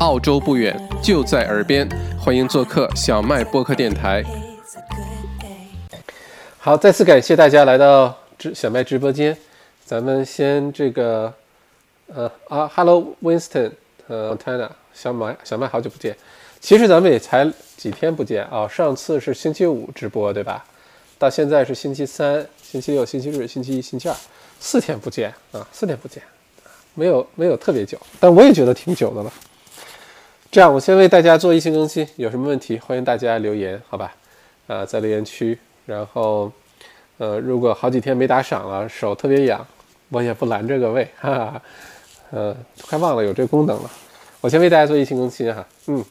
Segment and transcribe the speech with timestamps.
[0.00, 1.88] 澳洲不远，就在耳边，
[2.20, 4.22] 欢迎做客小麦播客电台。
[6.56, 9.36] 好，再次感谢大家来到直小麦直播间。
[9.84, 11.32] 咱们先这个，
[12.14, 13.72] 呃啊，Hello Winston，
[14.06, 16.16] 呃，Tina，小麦小麦，好久不见。
[16.60, 20.64] 其实咱们也才几天不见啊，上次是星期五直播对吧？
[21.18, 24.14] 到现在是星期三、星期六、星期日、星期一、星期二，
[24.60, 26.22] 四天不见啊，四天不见，
[26.94, 29.32] 没有没有特别久，但我也觉得挺久的了。
[30.50, 34.14] 这样，我先为大家做一期更新，有什么问题欢迎大家留言，好吧？
[34.66, 35.58] 啊，在留言区。
[35.84, 36.50] 然后，
[37.18, 39.64] 呃，如果好几天没打赏了，手特别痒。
[40.08, 41.62] 我也不拦这个位， 哈哈，
[42.30, 42.56] 呃，
[42.88, 43.90] 快忘了有这功能了。
[44.40, 46.02] 我先为大家做一期更新哈，嗯，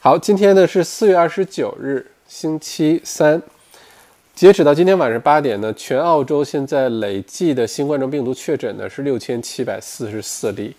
[0.00, 3.40] 好，今天呢是四月二十九日，星期三，
[4.34, 10.76] 截止到今天晚上八点呢，全澳洲现在累计的新冠状病毒确诊呢是六千七百四十四例，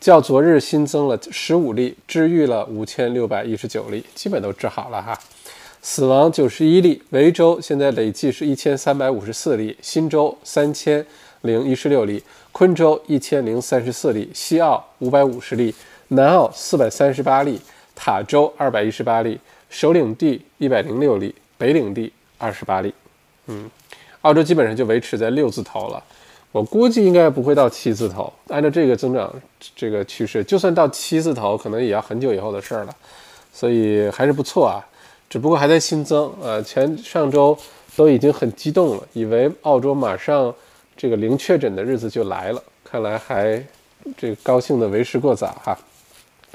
[0.00, 5.18] 较昨日新增了十五例，治愈了五千六百一十九例，基本都治好了哈。
[5.82, 11.04] 死亡九十一例，维州现在累计是一千三百五十四例，新州三千。
[11.42, 15.72] 零一十六例，昆州一千零三十四例，西澳五百五十例，
[16.08, 17.60] 南澳四百三十八例，
[17.94, 19.38] 塔州二百一十八例，
[19.70, 22.92] 首领地一百零六例，北领地二十八例。
[23.46, 23.70] 嗯，
[24.22, 26.02] 澳洲基本上就维持在六字头了，
[26.56, 28.32] 我估计应该不会到七字头。
[28.48, 29.30] 按照这个增长
[29.74, 32.96] 这个趋势，就算到七字头，可能也要很久以后的事儿了。
[33.52, 34.80] 所以还是不错啊，
[35.28, 36.62] 只不过还在新增啊。
[36.62, 37.54] 前上周
[37.94, 40.54] 都已经很激动了，以为澳洲马上。
[40.98, 43.62] 这个零确诊的日子就来了，看来还
[44.16, 45.78] 这个高兴的为时过早哈。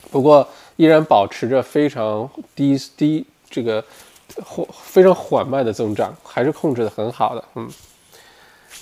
[0.10, 3.86] 不过依然保持着非常低低这个
[4.44, 7.44] 缓非常缓慢的增长，还是控制的很好的。
[7.54, 7.70] 嗯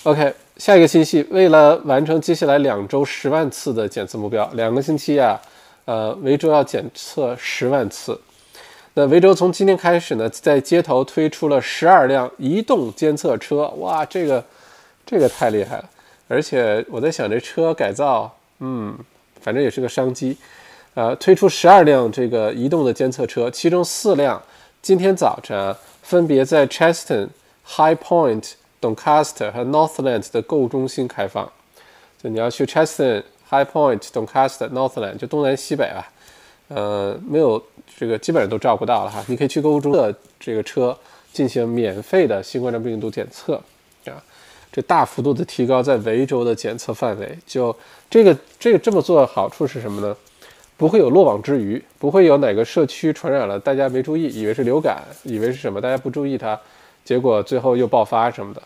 [0.03, 5.41] ，OK，下一个信息，为了完成接下来两周十万次的检测目标，两个星期啊，
[5.85, 8.19] 呃，维州要检测十万次。
[8.93, 14.45] 那维州从今天开始呢，在街头推出了十二辆移动监测车，哇，这个。
[15.05, 15.89] 这个太厉害了，
[16.27, 18.95] 而且我在想，这车改造，嗯，
[19.41, 20.37] 反正也是个商机，
[20.93, 24.39] 呃，推出十二辆这个移动的监测车，其中四辆
[24.83, 27.29] 今天早晨分别在 Cheston、
[27.65, 28.51] High Point、
[28.81, 31.51] Doncaster 和 Northland 的购物中心开放。
[32.21, 36.11] 就你要去 Cheston、High Point、Doncaster、Northland，就东南西北吧，
[36.67, 37.61] 呃，没有
[37.97, 39.23] 这个基本上都照顾到了哈。
[39.27, 40.97] 你可以去购物中的这个车
[41.31, 43.55] 进行免费的新冠状病毒检测
[44.05, 44.21] 啊。
[44.71, 47.75] 这大幅度的提高在维州的检测范围，就
[48.09, 50.15] 这个这个这么做的好处是什么呢？
[50.77, 56.57] 不会有落网之鱼，不会有哪个社区传染了，大家没注意，以为是流感，以为是什么，大家不注意它，
[57.03, 58.61] 结果最后又爆发什么的。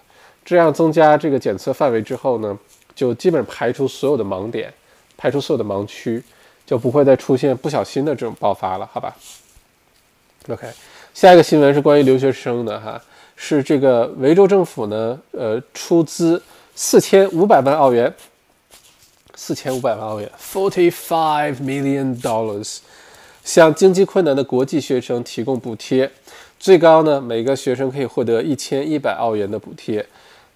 [0.45, 2.57] 这样增加这个检测范围之后呢，
[2.93, 4.73] 就基本排除所有的盲点，
[5.15, 6.21] 排除所有的盲区，
[6.65, 9.15] 就不会再出现不小心的这种爆发了，好吧
[10.49, 10.67] ？OK，
[11.13, 13.01] 下一个新闻是关于留学生的哈。
[13.35, 16.41] 是这个维州政府呢，呃，出资
[16.75, 18.13] 四千五百万澳元，
[19.33, 22.77] 四千五百万澳元，forty five million dollars，
[23.43, 26.09] 向经济困难的国际学生提供补贴，
[26.59, 30.05] 最高呢，每个学生可以获得一千一百澳元的补贴。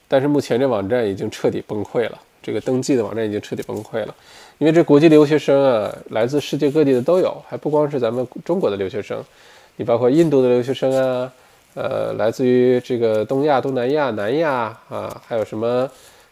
[0.08, 4.16] 但是目前这网站已经彻底崩溃了，这个登记的网站已经彻底崩溃了，
[4.58, 9.24] 因为这国际留学生啊，来自世界各地的都有，还不光是咱们中国的留学生，
[9.76, 11.32] 你包括印度的留学生啊。
[11.74, 15.88] 呃，来自于这个东亚、东南亚、南亚啊，还有什么？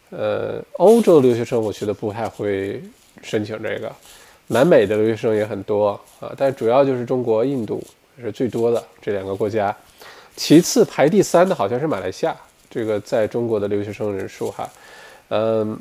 [0.10, 2.82] 呃，欧洲的留学生我觉得不太会
[3.22, 3.92] 申请这个。
[4.48, 7.84] 南美的留学生也很多啊，但主要就是中国、印度
[8.20, 9.76] 是最多的这两个国家。
[10.36, 12.36] 其次排第三的好像是马来西亚，
[12.76, 14.70] 这个在中国的留学生人数哈。
[15.30, 15.80] 嗯，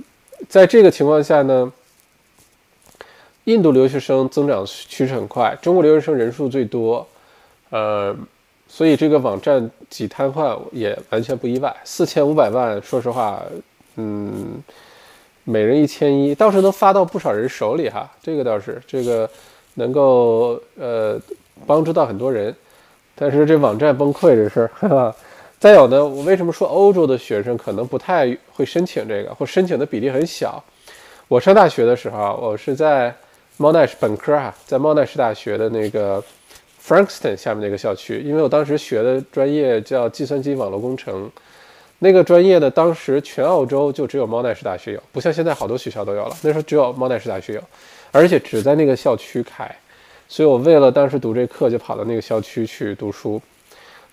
[0.49, 1.73] 在这个情况下呢，
[3.45, 7.05] 印度留学生增长趋势很快，中国留学生人数最多，
[7.71, 8.17] 呃。
[8.67, 11.77] 所以这个网站挤瘫痪也完全不意外。
[11.85, 13.41] 四千五百万，说实话，
[13.97, 14.61] 嗯，
[15.45, 18.11] 每人一千一，倒是能发到不少人手里哈。
[18.23, 19.29] 这个倒是，这个
[19.75, 21.21] 能够呃
[21.67, 22.53] 帮助到很多人。
[23.15, 25.17] 但是这网站崩溃这事儿，哈哈。
[25.59, 30.63] 再有呢，我为什么说欧洲的学生可能不太会申请这个，或申请的比例很小？
[31.29, 33.15] 我上大学的时候，我是在
[33.57, 36.23] 猫奈本科啊，在猫奈士大学的那个。
[36.87, 41.31] Frankston 下面那个校区，因为我当时学的专业叫计算机网络工程，
[41.99, 46.37] 那个专业呢，当时全澳洲就只有猫奈士大学有，不像现在好多学校都有了。
[46.43, 47.63] 那时候只有猫奈士大学有，
[48.13, 49.75] 而且只在那个校区开，
[50.29, 53.41] 所以我为了当时读这课，就跑到那个校区去读书。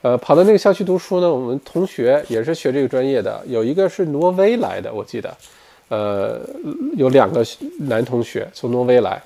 [0.01, 5.37] 呃，跑到那个校区读书呢，我们同学也是学这个专业的，有一个是挪威来的，我记得，
[5.89, 6.39] 呃，
[6.95, 7.45] 有两个
[7.81, 9.21] 男同学从挪威来。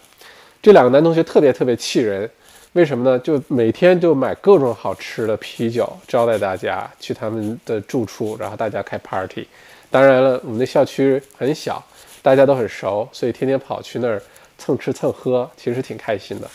[0.62, 2.30] 这两个男同学特别特别气人，
[2.74, 3.18] 为什么呢？
[3.19, 9.48] 就每天就买各种好吃的啤酒招待大家去他们的住处，然后大家开 party。
[9.89, 11.81] 当然了，我们的校区很小，
[12.21, 14.21] 大家都很熟，所以天天跑去那儿
[14.57, 16.50] 蹭吃蹭喝，其实挺开心的。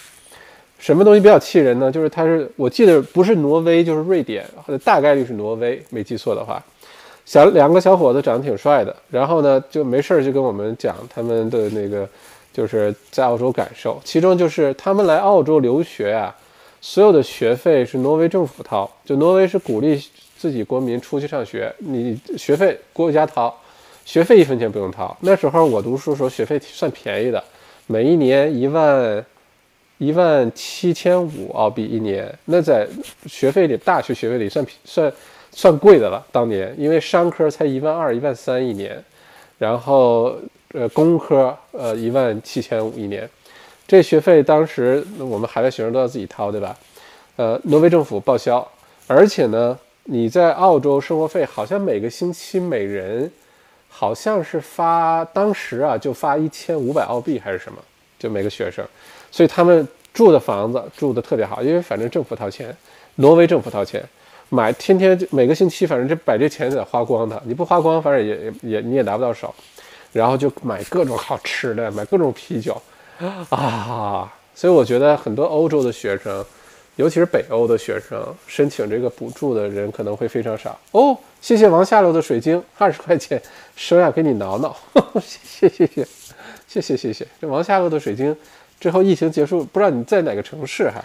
[0.80, 1.92] 什么东西比较气人呢？
[1.92, 4.44] 就是他是我记得不是挪威就是瑞典，
[4.82, 6.60] 大概率是挪威，没记错的话。
[7.24, 12.08] 小两个小伙子长得挺帅的，然后呢就没事儿就跟我们讲他们的那个。
[12.52, 16.34] 就是在澳洲感受，其中就是他们来澳洲留学啊，
[16.80, 20.02] 所有的学费是挪威政府掏，就挪威是鼓励
[20.36, 23.56] 自己国民出去上学，你学费国家掏，
[24.04, 25.16] 学费一分钱不用掏。
[25.20, 27.42] 那时候我读书时候学费算便宜的，
[27.86, 29.24] 每一年一万
[30.00, 32.84] 一万七千五澳币一年，那在
[33.26, 35.12] 学费里大学学费里算算
[35.52, 36.26] 算贵的了。
[36.32, 39.00] 当年因为商科才一万二一万三一年，
[39.58, 40.34] 然后。
[40.72, 43.28] 呃，工科呃一万七千五一年，
[43.88, 46.78] 这学费当时我们海外学生都要自己掏，对吧？
[47.34, 48.64] 呃，挪威政府报销，
[49.08, 53.28] 而且呢，你在澳洲生活费好像每个星期每人
[53.88, 57.78] 好像是发，当时啊就发一千五百澳币还是什么，
[58.20, 58.86] 就每个学生，
[59.32, 62.76] 所以他们住的房子住的特别好，因为反正政府掏钱，
[63.16, 64.00] 挪威政府掏钱，
[64.50, 69.52] 买天天就每个星期反正这把这钱得花光的，你不花光，反正也也你也拿不到手。
[70.12, 72.76] 然后就买各种好吃的，买各种啤酒，
[73.48, 74.28] 啊！
[74.56, 76.44] 所以我觉得很多欧洲的学生，
[76.96, 81.16] 尤其是北欧的学生，申请这个补助的人可能会非常少哦。
[81.40, 83.40] 谢谢王下楼的水晶，二十块钱
[83.76, 84.76] 收下，给你挠挠，
[85.20, 86.04] 谢谢谢谢
[86.70, 87.26] 谢谢谢谢。
[87.40, 88.36] 这王下楼的水晶，
[88.78, 91.04] 之后疫情结束，不知道你在哪个城市哈？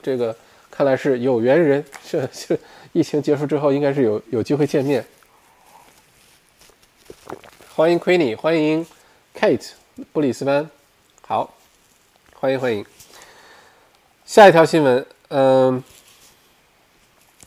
[0.00, 0.34] 这个
[0.70, 2.60] 看来是有缘人，是是，
[2.92, 5.04] 疫情结束之后应该是有有机会见面。
[7.74, 8.86] 欢迎 Queenie，欢迎
[9.36, 9.70] Kate，
[10.12, 10.70] 布里斯班，
[11.26, 11.52] 好，
[12.34, 12.86] 欢迎欢迎。
[14.24, 15.82] 下一条新闻，嗯，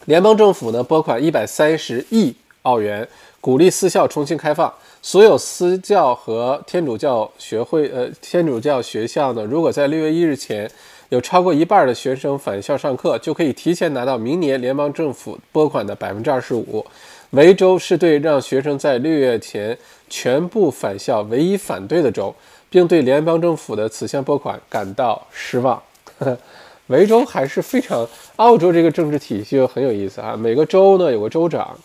[0.04, 3.08] 联邦政府呢拨款一百三十亿澳元，
[3.40, 4.74] 鼓励私校重新开放。
[5.02, 10.70] 所有私教和天主教学会，呃，天主教学校呢，如果在六月一日前
[11.10, 16.86] 有超过一半的学生返校上课，就可以提前拿到明年联邦政府拨款的百分之二十五。
[17.32, 19.76] 维州是对让学生在六月前
[20.10, 22.34] 全部返校唯一反对的州，
[22.70, 25.82] 并对联邦政府的此项拨款感到失望。
[26.88, 30.36] 维州还是非常，澳洲这个政治体系就很有意思啊。
[30.38, 31.76] 每个州呢有个州长，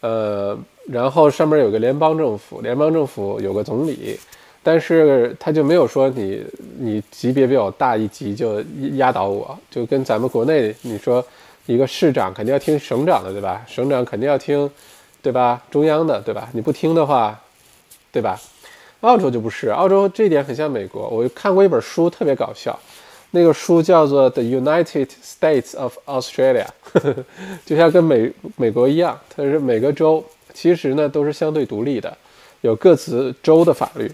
[0.00, 0.58] 呃，
[0.88, 4.18] 然后上面有个联邦政府，联邦政府有个总理，
[4.62, 6.44] 但是他就没有说你
[6.78, 8.62] 你级别比我大一级就
[8.96, 11.24] 压倒我，就跟咱们国内你说。
[11.66, 13.64] 一个市长肯定要听省长的，对吧？
[13.68, 14.68] 省长肯定要听，
[15.22, 15.62] 对吧？
[15.70, 16.48] 中央的，对吧？
[16.52, 17.38] 你不听的话，
[18.10, 18.40] 对吧？
[19.02, 21.08] 澳洲就不是，澳洲这一点很像美国。
[21.08, 22.76] 我看过一本书，特别搞笑，
[23.30, 26.66] 那个书叫做《The United States of Australia
[27.64, 32.16] 》，就像跟美美国一样，它是每个州其实呢都是相对独立的，
[32.60, 34.10] 有各自州的法律，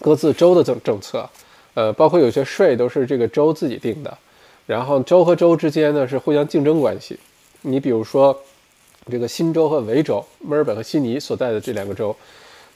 [0.00, 1.28] 各自州的政政策，
[1.74, 4.18] 呃，包括有些税都是这个州自己定的。
[4.66, 7.18] 然后州和州之间呢是互相竞争关系，
[7.60, 8.34] 你比如说，
[9.10, 12.16] 这个新州和维州，墨尔本和悉尼所在的这两个州，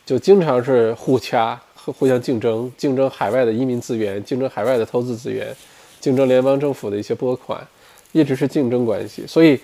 [0.04, 5.56] 就经常是互掐互相竞争，竞争海外的移民资源，竞争海外的投资资源，
[5.98, 7.66] 竞争联邦政府的一些拨款，
[8.12, 9.26] 一直是竞争关系。
[9.26, 9.58] 所以，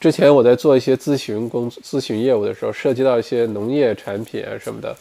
[0.00, 4.96] 之前我在做一些咨询工咨询业务的时候，涉及到一些农业产品啊什么的，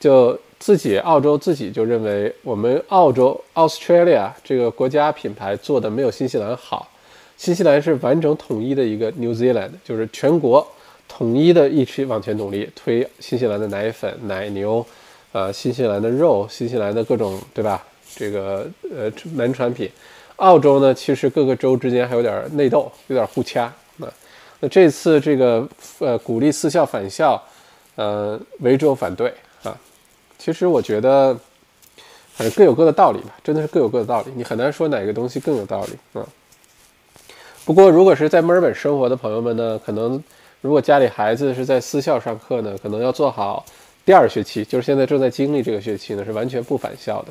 [0.00, 0.38] 就。
[0.60, 6.90] 自己澳洲自己就认为我们澳洲 Australia 这个国家品牌做的没有新西兰好，
[7.36, 10.66] 新西兰是完整统一的一个 New Zealand，就是全国
[11.06, 14.84] 统一的一起往前努力推新西兰的奶粉、奶牛，
[15.30, 17.86] 呃，新西兰的肉、新西兰的各种对吧？
[18.16, 19.88] 这个呃农产品，
[20.38, 23.72] 澳洲呢其实各个州之间还有点内斗，有点互掐。
[24.60, 27.42] 那这次这个呃鼓励私校返校，
[27.96, 29.76] 呃维州反对啊。
[30.38, 31.36] 其实我觉得，
[32.34, 36.26] 反正各有各的道理吧，真的是各有各的道理，你很难说哪个东西更有道理啊。
[37.64, 40.22] 不过，如果是在墨尔本生活的朋友们呢，可能
[40.60, 43.64] 如果家里孩子是在私校上课呢，可能要做好
[44.06, 47.28] 第二学期，就是现在正在经历这个学期呢，是完全不返校的，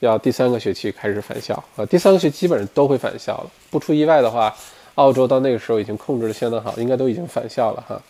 [0.00, 1.84] 要第三个学期开始返校啊。
[1.84, 4.54] 第三个学期基本上都会返校了，不出意外的话，
[4.94, 8.00] 澳洲到那个时候已经控制的相当好，应该都已经返校了哈。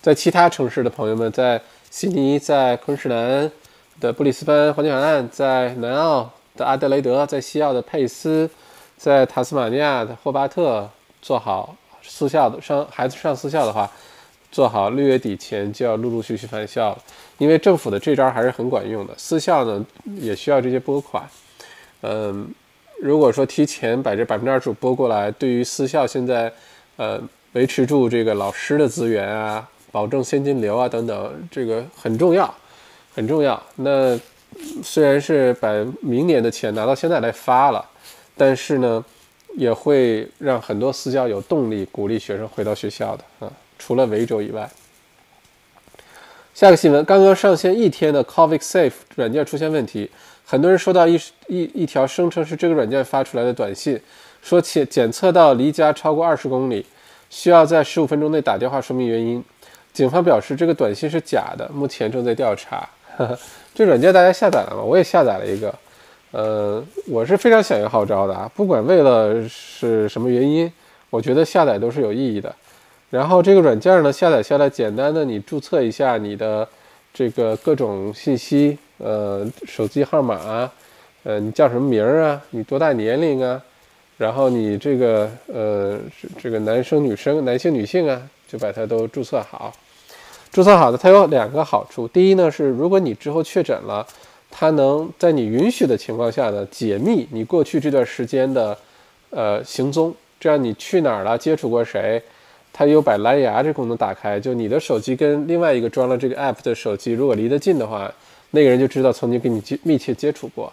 [0.00, 3.50] 在其他城市的朋友们，在悉尼，在昆士兰。
[4.00, 8.50] 的布里斯班黄金海岸，在南澳的阿德雷德，在西澳的佩斯，
[8.96, 10.90] 在塔斯马尼亚的霍巴特，
[11.22, 13.88] 做好私校的上孩子上私校的话，
[14.50, 16.98] 做好六月底前就要陆陆续续返校了。
[17.38, 21.24] 因为政府的这招还是很管用的，私校呢也需要这些拨款。
[22.00, 22.52] 嗯，
[23.00, 26.50] 如果说提前把这百分之二十五拨过来，对于私校现在，
[26.96, 27.20] 呃，
[27.52, 32.52] 维持住这个老师的资源啊，保证现金流啊等等，这个很重要，
[33.14, 33.62] 很重要。
[33.76, 34.18] 那
[34.82, 35.68] 虽然是把
[36.00, 37.84] 明年的钱拿到现在来发了，
[38.36, 39.04] 但是呢，
[39.56, 44.70] 也会让很多私教有动力鼓励学生回到学校的啊，除了维州以外。
[46.54, 50.08] 下个新闻，刚刚上线一天的 Covid Safe 软件出现问题，
[50.46, 53.98] 很多人收到一一一条声称是这个软件发出来的短信，
[54.42, 56.84] 说检检测到离家超过二十公里，
[57.30, 59.42] 需要在十五分钟内打电话说明原因。
[59.92, 62.88] 警方表示这个短信是假的，目前正在调查。
[63.16, 63.38] 呵 呵
[63.74, 64.82] 这软件大家下载了吗？
[64.82, 65.74] 我也下载了一个，
[66.32, 70.70] 呃，我是非常响应号召的啊，不管为了是什么原因，
[71.10, 72.54] 我觉得下载都是有意义的。
[73.10, 76.68] 然后这个软件呢，下载下来，简单的你注册一下你的
[77.12, 80.72] 这个各种信息，呃，手机号码啊，
[81.24, 83.60] 呃，你叫什么名儿啊，你多大年龄啊，
[84.16, 85.98] 然后你这个呃，
[86.40, 89.72] 这个男生女生、男性女性啊，就把它都注册好。
[90.52, 92.06] 注册好的，它有两个好处。
[92.06, 94.06] 第一呢，是如果你之后确诊了，
[94.50, 98.78] 它能在你允许的情况下呢，解密你过去这段时间的
[99.30, 102.22] 呃行踪，这样你去哪儿了，接触过谁。
[102.72, 108.12] 它有把蓝牙这功能打开，就你的手机跟另外一个装了这个 app 的手机，如果离得近的话，
[108.54, 110.72] 那个人就知道曾经跟你接密切接触过。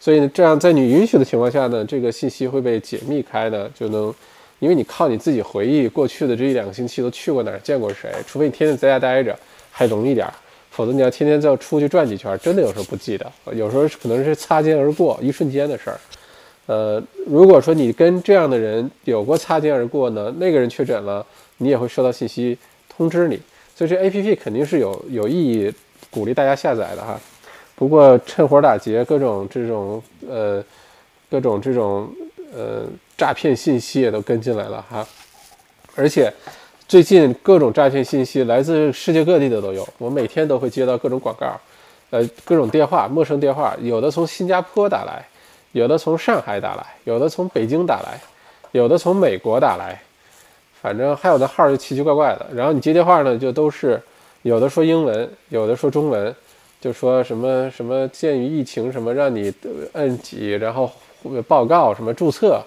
[0.00, 4.14] 所以呢，这样在你允许的情况下呢，这个信息会被解密开呢，就能，
[4.60, 9.36] 因为你靠你自己回忆过去的这一两个星期都去过哪儿，见过谁，除非你天天在家待着，
[9.70, 10.32] 还容易点儿，
[10.70, 15.98] 否则你要天天再出去转几圈，真的有时候不记得，有时候可能是擦肩而过，一瞬间的事儿。
[16.66, 22.56] 呃，如果说你跟这样的人有过擦肩而过呢，那个人确诊了，你也会收到信息
[22.88, 23.40] 通知你，
[23.74, 25.72] 所以这 A P P 肯定是有有意义，
[26.10, 27.18] 鼓励大家下载的哈。
[27.74, 30.62] 不过趁火打劫，各种这种呃，
[31.30, 32.08] 各种这种
[32.54, 32.82] 呃
[33.16, 35.06] 诈骗信息也都跟进来了哈。
[35.94, 36.32] 而且
[36.86, 41.60] 最近各种诈骗信息来自世界各地的都有，我每天都会接到各种广告，
[42.10, 45.24] 呃，各种电话，陌生电话，有的从新加坡打来。
[45.72, 48.18] 有的从上海打来，有的从北京打来，
[48.72, 50.00] 有的从美国打来，
[50.80, 52.46] 反正还有的号就奇奇怪怪的。
[52.54, 54.02] 然后你接电话呢，就都是
[54.42, 56.34] 有的说英文，有的说中文，
[56.80, 59.52] 就说什么什么鉴于疫情什么让你
[59.92, 60.90] 摁几，然后
[61.46, 62.62] 报告什么注册，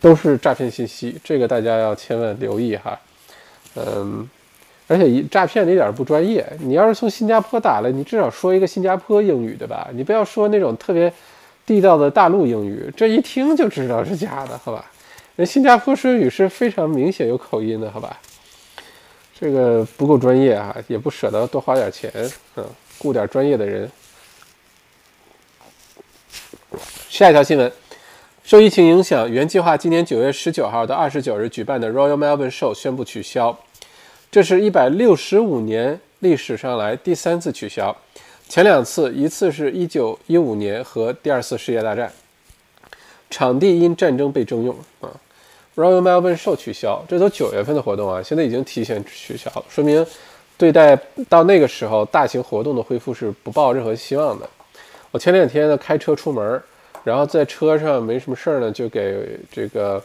[0.00, 1.16] 都是诈骗信息。
[1.22, 2.98] 这个大家要千万留意哈。
[3.76, 4.28] 嗯，
[4.86, 6.46] 而且一诈骗的一点不专业。
[6.60, 9.88] 你要是从新加坡打来，你至少说一个新加坡英语对吧？
[9.92, 11.12] 你不要说那种特别。
[11.68, 14.82] 地道的大陆英语，这一听就知道是假的，好吧？
[15.36, 18.18] 人新加坡说英语是非常明显有口音的，好吧？
[19.40, 22.12] 这个不够专业啊，也不舍得多花点钱，
[22.56, 22.66] 嗯，
[22.98, 23.88] 雇点专业的人。
[27.08, 27.70] 下一条新闻，
[28.42, 33.56] 受疫情影响，原计划今年九月十九号到二十九日举办的 Royal Melbourne Show 宣布取消，
[34.28, 37.96] 这是一百六十五年历史上来第三次取消。
[38.48, 42.12] 前两次，一次是一九一五年和第二次世界大战，
[43.30, 45.08] 场地因战争被征用啊。
[45.78, 50.04] Royal Melbourne Show 取消，这都九月份的活动啊，现在已经提前取消了，说明
[50.56, 54.50] 对待到那个时候大型活动的恢复是不抱任何希望的。
[55.12, 56.60] 我前两天呢开车出门，
[57.04, 60.02] 然后在车上没什么事儿呢，就给这个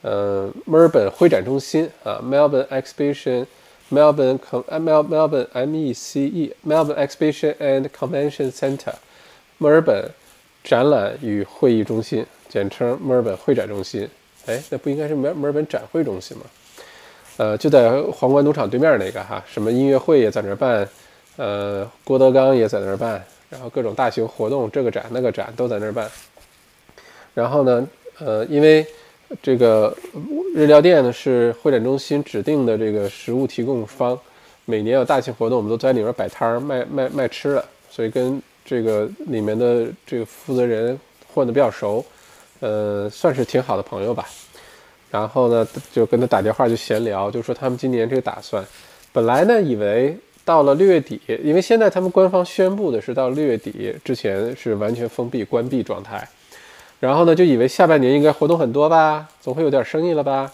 [0.00, 3.46] 呃墨尔本会展中心啊 Melbourne Exhibition。
[3.92, 8.94] Melbourne Mel Melbourne M E C E Melbourne Exhibition and Convention Center，
[9.58, 10.10] 墨尔本
[10.64, 14.08] 展览与会议中心，简称墨尔本会展中心。
[14.46, 16.44] 哎，那不应该是墨墨尔本展会中心吗？
[17.38, 20.88] 呃，就在皇冠赌场对面那个哈，什么音乐会也在那儿办，
[21.36, 26.10] 呃，郭德纲也在那儿办，然后各种大型活动，这个展那个展都在那儿办。
[27.32, 28.86] 然后呢，呃，因为
[29.40, 29.96] 这个
[30.54, 34.18] 日料店呢是会展中心指定的这个食物提供方，
[34.66, 40.98] 每年有大型活动，我们都在里面摆摊儿卖卖卖吃的，所以跟这个里面的这个负责人
[41.32, 42.04] 混得比较熟，
[42.62, 44.24] 呃，算是挺好的朋友吧。
[45.10, 48.64] 然后呢，就跟他打电话就闲聊，就说他们今年这个打算，
[49.12, 56.26] 本来呢以为到了六月底，因为现在他们官方宣布的是到六月底之前是完全封闭关闭状态。
[57.00, 60.48] 然后呢，就以为下半年应该活动很多吧，总会有点生意了吧。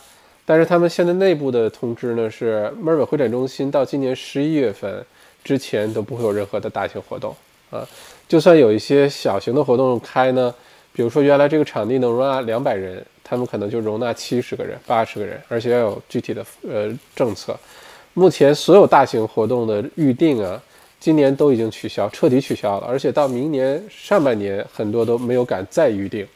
[0.47, 5.05] 但是他们现在内部的通知呢是，墨尔本会展中心到今年十一月份
[5.45, 7.37] 之前都不会有任何的大型活动
[7.71, 7.87] 啊。
[8.27, 10.55] 就算有一些小型的活动开呢，
[10.99, 17.57] 比如说原来这个场地能容纳两百人，他们可能就容纳七十个人、八十个人，而且要有具体的呃政策。
[18.15, 20.61] 目前所有大型活动的预定啊，
[20.99, 26.27] 今年都已经取消，彻底取消了，而且到明年上半年很多都没有敢再预定，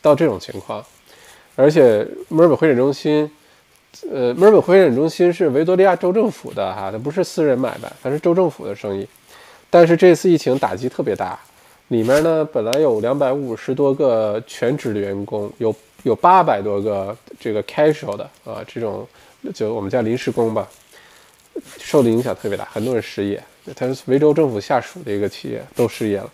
[0.00, 0.80] 到这种情况。
[1.56, 3.28] 而且墨尔本会展中心，
[4.12, 9.04] 呃，墨尔本会展中心是维多利亚州政府的哈，它不是私人买卖，它是州政府的生意。
[9.68, 11.36] 但是这次疫情打击特别大，
[11.88, 19.06] 里面呢本来有两百五十多个全职的员工，有有八百多个这个 casual 的啊，这种
[19.54, 20.68] 就我们叫临时工吧，
[21.78, 23.42] 受的影响特别大，很多人失业。
[23.74, 26.30] 它是维州政府下属的一个企业，都失业了。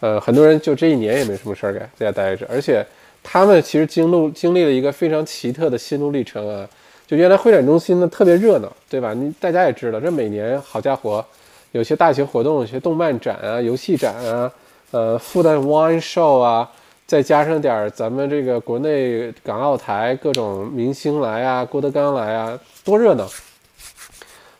[0.00, 2.84] 呃，很多人就这一年也没什么事儿干，在家待着，而且。
[3.28, 6.64] 他们其实经路经历了一个非常奇特的心路历程啊！
[7.08, 9.12] 就原来会展中心呢特别热闹，对吧？
[9.14, 11.24] 你大家也知道，这每年好家伙，
[11.72, 14.48] 有些大型活动，有些动漫展啊、游戏展啊、
[14.90, 16.70] 呃，复旦 Wine Show 啊，
[17.06, 23.28] 再加上点儿咱们这个国内港澳台各种明星来啊，郭德纲来啊，多热闹！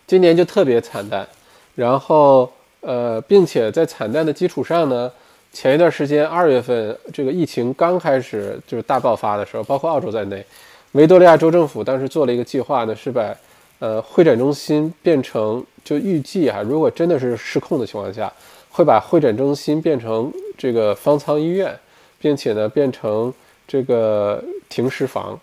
[0.07, 1.27] 今年就特别惨淡，
[1.75, 5.11] 然后呃，并且在惨淡的基础上呢。
[5.53, 10.45] 前一段时间，二月份这个疫情刚开始就是大爆发的时候，包括澳洲在内，
[10.93, 13.35] 维多利亚州政府当时做了一个计划呢，是把
[13.79, 18.31] 呃会展中心变成就预计啊，如果真的是失控的情况下，
[18.77, 21.75] 会把会展中心变成这个方舱医院，
[22.19, 23.33] 并且呢变成
[23.67, 25.41] 这个停尸房，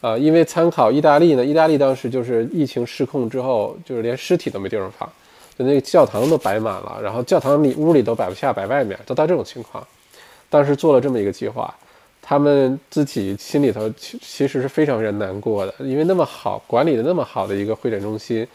[0.00, 5.10] 啊，因为参考意大利呢，意大利当时就是疫情失控之后，就是连尸体都没地方放。
[5.58, 9.84] 就那个教堂都摆满了，然后教堂里屋里都摆不下，摆外面都到这种情况。
[10.48, 11.74] 当时做了这么一个计划，
[12.22, 18.46] 他们自己心里头其其实是非常非常难过的，因为那么好管理的那么好的一个会展中心，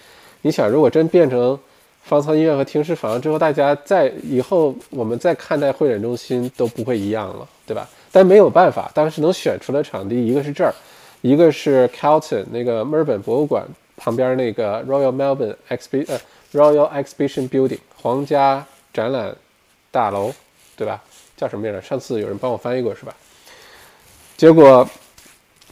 [0.42, 1.60] 你想如果真变成
[2.06, 7.90] 方舱医院和停尸房之后，大家在以后我们再看待会展中心都不会一样了，对吧？
[8.12, 10.74] 但没有办法，当时能选出来场地，一个是这儿，
[11.22, 13.66] 一个是 Calton 那个墨尔本博物馆
[13.98, 16.20] 旁边那个 Royal Melbourne Exp 呃。
[16.54, 19.36] Royal Exhibition Building 皇家展览
[19.92, 20.32] 大楼，
[20.78, 21.04] 对吧？
[21.36, 21.82] 叫什么名儿？
[21.82, 23.14] 上次有人帮我翻译过，是吧？
[24.38, 24.88] 结果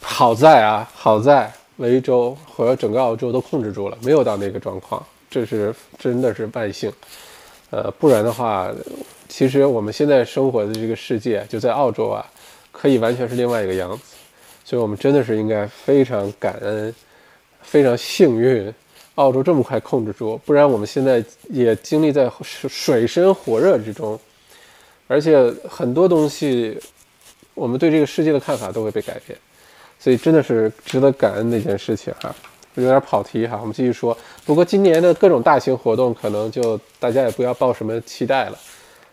[0.02, 5.02] 好在啊，好在维州和整个澳洲都控制住了，没有到那个状况，
[5.34, 6.92] 这是真的是万幸。
[7.70, 8.72] 呃，不然的话，
[9.28, 12.24] 其实我们现在生活的这个世界就在澳洲啊，
[12.70, 14.04] 可以完全是另外一个样子。
[14.64, 16.94] 所以我们真的是应该非常感恩，
[17.62, 18.72] 非常幸运。
[19.16, 22.30] 澳洲这么快控制住，不然我们现在也经历在
[22.68, 24.18] 水深火热之中，
[25.08, 26.78] 而且很多东西，
[27.54, 29.36] 我们对这个世界的看法都会被改变，
[29.98, 32.32] 所以真的是值得感恩的一件事情哈。
[32.74, 34.16] 有点跑题哈，我们继续说。
[34.44, 38.58] 不过今年的各种大型活动，可能就大家也不要抱什么期待了。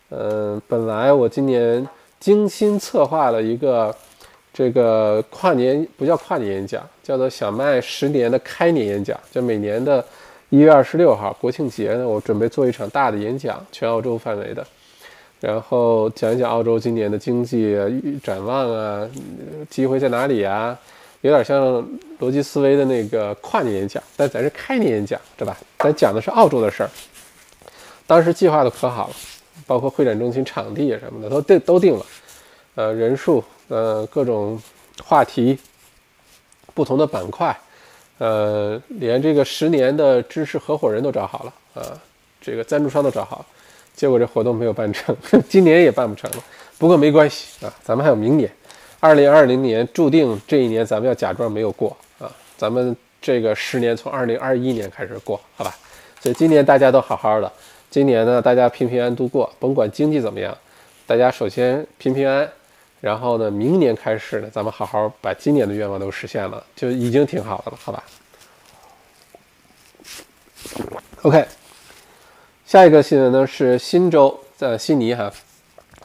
[0.09, 1.87] 嗯，本来我今年
[2.19, 3.95] 精心策划了一个。
[4.53, 9.17] 这个跨年不叫跨年演讲，叫做小麦十年的开年演讲。
[9.31, 10.03] 就每年的
[10.49, 14.61] 一月二十六号国庆节呢，我准备做一场大的演讲，全澳洲范围的，
[15.39, 17.77] 然后讲一讲澳洲今年的经济
[18.21, 19.09] 展望啊，
[19.69, 20.77] 机会在哪里啊？
[21.21, 21.87] 有点像
[22.19, 25.57] 逻辑思维的那个跨年演讲，但咱是开年演讲，对吧？
[25.79, 26.89] 咱讲的是澳洲的事儿。
[28.05, 29.15] 当时计划的可好了，
[29.65, 32.05] 包括会展中心场地啊什么的都定都定了，
[32.75, 33.43] 呃，人数。
[33.73, 34.61] 呃，各种
[35.01, 35.57] 话题，
[36.73, 37.57] 不同的板块，
[38.17, 41.97] 呃，连这个十年的知识合伙人都找好了啊，
[42.41, 43.45] 这个赞助商都找好了，
[43.95, 45.15] 结果这活动没有办成，
[45.47, 46.43] 今年也办不成了。
[46.77, 48.51] 不过没关系啊，咱们还有明年，
[49.01, 55.75] 二零二零年注定这一年咱们要假装没有过啊，咱们这个十年从二零二一年开始过，好吧？
[56.21, 57.51] 所以今年大家都好好的，
[57.89, 60.57] 今年呢大家平平安度过，甭管经济怎么样，
[61.05, 62.49] 大家首先平平安。
[63.01, 68.03] 然后呢，明年开始呢，咱们好好把今年的愿望都实现了，就已经挺好的了，好吧
[71.23, 71.43] ？OK，
[72.67, 75.33] 下一个新闻呢是新州在悉尼哈，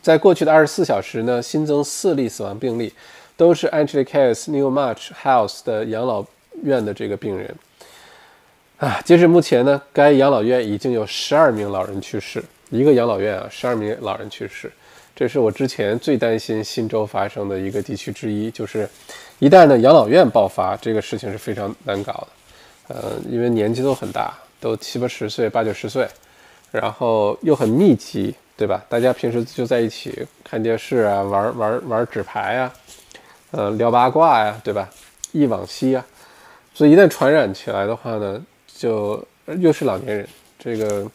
[0.07, 2.93] 在过去的二十四小时呢，新增四例死亡病例，
[3.37, 6.25] 都是 a n g e l i c a s New March House 的养老
[6.63, 7.53] 院的这个病人
[8.79, 9.01] 啊。
[9.05, 12.41] 截至目前呢，该养老院已经有十二名老人去世，
[12.71, 14.71] 一个养老院啊，十二名老人去世。
[15.17, 18.89] 这是我之前最担心新州发生的一个地区之一，就是
[19.41, 22.95] 一旦呢养老院爆发，这个事情是非常难搞的。
[22.95, 26.07] 呃，因为年纪都很大，都七八十岁、八九十岁，
[26.71, 28.85] 然后又很密集，对吧？
[28.89, 32.73] 大家平时就在一起看电视啊，玩玩玩纸牌啊，
[33.51, 34.89] 呃，聊八卦呀，对吧？
[35.33, 36.05] 忆往昔啊，
[36.73, 39.23] 所以一旦传染起来的话呢，就
[39.59, 41.07] 又是老年人，这个。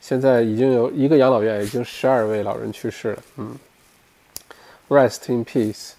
[0.00, 3.22] 现在已经有一个养老院，已经十二位老人去世了。
[3.38, 3.56] 嗯
[4.90, 5.92] ，Rest in peace。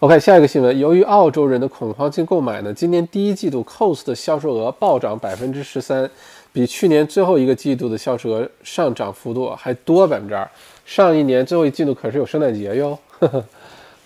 [0.00, 6.10] OK，下一个新闻，由于澳洲人的恐慌性购买呢，今年第一季度 COS 的销售额暴涨百分之十三，
[6.54, 10.48] 比去年最后一个季度的销售额上涨幅度还多百分之二。
[10.86, 13.44] 上一年最后一季度可是有圣诞节哟，呵呵，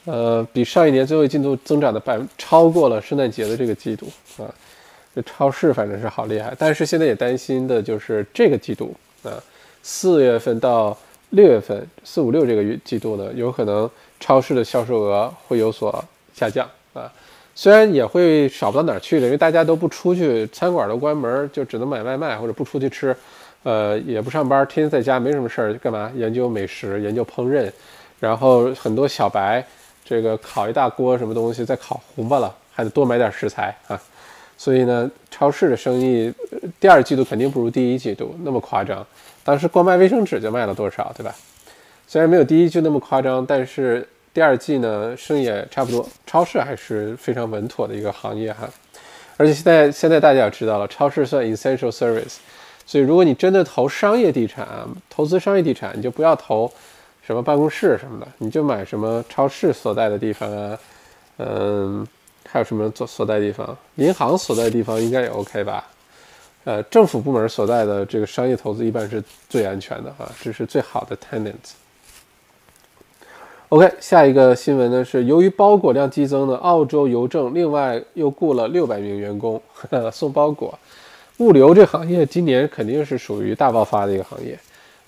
[0.06, 4.06] 呃，比上一年最后一季度增长的百分超过了圣诞节的这个季度
[4.38, 4.48] 啊。
[5.14, 9.32] 这超市反正是好厉害，但是现在也担心的就是这个季度啊，
[9.82, 10.96] 四月份到
[11.30, 16.02] 六月份，四五六这个月季度呢，有可能超市的销售额会有所
[16.34, 17.12] 下降啊。
[17.60, 23.12] 虽然也会少不到哪儿去的，因为大家都不出去，餐馆都关门，就只能买外卖或者不出去吃，
[23.64, 27.68] 呃，也不上班，天天在家没什么事儿，干嘛研究美食、研究烹饪，
[28.20, 29.66] 然后很多小白
[30.04, 34.00] 这个烤一大锅什么东西，再烤糊巴了，还得多买点食材啊。
[34.56, 36.32] 所以呢，超市的生意
[36.78, 39.04] 第二季度肯定不如第一季度那么夸张。
[39.42, 41.34] 当时光卖卫生纸就卖了多少，对吧？
[42.06, 46.08] 虽然没有第一季那么夸张，但是第二季呢，生意也差不多。
[46.26, 48.68] 超市还是非常稳妥的一个行业哈。
[49.36, 52.36] 而且现在现在大家也知道了，超市算 essential service。
[52.86, 54.66] 所以如果你真的投商业地产，
[55.10, 56.72] 投资商业地产，你就不要投
[57.26, 60.78] 什么办公室什么的，你就买什么超市所在的地方啊，
[61.38, 62.06] 嗯。
[62.50, 63.76] 还有什么所所在地方？
[63.96, 65.86] 银行所在的地方应该也 OK 吧？
[66.64, 71.72] 呃，政府部门所在的这个商业投资一般是最安全的啊，这是最好的 tenants。
[73.70, 79.60] OK，下一个新闻呢是，由于包裹量激增呢，澳洲邮政另外又雇了六百名员工
[80.10, 80.78] 送包裹。
[81.36, 84.58] 物流这行业今年肯定是属于大爆发的一个行业。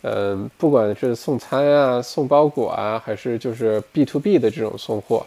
[0.02, 5.24] 嗯，不管是送餐啊、送包裹啊，还是就是 B to B 的这种送货。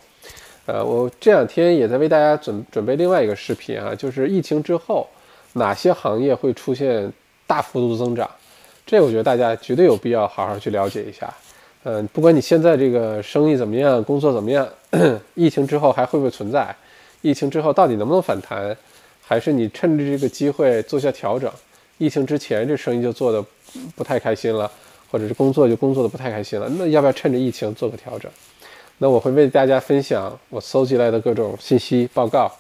[0.67, 5.07] 呃，我这两天也在为大家准准备另外一个视频啊，就是疫情之后
[5.53, 7.11] 哪些行业会出现
[7.47, 8.29] 大幅度增长，
[8.85, 11.33] 这我觉得大家绝对有必要好好去了解一下。
[11.83, 14.67] 嗯，不管你现在这个生意怎么样，工作怎么样，
[15.35, 16.73] 疫情之后还会不会存在？
[17.21, 18.75] 疫情之后到底能不能反弹？
[19.21, 21.51] 还是你趁着这个机会做下调整？
[21.97, 23.43] 疫情之前这生意就做的
[23.95, 24.69] 不太开心了，
[25.09, 28.29] 或者是工作就工作的不太开心了，那要不要趁着疫情做个调整？
[28.97, 32.51] 那我会为大家分享我搜集来的各种信息报告，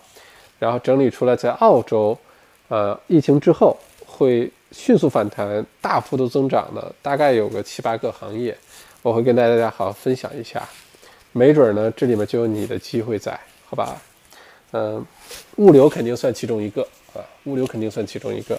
[0.59, 2.17] 然后整理出来在澳洲，
[2.67, 8.57] 呃，疫情之后会迅速反弹、大幅度增长的，大概有个七八个行业，
[9.03, 10.65] 我会跟大家好好分享一下，
[11.33, 14.01] 没准呢这里面就有你的机会在，好吧？
[14.71, 15.05] 嗯，
[15.57, 16.81] 物流肯定算其中一个
[17.13, 18.57] 啊，物流肯定算其中一个。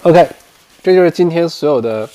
[0.00, 0.26] OK，
[0.82, 2.08] 这就是今天所有的。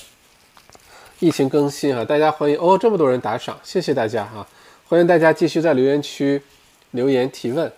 [1.18, 2.76] 疫情更新啊，大家欢迎哦！
[2.76, 4.46] 这么多人打赏，谢谢大家哈！
[4.86, 6.42] 欢迎大家继续在留言区
[6.90, 7.72] 留言提问。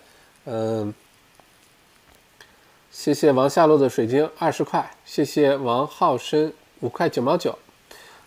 [0.47, 0.93] 嗯，
[2.99, 7.57] 谢谢王夏洛的水晶二十块，谢谢王浩深五块九毛九。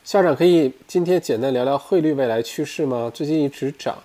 [0.06, 3.12] 校长可以今天简单聊聊汇率未来趋势吗？
[3.14, 4.02] 最近一直涨，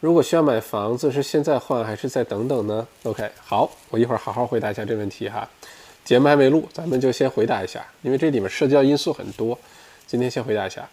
[0.00, 5.48] 如果需要买房子，是现在换还是再等等呢？OK，好，我一会儿好好回答一下这问题哈。
[6.04, 9.58] 节目还没录，咱们就先回答一下，因为这里面涉及到因素很多。
[10.06, 10.86] 今天先回答一下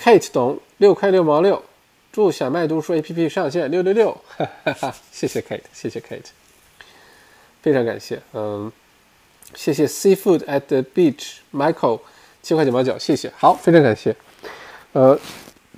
[0.00, 1.62] ，Kate 懂六块六毛六，
[2.10, 6.30] 祝小麦读书 APP 上线六六六， 哈哈哈，谢谢 Kate，谢谢 Kate，
[7.68, 8.72] 非常感谢，嗯，
[9.54, 12.00] 谢谢 Seafood at the Beach Michael
[12.40, 14.16] 七块九毛九，谢谢，好，非常感谢，
[14.94, 15.18] 呃，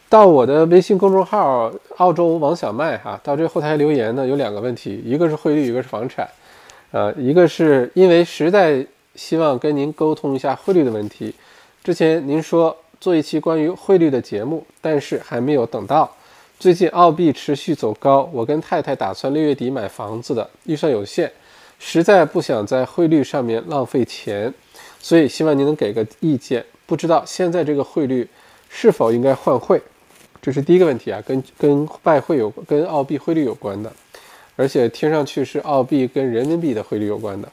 [0.08, 6.28] 到我的微信公众号澳洲王小麦哈，到这后台留言呢有两个问题，一个是汇率，一个是房产，
[6.92, 11.34] 呃，一个是因为实在希望跟您沟通一下汇率的问题。
[11.82, 16.08] 之前您说做一期关于汇率的节目，但是还没有等到。
[16.60, 21.32] 最近澳币持续走高，我跟太太打算六月底买房子的，预算有限，
[21.80, 24.52] 实在不想在汇率上面浪费钱，
[25.00, 26.64] 所以希望您能给个意见。
[26.86, 28.28] 不知道现在这个汇率
[28.68, 29.80] 是否应该换汇？
[30.42, 33.92] 这是第一个问题啊，跟跟外汇有跟澳币汇率有关的，
[34.56, 37.48] 而且听上去是澳币跟人民币的汇率有关的。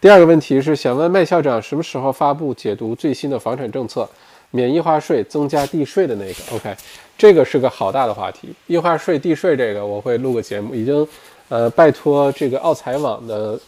[0.00, 4.08] 第二个问题是想问麦校长什么时候发布解读最新的房产政策，
[4.50, 6.74] 免印花税增加地税的那个？OK，
[7.16, 8.54] 这个是个好大的话题。
[8.66, 11.06] 印花税、地税这个我会录个节目，已经
[11.48, 13.58] 呃拜托这个奥财网的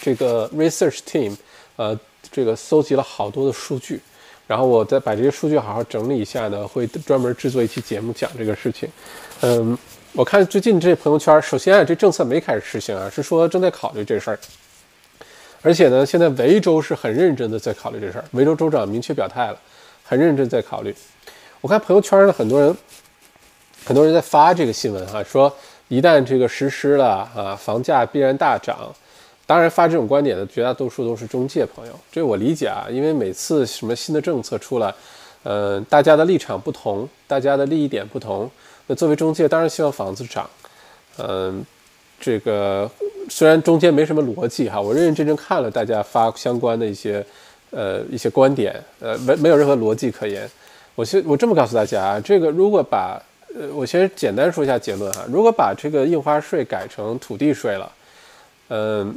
[0.00, 1.36] 这个 research team
[1.76, 1.98] 呃
[2.30, 4.00] 这个搜集了好多的数据，
[4.46, 8.88] 然后我再把这些数据好好整理一下呢，会专门制作一期节目讲这个事情。
[9.40, 9.76] 嗯，
[10.12, 14.38] 我看最近这朋友圈，首先啊这政策没开始实行啊，是说正在考虑这事儿。
[15.62, 18.24] 而且呢，现在维州是很认真的在考虑这事儿。
[18.32, 19.58] 维州州长明确表态了，
[20.04, 20.94] 很认真在考虑。
[21.60, 22.76] 我看朋友圈呢，很多人，
[23.84, 25.52] 很多人在发这个新闻哈，说
[25.88, 28.94] 一旦这个实施了啊，房价必然大涨。
[29.46, 34.92] 当然，发这种观点的绝大多数都是中介朋友，这我理解啊，因为每次什么新的政策出来，
[35.42, 38.50] 呃，大家的立场不同，大家的利益点不同。
[38.86, 40.48] 那作为中介，当然希望房子涨。
[41.16, 41.64] 嗯，
[42.20, 42.90] 这个
[43.30, 47.24] 虽然中间没什么逻辑哈，我认认真真看了大家发相关的一些
[47.70, 50.46] 呃一些观点，呃，没没有任何逻辑可言。
[50.94, 53.18] 我先我这么告诉大家啊，这个如果把
[53.54, 57.92] 呃，我先简单说一下结论哈，如果把这个印花税改成土地税了，
[58.68, 59.14] 嗯，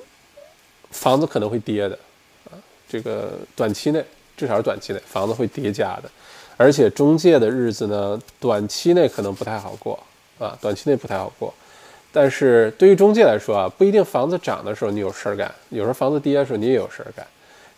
[0.91, 1.97] 房子可能会跌的
[2.45, 2.55] 啊，
[2.87, 4.03] 这个短期内
[4.37, 6.09] 至少是短期内房子会跌价的。
[6.57, 9.99] 而且中介的日子呢，短期内可能不太好过
[10.39, 11.53] 啊，短期内不太好过。
[12.13, 17.25] 但是对于中介来说啊，不一定房子涨的时候你有事儿干，有时候房子跌的时候你也有事儿干。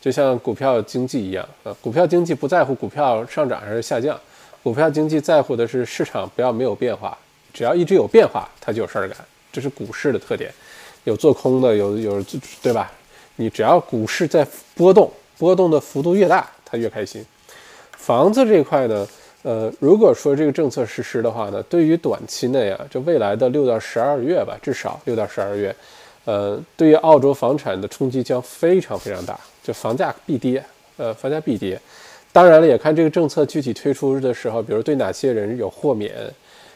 [0.01, 4.19] 就像股票经济一样啊，股票经济不在乎股票上涨还是下降，
[4.63, 7.17] 股票经济在乎的是市场不要没有变化，
[7.53, 9.17] 只要一直有变化，它就有事儿干。
[9.51, 10.49] 这是股市的特点，
[11.03, 12.25] 有做空的，有有
[12.61, 12.89] 对吧？
[13.35, 17.23] 你只要股市在波动，波动的幅度越大，它越开心。
[17.91, 19.07] 房子这块呢，
[19.41, 25.75] 呃，如果说这个政策实施的话呢，对于短期内啊，就未来的六到十二月吧，至少六到十二月，
[26.25, 30.63] 呃，对于澳洲房产的冲击将非常非常大，就房价必跌，
[30.95, 31.79] 呃，房价必跌。
[32.33, 36.11] 当然了，也看这个政策具体推出的时候，比如对哪些人有豁免。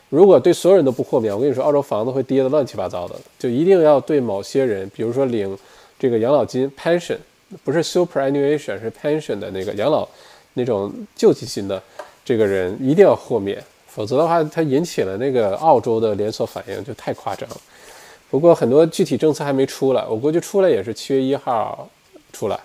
[0.10, 3.16] 如果对所有人都不豁免，我跟你说，澳洲房子会跌得乱七八糟的。
[3.38, 5.58] 就一定要对某些人，比如说领
[6.00, 7.18] 这个养老金 （pension），
[7.66, 10.08] 不是 superannuation，是 pension 的那个养老。
[10.54, 11.80] 那种救济金的
[12.26, 17.58] 这个人一定要豁免，否则的话，它引起了那个澳洲的连锁反应，就太夸张了。
[18.32, 21.88] 不过很多具体政策还没出来，我估计出来也是七月一号
[22.34, 22.60] 出来。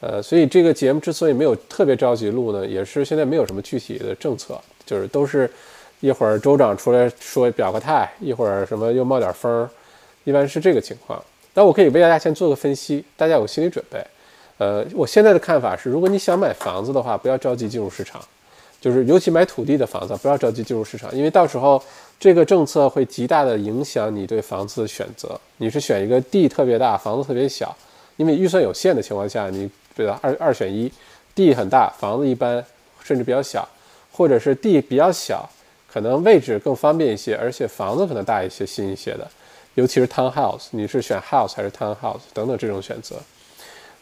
[0.00, 5.50] 呃，所以这个节目之所以没有特别着急录呢，也是现在没有什么具体的政策，就是都是
[6.00, 9.68] 一会儿州长出来说表个态，一会儿什么又冒点风，
[10.24, 11.22] 一般是这个情况。
[11.54, 13.98] 但我可以为大家先做个分析，大家有心理准备。
[14.58, 18.20] 呃，我现在的看法是，如果你想买房子的话，不要着急进入市场，
[18.80, 21.82] 就是尤其买土地的房子，不要着急进入市场，因为到时候
[22.20, 25.40] 这个政策会极大的影响你对房子的选择。
[25.56, 27.74] 你是选一个地特别大，房子特别小，
[28.18, 30.20] 因为预算有限的情况下，你对吧？
[30.22, 30.92] 二二选一，
[31.34, 32.62] 地很大，房子一般，
[33.02, 33.66] 甚至比较小，
[34.12, 35.48] 或者是地比较小，
[35.90, 39.26] 可能位置更方便一些，而且房子可能大一些、新一些的，
[39.74, 43.16] 尤其是 townhouse，你是选 house 还是 townhouse 等等这种选择。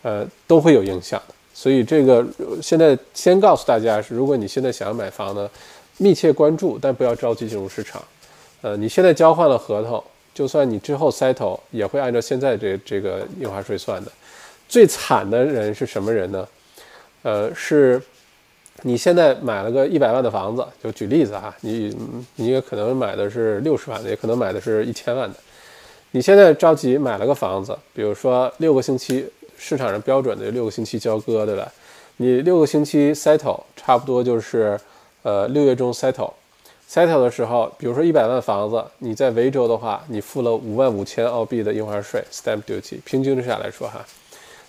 [0.02, 2.22] 呃，都会有影响的，所以这个
[2.60, 5.48] 现在先告诉大家是，如果你现在想要买房呢，
[5.96, 8.02] 密切关注，但不要着急进入市场。
[8.60, 10.04] 呃，你现在交换了合同，
[10.34, 14.12] 就算你之后 settle，也会按照现在这这个印花税算的。
[14.74, 16.48] 最惨的人是什么人呢？
[17.22, 18.02] 呃，是
[18.82, 21.96] 你现在买了个一百万的房子，就举例子啊，你
[22.34, 25.36] 你也可能买的是六十万的，也可能买的是一千万的。
[26.10, 29.24] 你现在着急买了个房子，比如说六个星期。
[29.56, 31.72] 市场上标准的六个星期交割，对吧？
[32.16, 34.78] 你六个星期 settle，差不多就是，
[35.22, 36.32] 呃，六月中 settle。
[36.90, 42.98] settle 的时候，比如说一百万房子，你在维州的话，你付了五万五千澳币的印花税 （stamp duty）。
[43.04, 44.04] 平均之下来说，哈，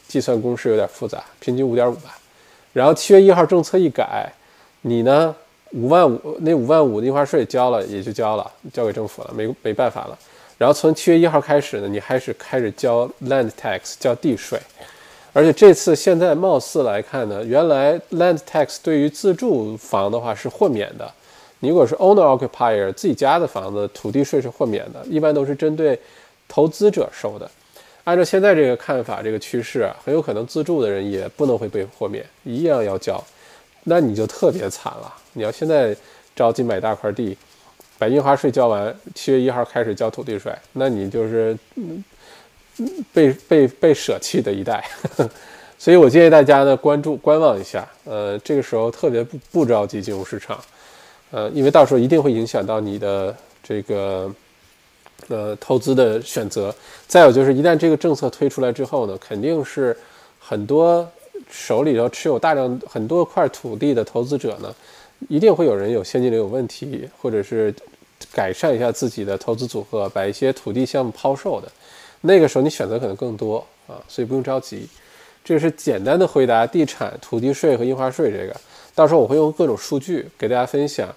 [0.07, 2.17] 计算公式有点复杂，平均五点五吧。
[2.73, 4.31] 然后七月一号政策一改，
[4.81, 5.33] 你呢，
[5.71, 10.17] 五万五那五万五的印花税交了也就交了，交给政府了，没没办法了。
[10.57, 14.59] 然后从七月一号开始呢，你开始开始交 land tax，交地税，
[15.33, 21.09] 而且这次现在貌似来看呢，原来 land tax 对于自住房的话是豁免的，
[21.59, 25.99] 你如果是 owner occupier 自己家的房子，土地税是豁免的，一般都是针对
[26.47, 27.49] 投资者收的。
[28.05, 33.23] 按照现在这个看法，这个趋势，很有可能自住的人也不能会被豁免，一样要交，
[33.83, 35.13] 那你就特别惨了。
[35.33, 35.95] 你要现在
[36.33, 37.37] 着急买大块地。
[37.97, 41.57] 把印花税交完，七月一号开始交土地税，那你就是
[43.13, 44.83] 被被被舍弃的一代。
[45.79, 50.59] 所以我建议大家呢关注观望一下，呃，这个时候特别不不着急进入市场，
[51.31, 54.29] 呃，因为到时候一定会影响到你的这个
[55.27, 56.73] 呃投资的选择。
[57.07, 59.95] 再有就是一旦这个政策推出来之后呢，肯定是
[60.39, 61.07] 很多
[61.49, 64.73] 手里头持有大量很多块土地的投资者呢。
[65.29, 67.73] 一定会有人有现金流有问题，或者是
[68.33, 71.71] 改善一下自己的投资组合，把一些土地项目抛售的，
[72.21, 74.87] 那个时候你选择可能更多啊，所以不用着急。
[75.43, 78.55] 这是简单的回答地产、土地税和印花税这个，
[78.93, 81.07] 到时候我会用各种数据给大家分享，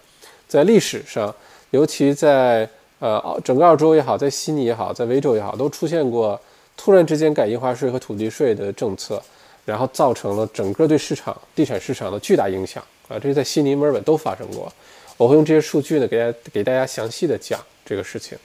[0.47, 1.35] 在历史上，
[1.71, 6.41] 尤其在呃整个澳洲也好，在悉尼也好，在维州也好，都出现过
[6.77, 9.23] 突然之间改印花税和土地税的政策，
[9.65, 12.83] 然后造成了整个对市场地产市场的巨大影响。
[13.09, 14.73] 啊，这是在悉尼、墨尔本都发生过。
[15.17, 18.37] 我会用这些数据呢，给大家给大家详细的讲这个事情。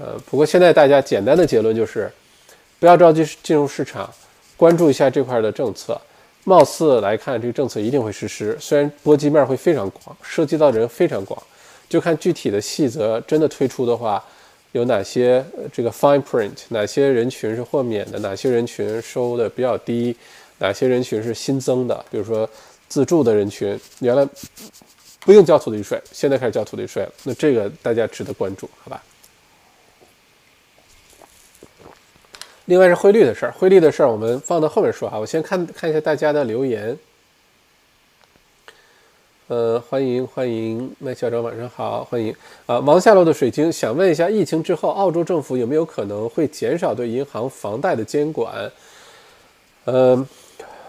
[0.00, 2.10] 呃，不过现在大家简单的结论就是，
[2.78, 4.08] 不要着急进入市场，
[4.56, 6.00] 关注一下这块的政策。
[6.44, 11.42] 貌似来看，这个政策一定会实施，虽然波及面会非常广，涉及到的人非常广，
[11.88, 14.22] 就看具体的细则真的推出的话，
[14.72, 20.14] 有哪些这个 fine print，哪些人群是豁免的，哪些人群收的比较低，
[20.58, 22.48] 哪些人群是新增的，比如说
[22.88, 24.28] 自住的人群，原来
[25.20, 29.02] 不用交土地税，现在开始交土地税了，那这个大家值得关注，好吧？
[32.66, 35.18] 另外是汇率的事儿，汇率的事儿我们放到后面说哈。
[35.18, 36.94] 我先看看一下大家的留言。
[39.48, 42.34] 呃，欢迎欢迎麦校长，晚上好，欢迎
[42.66, 42.78] 啊！
[42.80, 48.70] 王下楼的水晶想问一下，疫情之后，澳洲政府有没有可能会减少对银行房贷的监管？
[49.86, 50.22] 呃，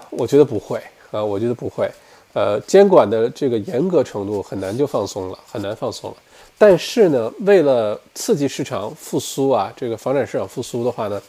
[0.10, 0.78] 我觉得不会
[1.10, 1.90] 啊，我觉得不会。
[2.34, 6.18] 呃，监管的这个严格程度很难就放松了，很难放松了。
[6.58, 11.22] 但是呢，为了刺激市场复苏啊，这个房产市场复苏的话呢？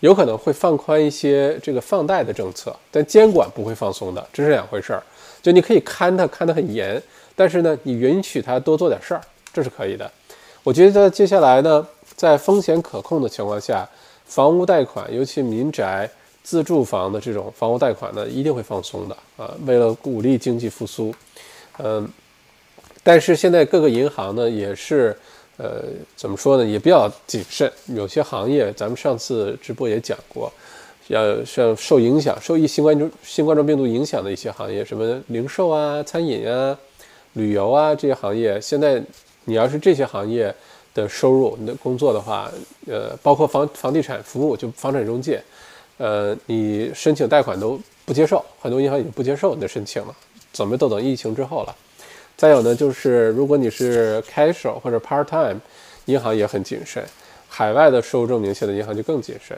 [0.00, 5.02] 有可能会放宽一些这个放贷的政策，但监管不会放松的，这是两回事儿。
[5.46, 7.00] 就你可以看他看得很严，
[7.36, 9.20] 但是呢，你允许他多做点事儿，
[9.52, 10.10] 这是可以的。
[10.64, 13.88] 我觉得接下来呢，在风险可控的情况下，
[14.24, 16.10] 房屋贷款，尤其民宅
[16.42, 19.54] 自住房的这种房屋贷款呢，一定会放松的啊。
[19.66, 21.14] 为了鼓励经济复苏，
[21.78, 22.10] 嗯，
[23.04, 25.16] 但是现在各个银行呢也是。
[25.58, 26.64] 呃，怎么说呢？
[26.66, 27.72] 也比较谨慎。
[27.86, 30.52] 有些行业，咱们上次直播也讲过，
[31.08, 36.76] 要像受影响、受疫新冠中新冠状病毒影响的一些行业，什么零售啊、餐饮啊、
[37.34, 39.02] 旅游啊这些行业，现在
[39.44, 40.52] 你要是这些行业
[40.94, 42.50] 的收入、你的工作的话，
[42.86, 45.42] 呃，包括房房地产服务，就房产中介，
[45.98, 50.14] 呃，你申请贷款都不接受，很多银行已经不接受你的申请了，
[50.52, 51.76] 怎么都等疫情之后了。
[52.36, 55.60] 再有呢，就是如果你是 casual 或者 part time，
[56.06, 57.02] 银行也很谨慎。
[57.48, 59.56] 海外的收入证明现在银行就更谨慎。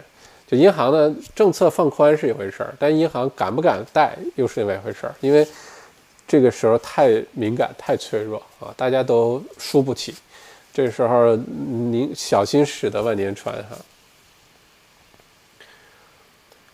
[0.50, 5.14] 就银行呢，政策放宽是一回事儿，但银行敢不敢贷又是另外一回事儿。
[5.20, 5.46] 因为
[6.26, 10.14] 这个时候太敏感、太脆弱啊，大家都输不起。
[10.72, 13.76] 这时候您小心驶得万年船哈。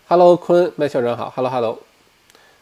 [0.06, 1.32] Hello，坤麦校长好。
[1.34, 1.80] Hello，Hello，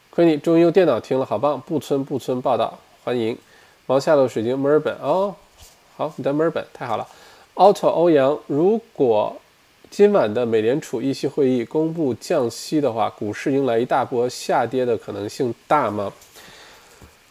[0.09, 1.61] 坤你终于用电脑听了，好棒！
[1.61, 2.79] 不村不村报道。
[3.05, 3.37] 欢迎，
[3.85, 5.35] 王下楼水晶墨尔本哦，
[5.95, 7.07] 好，你在墨尔本，太好了。
[7.55, 9.37] Auto 欧阳，如果
[9.93, 16.11] 今晚的美联储议息会议公布降息的话，股市迎来一大波下跌的可能性大吗？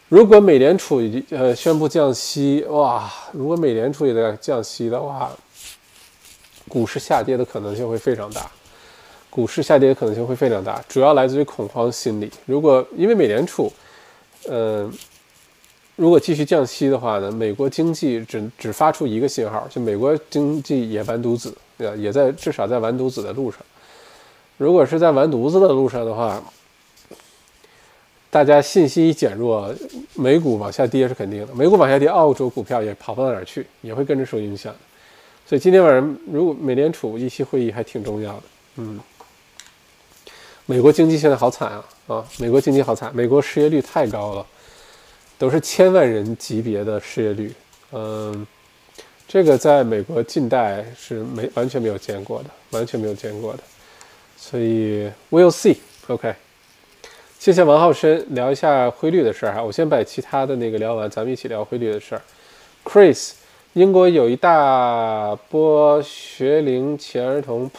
[0.09, 5.35] 如果美联储已呃宣布降息，哇，如果美联储也在降息的话，
[6.67, 8.45] 股市下跌的可能性会非常大，
[9.31, 12.29] 股市下跌的可能性会非常大，主要来自于恐慌心理。
[12.45, 13.73] 如果因为美联储，
[14.47, 14.93] 嗯。
[15.97, 21.95] 如果继续降息的话呢，美国经济只只发出一个信号，就美国经济也完犊子，对吧？
[21.95, 23.59] 也在至少在完犊子的路上。
[24.57, 26.41] 如果是在完犊子的路上的话，
[28.29, 29.73] 大家信心一减弱，
[30.13, 31.55] 美股往下跌是肯定的。
[31.55, 34.73] 美股往下跌，澳洲股票也跑不到哪儿去，也会跟着受影响。
[35.47, 38.43] 所以今天晚上，如果美联储议息会议还挺重要的，
[38.75, 38.99] 嗯。
[40.67, 42.25] 美国经济现在好惨啊啊！
[42.37, 44.45] 美国经济好惨，美国失业率太高了。
[45.37, 47.51] 都是千万人级别的失业率，
[47.93, 48.45] 嗯，
[49.31, 53.63] 这个在美国近代是没完全没有见过的，完全没有见过的，
[54.35, 56.35] 所以 we'll see，OK。
[57.39, 59.63] 谢谢王浩深，聊一下汇率的事儿哈。
[59.63, 62.21] 我先把其他的那个聊完，咱们一起聊汇率的事儿。
[62.83, 63.31] Chris，
[63.71, 67.71] 英国有一大波学龄前儿童，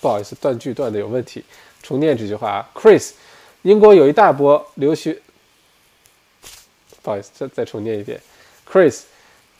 [0.00, 1.42] 不好意思，断句断的有问题，
[1.82, 2.70] 重念这句话啊。
[2.72, 3.10] Chris，
[3.62, 5.18] 英国有一大波留学。
[7.02, 8.20] 不好意思，再再重念一遍
[8.70, 9.00] ，Chris，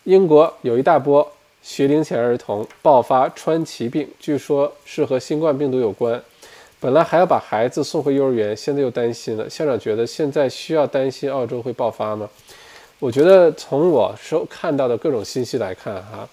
[0.08, 6.18] 英国有一大波学龄前儿童爆发川崎病，据说是和新冠病毒有关。
[6.80, 9.50] 本来还要把孩子送回幼儿园，现在又担心了。
[9.50, 12.26] 校长觉得现在需要担心澳洲会爆发吗？
[12.98, 16.26] 我觉得从我收看到的各种信息来看，哈，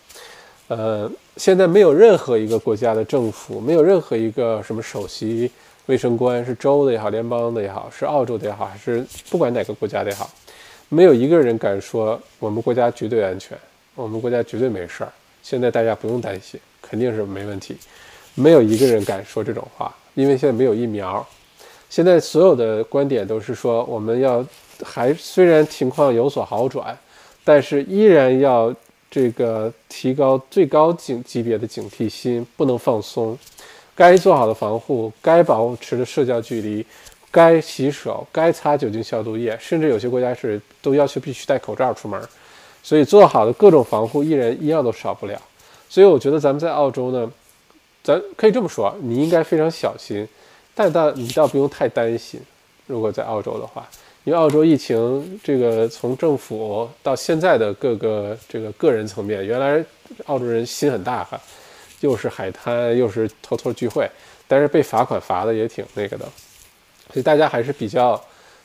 [0.69, 5.51] 呃，现在没有任何一个国家的政府，没有任何一个什么首席
[5.87, 10.29] 卫生官，是州的也好，联邦的也好，是澳洲的也好，还是不管哪个国家的也好。
[10.95, 13.57] 没有一个人敢说我们国家绝对安全，
[13.95, 15.11] 我们国家绝对没事儿。
[15.43, 17.75] 现在大家不用担心，肯定是没问题。
[18.33, 21.27] 没有一个人敢说这种话，因为现在没有疫苗。
[21.89, 24.45] 现在所有的观点都是说，我们要
[24.85, 26.97] 还虽然情况有所好转，
[27.43, 28.73] 但是依然要
[29.11, 33.37] 这个提高最高警级别的警惕心，不能放松。
[33.93, 36.85] 该做好的防护，该保持的社交距离。
[37.35, 42.17] 该洗手，该擦酒精消毒液，甚至有些国家是都要求必须戴口罩出门，
[42.81, 45.37] 所以做好的各种防护，一人一样都少不了。
[45.89, 47.29] 所以我觉得咱们在澳洲呢，
[48.01, 50.25] 咱可以这么说，你应该非常小心，
[50.73, 52.39] 但倒你倒不用太担心，
[52.87, 53.85] 如果在澳洲的话，
[54.23, 59.83] 因为澳洲疫情这个从政府到现在的各个这个个人层面，原来
[60.27, 61.37] 澳洲人心很大哈，
[61.99, 64.09] 又是海滩又是偷偷聚会，
[64.47, 66.25] 但是被罚款罚的也挺那个的，
[67.13, 68.21] 所以大家还是比较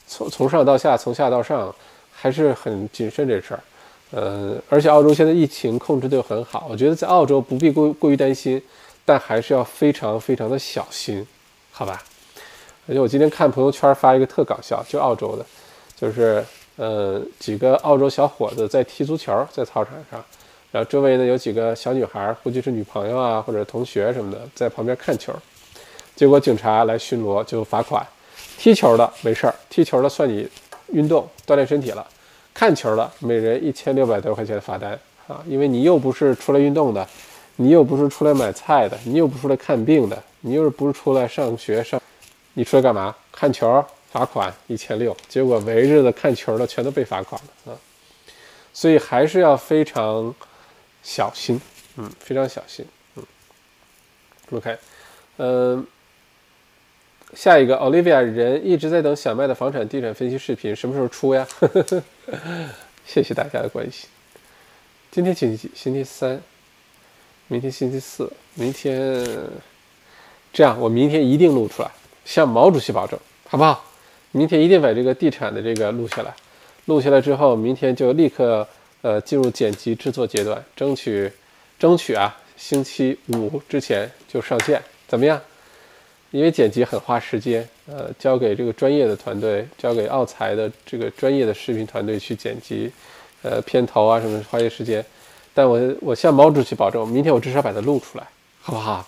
[0.07, 1.75] 从从上到下，从下到上
[2.13, 3.61] 还是很谨慎这事儿。
[4.13, 8.61] 呃，而且澳洲现在疫情控制的又很好，我觉得在澳洲不必过过于担心，
[9.05, 11.25] 但还是要非常非常的小心，
[11.71, 12.03] 好吧？
[12.89, 15.47] 而且我今天看朋友圈发一个特搞笑，就澳洲的，
[15.95, 20.21] 就是呃几个澳洲小伙子在踢足球，在操场上，
[20.73, 25.33] 然后周围呢有几个小女孩，估计是女朋友啊或者同学什么的，在旁边看球，
[26.17, 28.05] 结果警察来巡逻就罚款，
[28.61, 30.47] 踢球的没事儿，踢球的算你
[30.89, 32.07] 运动锻炼身体了。
[32.53, 34.93] 看球的，每人一千六百多块钱的罚单
[35.27, 35.43] 啊！
[35.47, 37.09] 因为你又不是出来运动的，
[37.57, 41.99] 你又不是出来买菜的，你又不是出来看病的，你又不是出来上学上？
[42.53, 43.17] 你出来干嘛？
[43.33, 43.83] 看球，
[44.13, 45.17] 罚款一千六。
[45.27, 47.79] 结果围着的看球的全都被罚款了啊！
[48.75, 50.35] 所以还是要非常
[51.03, 51.59] 小心，
[51.97, 52.85] 嗯，非常小心，
[53.15, 53.25] 嗯。
[54.51, 54.77] OK，
[55.39, 55.87] 嗯。
[57.35, 61.47] 下一个，Olivia 人一直在等小麦的房产地产分析视频，什么时候出呀？
[63.07, 64.09] 谢谢大家的关心。
[65.11, 65.71] 今天星期几？
[65.75, 66.41] 星期三。
[67.49, 68.31] 明天星期四。
[68.55, 69.25] 明天
[70.53, 71.91] 这样，我明天一定录出来，
[72.25, 73.19] 向毛主席保证，
[73.49, 73.85] 好不好？
[74.33, 76.35] 明天一定把这个地产的这个录下来。
[76.87, 78.67] 录下来之后，明天就立刻
[79.03, 81.31] 呃进入剪辑制作阶段，争取
[81.79, 85.41] 争取啊，星期五之前就上线，怎么样？
[86.31, 92.91] 因为剪辑很花时间，呃，交给这个专业的团队，交给奥才的这个专业的视频团队去剪辑，
[93.43, 95.05] 呃，片头啊什么花些时间。
[95.53, 98.29] 但我我向毛主席保证，明天我至少把它录出来，
[98.61, 99.05] 好不好？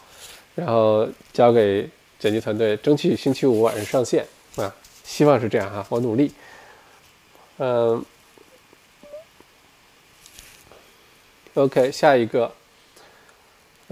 [0.57, 6.33] 然后交给剪辑团队，争取星期五晚上上线啊，希望是这样哈，我努力。
[7.59, 8.05] 嗯
[11.55, 12.53] ，OK，下一个。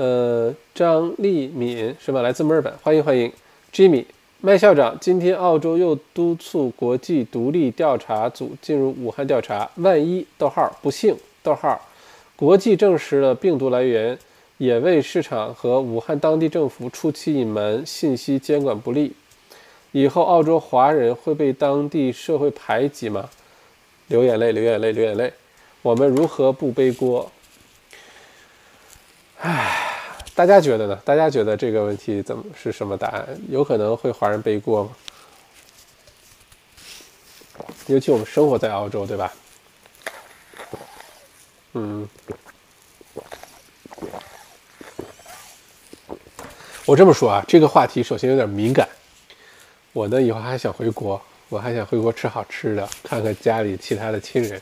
[0.01, 2.23] 呃，张丽敏是吧？
[2.23, 3.31] 来自墨尔本，欢迎欢迎
[3.71, 4.07] ，Jimmy
[4.41, 4.97] 麦校长。
[4.99, 11.79] 今天澳洲又督促国际独立调查组进入武汉调查，万一逗号不幸逗号，
[12.35, 14.19] 国际证实了病毒来源，
[14.57, 19.13] 也为市场和武汉当地政府出其隐瞒，信息监管不力。
[19.93, 23.29] 以后澳洲华人会被当地社会排挤吗？
[24.07, 25.31] 流眼泪，流眼泪，流眼泪。
[25.83, 27.31] 我们如何不背锅？
[29.41, 29.89] 唉。
[30.41, 30.97] 大家觉得呢？
[31.05, 33.39] 大家觉得这个问题怎么是什么答案？
[33.51, 34.91] 有可能会华人背锅吗？
[37.89, 39.31] 尤其我们生活在澳洲，对吧？
[41.75, 42.09] 嗯，
[46.87, 48.89] 我这么说啊，这个话题首先有点敏感。
[49.93, 51.21] 我呢，以后还想回国，
[51.51, 54.59] 我还想回国吃好吃的，看看家里其他的亲人，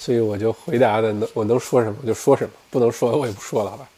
[0.00, 3.88] 所以我就回答的能我能说什么我就说什么，不能说我也不说了，好吧？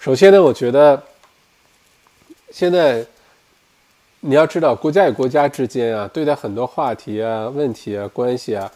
[0.00, 1.02] 首先呢，我觉得
[2.50, 3.04] 现在
[4.20, 8.72] 你要知道，国家与国家之间啊，对待很多话题啊、问题啊、关系啊，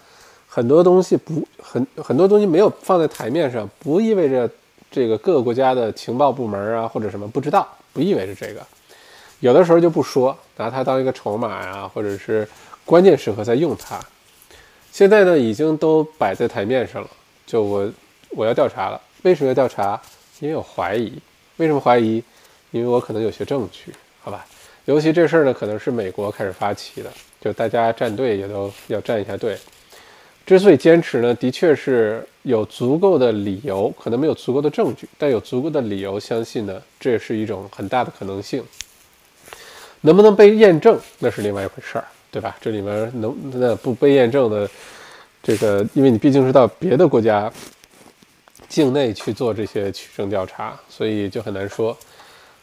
[0.46, 4.50] 很多东西不很很多东西没有放在台面上，不意味着
[4.90, 8.60] 这个各个国家的情报部门啊或者什么不知道，不意味着这个。
[9.40, 12.46] 有的时候就不说，拿它当一个筹码呀，或者是
[12.84, 13.98] 关键时刻再用它。
[14.92, 17.08] 现在呢，已经都摆在台面上了，
[17.46, 17.90] 就我
[18.28, 19.98] 我要调查了，为什么要调查？
[20.44, 21.10] 因为有怀疑，
[21.56, 22.22] 为什么怀疑？
[22.70, 24.44] 因为我可能有些证据，好吧？
[24.84, 29.56] 尤其这事儿呢，可能是美国开始发起的，就大家站队也都要站一下队。
[30.44, 38.62] 之所以坚持呢，的确是有足够的理由，可能没有足够的证据，但有足够的理由相信呢，这也是一种很大的可能性。
[40.02, 42.54] 能不能被验证，那是另外一回事儿，对吧？
[42.60, 44.68] 这里面能那不被验证的，
[45.42, 47.50] 这个，因为你毕竟是到别的国家。
[48.74, 51.96] 境内去做这些取证调查，所以就很难说。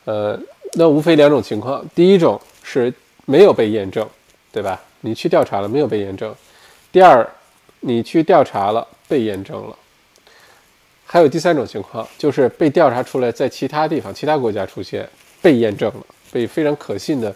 [0.03, 0.37] 呃，
[0.73, 2.93] 那无非两种情况：第一种是
[3.25, 4.05] 没有被验证，
[4.51, 4.77] 对吧？
[4.99, 6.29] 你去调查了，没有被验证；
[6.91, 7.25] 第二，
[7.79, 9.77] 你去调查了，被验证了。
[11.05, 15.07] 还有第三种情况，就是被调查出来在其他地方、其他国家出现，
[15.41, 17.33] 被验证了，被非常可信的，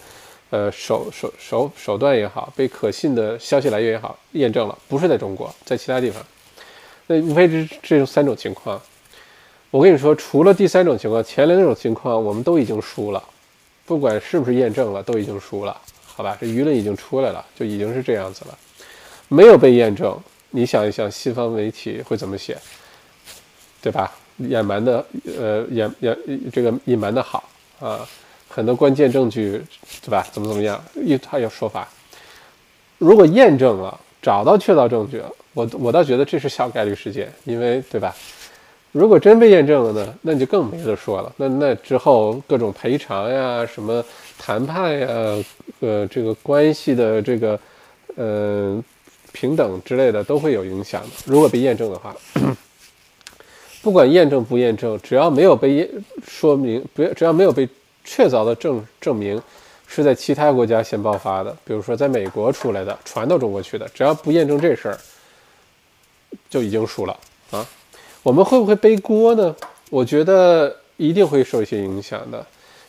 [0.50, 6.22] 呃手手手手段也好，被可信的消息来源也好验证了，不是在中国，在其他地方。
[7.08, 8.82] 那无非是这三种情况，
[9.70, 13.24] 我跟你说，除了第三种情况，前两种情况我们都已经输了，
[13.86, 16.38] 不管是不是验证了，都已经输了，好吧？
[16.42, 18.58] 这舆论已经出来了，就已经是这样子了。
[19.28, 20.18] 没有被验证，
[20.50, 22.58] 你想一想，西方媒体会怎么写，
[23.82, 24.12] 对吧？
[24.38, 25.06] 隐瞒的，
[25.38, 26.18] 呃，掩掩
[26.52, 27.48] 这个隐瞒的好
[27.80, 28.08] 啊，
[28.50, 29.64] 很多关键证据，
[30.02, 30.26] 对吧？
[30.32, 30.84] 怎么怎么样？
[30.96, 31.88] 一他有说法。
[32.98, 38.16] 如果验证了，找到确凿证据了，我我倒觉得这是小概率事件，因为对吧？
[38.92, 41.32] 如果真被验证了呢，那你就更没得说了。
[41.38, 44.04] 那那之后各种赔偿呀、什么
[44.40, 45.08] 谈判呀、
[45.80, 47.60] 呃这个关系的这个
[48.16, 48.84] 呃
[49.32, 51.10] 平等之类的都会有影响的。
[51.26, 52.16] 如果被验证的话，
[53.84, 55.88] 不管验证不验证，只要没有被验
[56.26, 57.70] 说明，不要只要没有被
[58.04, 59.40] 确凿的证证明
[59.88, 64.98] 是在其他国家先爆发的，比如说在美国出来的传到中国去的，只要不验证这事儿，
[66.50, 67.18] 就已经输了
[67.52, 67.66] 啊。
[68.24, 69.56] 我们会不会背锅呢？
[69.90, 72.46] 我觉得一定会受一些影响的，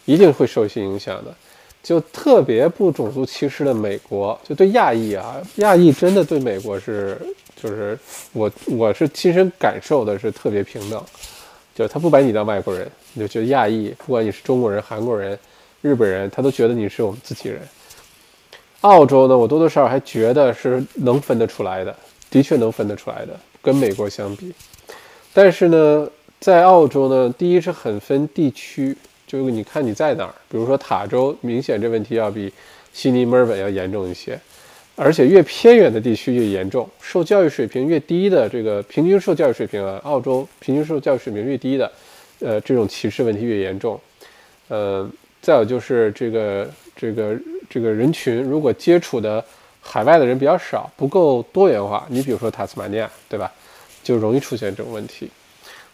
[0.07, 1.35] 一定会受一些影响的。
[1.83, 7.17] 就特别不种族歧视的美国，就对亚裔啊，亚裔真的对美国是，
[7.55, 7.97] 就是
[8.33, 11.01] 我我是亲身感受的是特别平等，
[11.77, 15.39] 就他不把你当外国人，你就觉得亚裔，不管你是中国人、韩国人、
[15.87, 17.61] 日本人，他都觉得你是我们自己人。
[18.81, 21.95] 澳洲呢，我多多少少还觉得是能分得出来的，
[22.29, 24.53] 的确能分得出来的，跟美国相比。
[25.33, 26.09] 但是呢，
[26.41, 28.97] 在澳洲呢，第一是很分地区，
[29.29, 32.53] 就是你看你在哪儿，比如说塔州，明显这问题要比
[32.93, 34.39] 悉尼、墨尔本要严重一些，
[34.97, 41.93] 而且越偏远的地区越严重，受教育水平越低的这个平均受教育水平啊，澳洲平均受教育水平越低的，
[42.41, 44.01] 呃，这种歧视问题越严重。
[44.69, 45.09] 呃，
[45.47, 47.39] 再有就是这个这个
[47.71, 49.45] 这个人群，如果接触的
[49.81, 53.53] 海外的人比较少，不够多元化，你比如说塔斯马尼亚，对吧？
[54.03, 55.31] 就容易出现这种问题，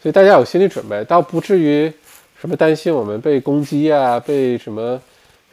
[0.01, 1.93] 所以大家有心理准备，倒不至于
[2.41, 4.99] 什么担心我们被攻击啊，被什么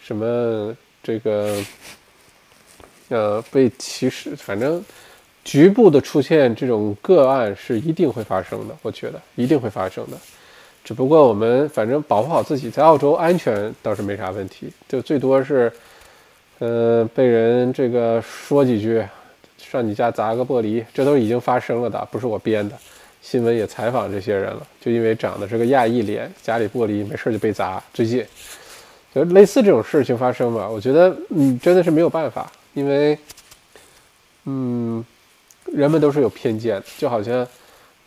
[0.01, 0.73] 什么
[1.03, 1.57] 这个
[3.09, 4.81] 呃被歧视，反正
[5.43, 10.17] 局部的出现这种个案是一定会发生的，我觉得一定会发生的。
[10.83, 15.71] 只不过我们反正保护好自己，在澳洲安全倒是没啥问题，就最多是
[16.59, 19.03] 呃被人这个说几句。
[19.57, 22.75] 上你家砸个玻璃，这都已经发生了的，不是我编的。
[23.21, 27.79] 新闻也采访这些人了，就因为长得是个亚裔脸，家里玻璃没事就被砸。
[27.93, 28.25] 最近
[29.13, 33.15] 就类似这种事情发生吧，我觉得嗯真的是没有办法，因为
[34.45, 35.05] 嗯
[35.65, 37.45] 人们都是有偏见，就好像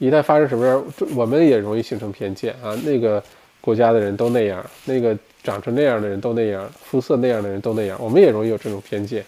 [0.03, 2.77] 一旦发生什么事儿，我们也容易形成偏见啊。
[2.85, 3.23] 那个
[3.61, 9.25] 国家的人都那样，那个长成那样的人都那样，肤色那样的人都那样，我们也容易有这种偏见。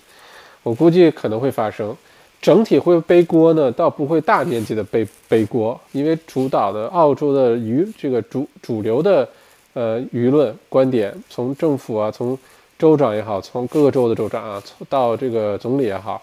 [0.65, 1.97] 我估计可能会发生。
[2.43, 9.27] 整体会背锅呢，倒不会大面积的背背锅，因为主导的澳洲的舆这个主主流的
[9.75, 12.37] 呃舆论观点，从政府啊，从
[12.77, 16.21] 州长也好，从各个州的州长啊，到这个总理也好，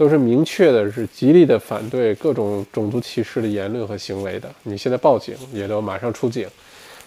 [0.00, 4.50] 都是明确的是极力的反对各种种族歧视的言论和行为的。
[4.62, 6.48] 你现在报警也都马上出警，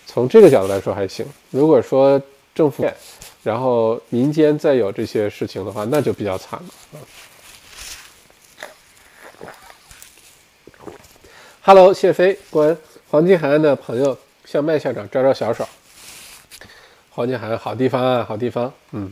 [0.06, 1.26] 从这个角度来说还行。
[1.50, 2.22] 如果说
[2.54, 2.86] 政府
[3.42, 7.02] 然后民间再有这些事情的话，那就比较惨了啊。
[11.64, 12.78] Hello，谢飞，关
[13.10, 14.16] 黄金海岸的朋友
[14.46, 15.68] 向麦校长招招小手。
[17.10, 18.72] 黄金海岸好地方啊，好地方。
[18.92, 19.12] 嗯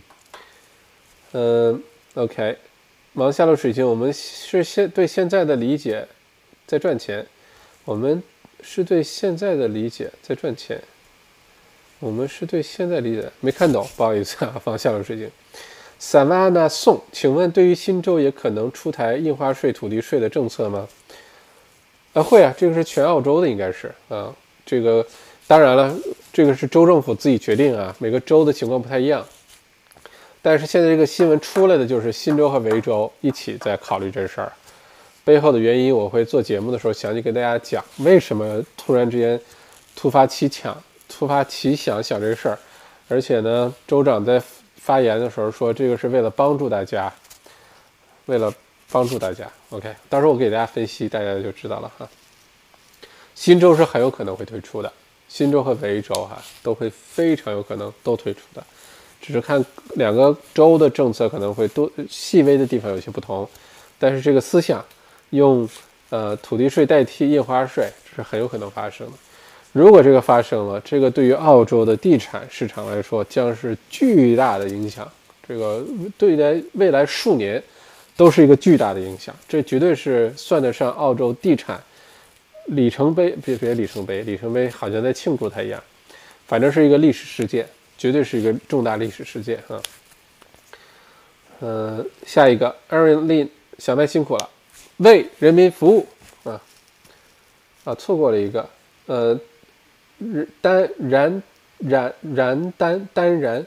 [1.32, 2.56] 嗯，OK。
[3.14, 6.08] 忙下落水晶，我们是现对现在的理解
[6.66, 7.26] 在赚钱。
[7.84, 8.22] 我们
[8.62, 10.82] 是对现在的理解在赚钱。
[12.00, 15.30] 我们是对现在理解没看懂，不好意思啊，放下落水晶。
[16.00, 20.88] 萨瓦纳宋，请问对于新州也可能出台印花税、土地税的政策吗？
[22.14, 24.34] 啊，会啊，这个是全澳洲的，应该是啊。
[24.66, 25.06] 这个
[25.48, 25.96] 当然了，
[26.32, 29.26] 这个是州政府自己决定啊，每个州的情况不太一样。
[30.42, 34.52] 但是现在这个新闻出来的就是新州和维州一起在考虑这事儿，
[35.24, 39.40] 背后的原因我会做节目的时候详细跟大家讲，为什么突然之间
[39.96, 40.76] 突发奇想、
[41.08, 42.60] 突发奇想想这事儿，
[43.08, 44.42] 而且呢，州长在
[44.76, 47.14] 发言的时候说这个是为了帮助大家，
[48.26, 48.54] 为了。
[48.94, 52.06] 帮助大家，OK，到时候我给大家分析，大家就知道了哈。
[53.34, 54.92] 新州是很有可能会退出的，
[55.30, 58.62] 新州和维州哈都会非常有可能都退出的，
[59.22, 59.64] 只是看
[59.96, 63.48] 两个州的政策可能会多细微的地方有些不同，
[64.00, 64.84] 但是这个思想
[65.30, 65.70] 用
[66.10, 69.14] 呃土地税代替印花税是很有可能发生的。
[69.72, 75.10] 如果这个发生了，这个对于澳洲的地产市场来说将是巨大的影响，
[75.48, 75.86] 这个
[76.18, 77.62] 对待未来数年。
[78.18, 81.82] 都是一个巨大的影响，这绝对是算得上澳洲地产
[82.66, 85.82] 里程碑，别别里程碑，里程碑好像在庆祝它一样，
[86.46, 87.66] 反正是一个历史事件，
[88.02, 89.80] 绝对是一个重大历史事件啊。
[91.60, 93.48] 呃，下一个 Aaron Lin
[93.78, 94.50] 小麦辛苦了，
[94.98, 96.08] 为人民服务
[96.44, 96.60] 啊
[97.84, 98.68] 啊，错过了一个，
[99.06, 99.40] 呃，
[100.62, 101.44] 丹然
[101.78, 103.64] 然然丹丹然，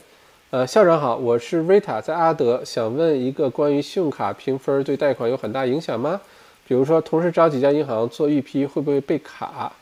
[0.51, 6.21] 呃，校长好，我是 Rita，在阿德，想问一个关于信用卡评分对贷款有很大影响吗？
[6.67, 9.73] 比如说同时找几家银行做预批会不会被卡？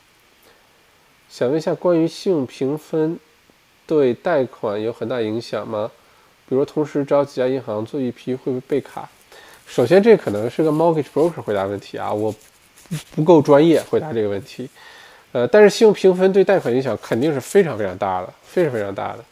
[1.27, 3.17] 想问一下关于信用评分
[3.85, 5.91] 对贷款有很大影响吗？
[6.47, 9.09] 比如同时找几家银行做一批会不会被卡？
[9.65, 12.33] 首先这可能是个 mortgage broker 回答问题啊，我
[13.15, 14.69] 不够专业回答这个问题。
[15.31, 19.25] 呃，但是信用评分对贷款影响肯定是非常非常大的，非常非常大的。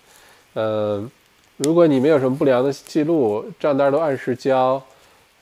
[0.55, 1.11] 嗯，
[1.57, 4.81] 如果你没有什么不良的记录，账单都按时交，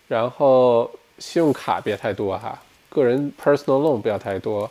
[0.07, 4.69] 然后信用卡别太多哈，个人 personal loan 不要太多，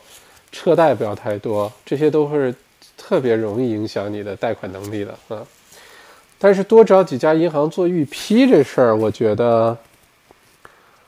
[0.51, 2.53] 车贷不要太多，这些都是
[2.99, 5.41] 特别容易影响你的贷款能力的啊。
[6.37, 9.77] 但是多找几家银行做预批这事儿，我觉得，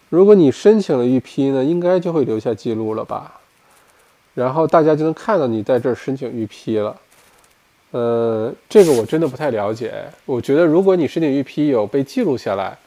[0.09, 3.39] 如果你申请了预批呢，应该就会留下记录了吧。
[4.33, 6.97] 然后大家就能看到你在这儿申请预批了，
[7.91, 10.05] 呃，这个我真的不太了解。
[10.25, 12.77] 我觉得如果你申请预批有被记录下来，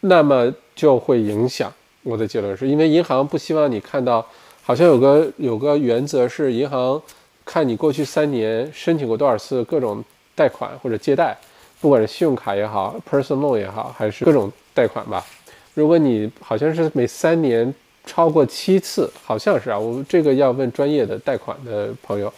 [0.00, 1.72] 那么就会影响。
[2.02, 4.26] 我的结论是因为银行不希望你看到，
[4.62, 7.00] 好像有个有个原则是银行
[7.44, 11.36] 看你过去三年申请过多少次各种贷款或者借贷，
[11.80, 15.24] 不管是信用卡也好，personal loan 也好，还是各种贷款吧。
[15.74, 17.74] 如果你好像是每三年。
[18.06, 22.30] 超过七次，好像是啊，我这个要问专业的贷款的朋友，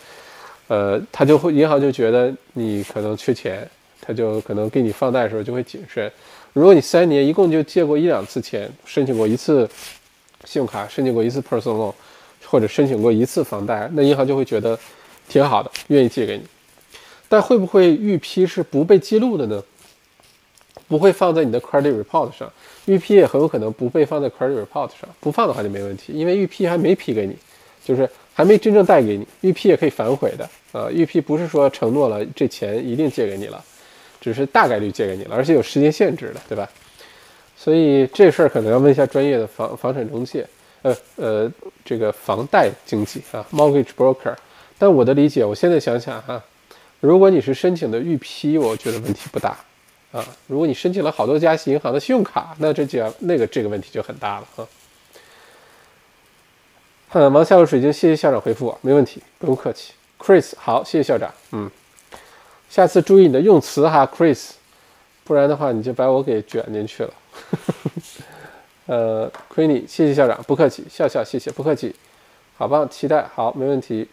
[0.69, 3.69] 呃，他就会银行就觉得你可能缺钱，
[4.01, 6.09] 他就可能给你放贷的时候就会谨慎。
[6.53, 9.69] 如果你三年一共就借过一两次钱，申请过一次
[10.45, 11.93] 信用卡，申请过一次 personal loan，
[12.47, 14.79] 或者申请过一次房贷，那银行就会觉得
[15.29, 16.45] 挺好的，愿意借给你。
[17.29, 19.63] 但会不会预批是不被记录的呢？
[20.89, 22.51] 不会放在你的 credit report 上。
[22.85, 27.37] 预批也很有可能不被放在 credit report 上，不放的话就没问题，因为预批还没批给你，
[27.85, 30.89] 就是还没真正贷给你，预批也可以反悔的啊。
[30.89, 33.65] 预批不是说承诺了这钱一定借给你了，
[34.21, 36.71] 只是大概率借给你了，而且有时间限制的，对吧？
[37.57, 40.47] 所以这事儿可能要问一下专业的房房产中介，
[40.83, 41.53] 呃呃，
[41.85, 44.37] 这个房贷经纪啊，mortgage broker。
[44.79, 46.43] 但我的理解，我现在想想哈，
[47.01, 49.57] 如果你是申请的预批，我觉得问题不大。
[50.13, 54.67] 啊，如果你申请了好多家银行的信用卡，那这就那个这个问题就很大了啊。
[57.13, 59.93] 嗯，忙下入水晶，谢谢校长回复我，没问题，不用客气。
[60.19, 61.33] Chris，好，谢谢校长。
[61.53, 61.71] 嗯，
[62.71, 64.51] 下次注意你的用词哈，Chris，
[65.25, 67.15] 不然的话你就把我给卷进去了。
[68.87, 71.95] 呃，Queenie，谢谢校长，不客气，笑笑，谢谢，不客气。
[72.57, 74.09] 好棒，期待，好，没问题。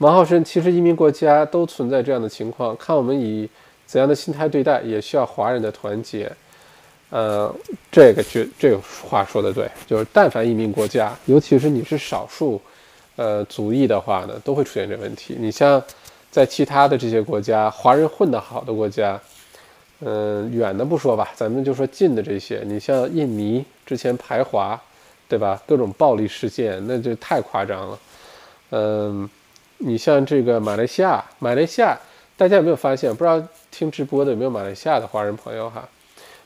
[0.00, 3.48] 王浩生，其实移民国家都存在这样的情况，看我们以。
[3.86, 6.30] 怎样的心态对待，也需要华人的团结。
[7.08, 7.52] 呃，
[7.90, 12.62] 这个就这个话说的对，就是但凡移民国家，尤其是你是少数，
[13.16, 15.34] 呃，族裔的话呢，都会出现这问题。
[15.36, 15.82] 你像
[16.30, 19.20] 在其他的这些国家，华人混得好的国家，
[20.02, 24.80] 嗯，远的不说吧，咱们就说近的这些，你像印尼之前排华，
[25.28, 25.60] 对吧？
[25.66, 27.98] 各种暴力事件，那就太夸张了。
[28.70, 29.28] 嗯，
[29.80, 31.98] 你像这个马来西亚，马来西亚。
[32.36, 33.14] 大家有没有发现？
[33.14, 33.38] 不知道
[33.70, 35.86] 听直播的有没有马来西亚的华人朋友哈？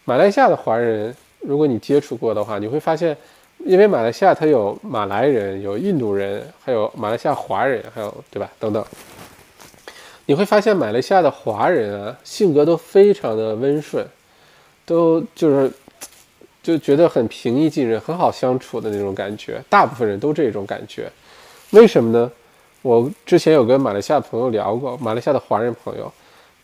[0.04, 3.16] 马来西亚的华人，如果你接触过的话，你会发现，
[3.58, 8.50] 因为马来西亚它有马来人、有印度人，还有马来西亚华人，还有对吧？
[8.58, 8.84] 等等，
[10.26, 14.04] 你会发现马来西亚的华人啊，性格都非常的温顺，
[14.84, 15.70] 都就是
[16.60, 19.62] 就觉得很平易近人、很好相处的那种感觉。
[19.70, 21.08] 大部分人都这种感觉，
[21.70, 22.28] 为什么呢？
[22.84, 26.12] 我之前有跟马来西亚朋友聊过，马来西亚的华人朋友，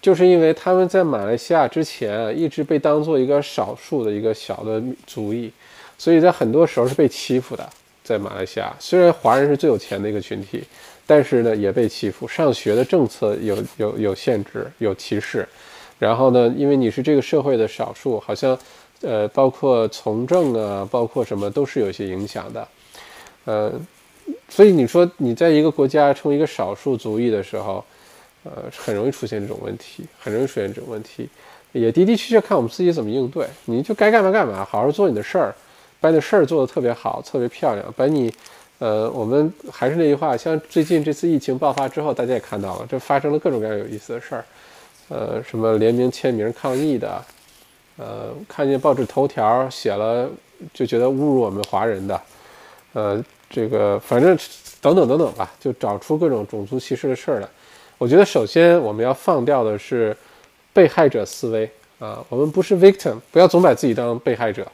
[0.03, 5.51] 就是因为他们在马来西亚之前一直被当做一个少数的一个小的族裔，
[5.97, 7.67] 所以在很多时候是被欺负的。
[8.05, 10.63] 在马来西亚，虽然华人是最有钱的一个群体，
[11.07, 12.29] 但是呢也被欺负。
[12.29, 15.49] 上学的政策有有有限制，有歧视。
[15.99, 18.59] 然后呢，因为你是这个社会的少数，好像
[19.01, 22.69] 呃，包括从政啊，包括什么都是有些影响的，
[23.47, 23.73] 呃。
[24.49, 27.85] 所以你说你在一个国家成为一个少数族裔的时候，
[28.43, 31.29] 呃，很容易出现这种问题，很容易出现这种问题，
[31.73, 33.47] 也的的确确看我们自己怎么应对。
[33.67, 35.55] 你就该干嘛干嘛，好好做你的事儿，
[36.01, 37.95] 把你的事儿做得特别好，特别漂亮。
[37.97, 38.33] 把你，
[38.79, 44.45] 呃，我们还是那句话，像最近这次疫情爆发之后，大家也看到了，这发生了各种各样有意思的事儿，
[45.11, 47.23] 呃，什么联名签名抗议的，
[47.99, 50.31] 呃，看见报纸头条写了
[50.73, 52.21] 就觉得侮辱我们华人的，
[52.95, 53.25] 呃。
[53.51, 54.39] 这个反正
[54.81, 57.49] 等等等等吧，就找出各种种族歧视的事儿来。
[57.99, 60.17] 我觉得首先我们要放掉的是
[60.73, 64.67] 被害者思维啊，我们不是 victim，不要总把自己当被害者，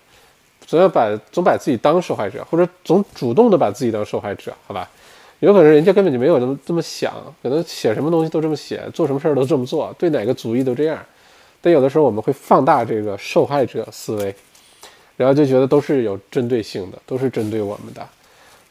[0.64, 4.89] 总要把总把自己当受害者，或者总主动的把自己当受害者，好吧？
[5.41, 7.12] 有可能人家根本就没有这么这么想，
[7.43, 10.99] 可能写什么东西都这么写，做什么事儿都这么做，对哪个族裔都这样。
[11.61, 14.35] 但有的时候我们会放大这个受害者思维，
[15.16, 18.09] 然后就觉得都是有针对性的，都是针对我们的，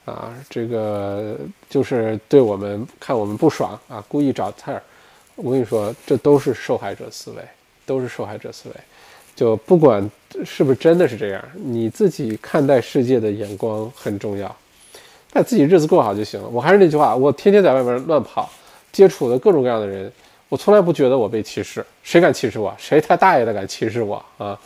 [0.06, 1.36] 啊，这个
[1.68, 4.82] 就是对我们看我们不爽啊，故意找刺儿。
[5.34, 7.42] 我跟你说，这都是受害者思维，
[7.84, 8.74] 都是受害者思维。
[9.34, 10.08] 就不管
[10.44, 14.56] 是不是真的是这样，你自己看待世界的眼光很重要，
[15.32, 16.48] 把自己日子过好就行了。
[16.48, 18.48] 我还是那句话，我天天在外面乱跑，
[18.92, 20.10] 接触的各种各样的人，
[20.48, 21.84] 我从来不觉得我被歧视。
[22.02, 22.74] 谁敢歧视我？
[22.78, 24.58] 谁他大爷的敢歧视我啊？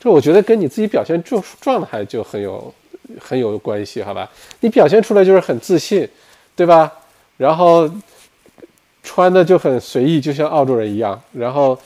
[0.00, 2.72] 这我觉得跟你自己表现状状态就很有
[3.20, 4.30] 很有关系，好吧？
[4.60, 6.08] 你表现出来就是很自信，
[6.54, 6.92] 对吧？
[7.36, 7.90] 然后。
[9.08, 11.78] 穿的就很随意，就像澳洲人一样，然后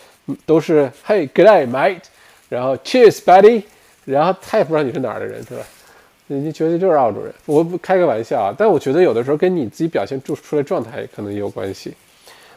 [0.46, 2.00] 都是 Hey, good day, mate，
[2.48, 3.62] 然后 Cheers, buddy，
[4.06, 5.60] 然后他也不知道你是哪儿的人，是吧？
[6.28, 7.30] 你觉得就是澳洲人。
[7.44, 11.92] 我不开个玩笑啊，但我觉得有的时候跟你自己表现出出来状态可能也有关系。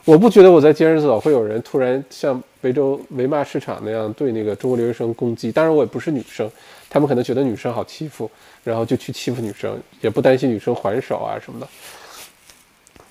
[0.06, 6.50] 我不觉得我在街上走会有人突然像维州维骂市场那样对那个中国留学生攻击，当然我也不是女生，
[6.90, 8.32] 他们可能觉得女生好欺负，
[8.64, 11.68] 然后就去欺负女生，也不担心女生还手啊什么的，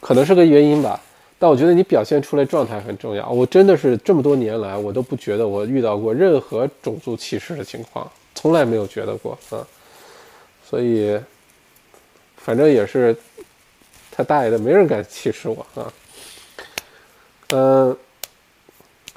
[0.00, 1.00] 可能是个原因吧。
[1.38, 3.28] 但我觉得你表现出来状态很重要。
[3.28, 9.66] 我真的是这么多年来，我都不觉得我遇到过任何种族歧视的情况，从来没有觉得过啊。
[10.64, 11.18] 所以，
[12.36, 13.14] 反正也是
[14.10, 15.92] 他大爷的，没人敢歧视我啊。
[17.48, 17.96] 嗯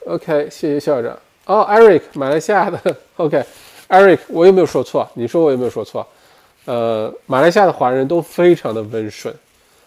[0.08, 1.18] ，OK，谢谢校长。
[1.46, 2.98] 哦，Eric，马来西亚的。
[3.18, 5.08] OK，Eric，我有没有说错？
[5.14, 6.06] 你说我有没有说错？
[6.66, 9.34] 呃，马来西亚的华人都非常的温顺。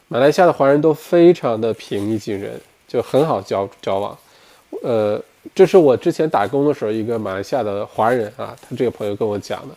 [0.09, 4.17] 马来西亚的华人都非常的平易近人，就很好交交往。
[4.83, 5.21] 呃，
[5.55, 9.75] 这是我之前打工的时候一个马来西亚的华人啊，他这个朋友跟我讲的，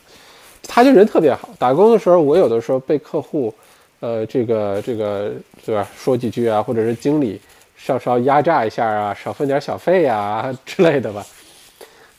[0.68, 1.50] 他就人特别好。
[1.58, 3.54] 打工的时候，我有的时候被客户，
[4.00, 5.32] 呃，这个这个
[5.66, 7.42] 对吧，说几句啊，或者是经理
[7.76, 11.26] 稍稍压榨一下啊，少分点小费呀 之类的吧。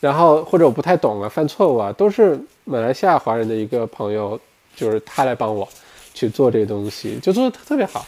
[0.01, 4.37] 然后或者我不太懂啊，犯错误啊，都是马来西亚华人的一个朋友，
[4.75, 5.67] 就是他来帮我。
[6.15, 8.05] 去做这个东西，就做的特别好，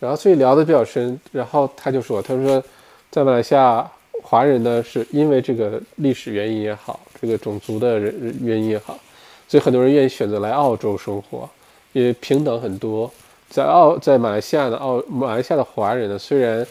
[0.00, 1.20] 然后所以聊的比较深。
[1.30, 2.64] 然后他就说：“他说，
[3.10, 3.86] 在马来西亚，
[4.22, 8.98] 华人呢是因为这个历史原因也好，这个种族的人原因也好，
[9.46, 11.46] 所以很多人愿意选择来澳洲生活，
[11.92, 13.12] 也平等很多。
[13.50, 16.66] 在澳，在马来西亚的澳，马来西亚的华人呢，虽然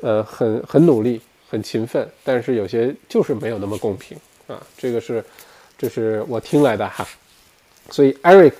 [0.00, 4.58] 呃很很努力、很勤奋，但是有些就是没有那么公平啊。
[4.78, 5.22] 这个是，
[5.76, 7.06] 这是我听来的哈。
[7.92, 8.54] 所以，Eric。”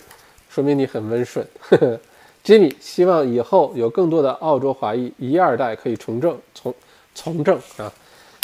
[0.55, 1.47] 说明你很温顺，
[2.45, 6.75] Jimmy 希望以后有更多的澳洲华裔一二代可以从政，从
[7.15, 7.91] 从政啊，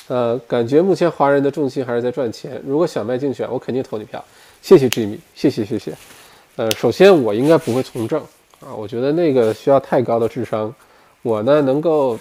[0.07, 2.63] 呃，感觉目前华人的重心还是在赚钱。
[2.67, 4.25] 如果小麦竞选，我肯定投你票。
[4.63, 5.93] 谢谢 Jimmy，谢谢谢谢。
[6.57, 8.19] 呃，首先我应该不会从政
[8.61, 10.75] 啊，我觉得那个需要太高的智商。
[11.21, 12.19] 我呢，能够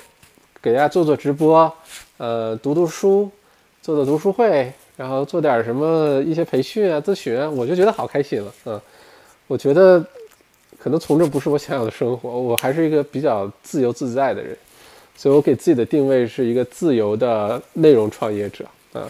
[0.61, 1.73] 给大家做做直播，
[2.17, 3.31] 呃，读读书，
[3.81, 8.81] 做做读书会，然后做点什么一些培训啊、咨询啊，我就觉得好开心了啊。
[9.47, 10.05] 我觉得
[10.77, 14.57] 可能从这不是我想要的生活，我还是一个比较自由自在的人，
[15.15, 19.09] 所以我给自己的定位是一个自由的内容创业者啊，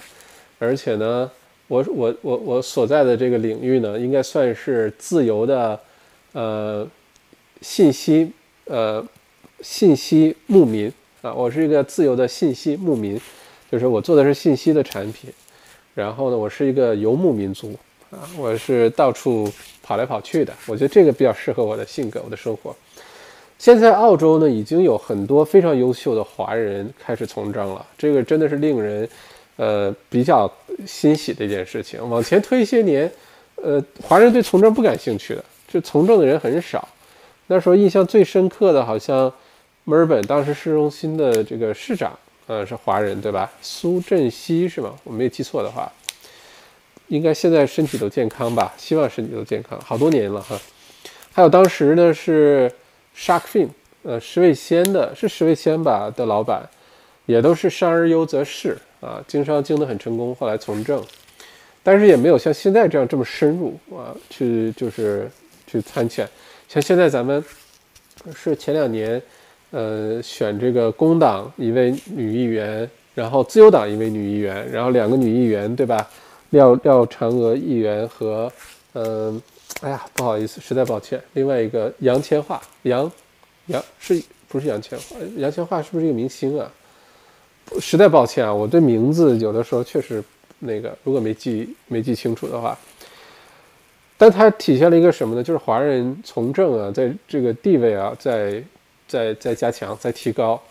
[0.59, 1.31] 而且呢，
[1.67, 5.79] 我我我我所在的这个领域呢，应该算是自由的
[6.33, 6.87] 呃
[7.61, 8.31] 信息
[8.65, 9.03] 呃
[9.61, 13.19] 信息牧民啊，我是一个自由的信息牧民，
[13.71, 15.31] 就是我做的是信息的产品，
[15.97, 17.75] 然后呢，我是一个游牧民族。
[18.11, 22.73] 啊，我是到处跑来跑去的，我觉得这个比较适合我的性格，我的生活。
[23.57, 29.09] 现在澳洲呢，已经有很多非常优秀的华人开始从政了，这个真的是令人，
[29.55, 30.49] 呃，比较
[30.85, 32.07] 欣喜的一件事情。
[32.07, 33.11] 往前推一些年，
[33.55, 36.87] 呃，华人对从政不感兴趣的，就从政的人很少。
[37.47, 39.33] 那时候印象最深刻的，好像
[39.83, 42.17] 墨尔本当时市中心的这个市长，
[42.47, 43.51] 呃，是华人，对吧？
[43.61, 44.95] 苏振熙是吗？
[45.03, 45.91] 我没有记错的话。
[47.09, 48.73] 应该现在身体都健康吧？
[48.77, 50.59] 希望身体都健康，好多年了哈。
[51.31, 52.69] 还有当时呢是
[53.15, 53.69] Sharkfin，
[54.03, 56.67] 呃，石味鲜的，是石味鲜吧的老板，
[57.25, 61.01] 也都是商而优则仕啊，经商经得很成功，后来从政，
[61.81, 65.31] 但是也没有像现在这样这么深入啊，去就是
[65.65, 66.27] 去参选。
[66.67, 67.41] 像现在咱们
[68.35, 69.21] 是前两年，
[69.71, 76.07] 呃，选这个工党一位女议员，然后自由党一位女议员，然后两个女议员，对吧？
[76.51, 78.49] 廖廖嫦娥议员和，
[78.93, 79.41] 嗯，
[79.81, 81.21] 哎呀，不好意思，实在抱歉。
[81.33, 83.11] 另外一个杨千嬅，杨，
[83.65, 85.15] 杨是不是杨千嬅？
[85.35, 86.71] 杨千嬅是不是一个明星啊？
[87.81, 90.23] 实在抱歉啊，我对名字有的时候确实
[90.59, 92.79] 那个，如果没记没记清楚的话，
[94.17, 95.43] 但它体现了一个什么呢？
[95.43, 98.63] 就是华人从政啊，在这个地位啊，在
[99.07, 100.61] 在在加强，在提高。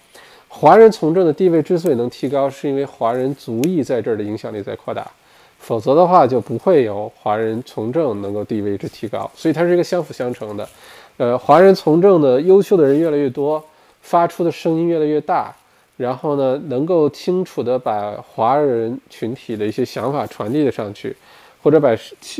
[0.48, 5.10] 华人从政的地位之所以能提高，是因为华人族裔在这儿的影响力在扩大，
[5.58, 9.30] 否则的话就不会有华人从政能够地位之提高。
[9.34, 10.68] 所以它是一个相辅相成的。
[11.16, 13.62] 呃，华人从政的优秀的人越来越多，
[14.02, 15.54] 发出的声音越来越大，
[15.96, 21.16] 然后呢，能够清楚地把华人群体的一些想法传递了上去。
[21.62, 21.88] 或者把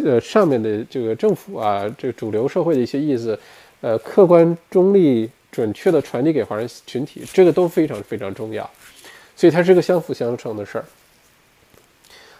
[0.05, 3.37] 呃上面的这个政府啊，这个主流社会的一些意思，
[3.81, 8.69] 呃，客观中立、准确的传递给华人群体，这个都非常非常重要，
[9.35, 10.85] 所以它是个相辅相成的事儿。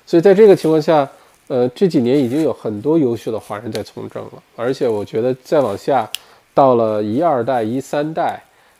[0.05, 1.11] 所以在这个情况下，
[1.47, 6.07] 呃，这几年已经有很多优秀的华人在从政了，而且我觉得再往下，
[6.53, 8.39] 到了一二代、一三代，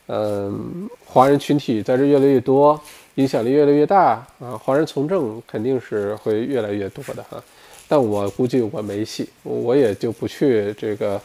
[0.09, 2.79] 嗯，华人群体在这越来越多，
[3.15, 7.43] 影响力越来越大啊，华人从政肯定是会越来越多的哈。
[7.89, 11.19] 但我估计我没戏，我也就不去这个，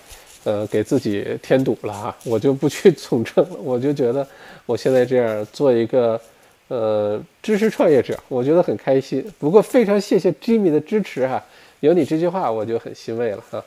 [0.43, 3.55] 呃，给自己添堵了哈，我就不去从政了。
[3.61, 4.27] 我就觉得
[4.65, 6.19] 我现在这样做一个，
[6.67, 9.23] 呃，知识创业者，我觉得很开心。
[9.37, 11.43] 不过非常谢谢 Jimmy 的支持哈，
[11.79, 13.63] 有你这句话我就很欣慰了哈。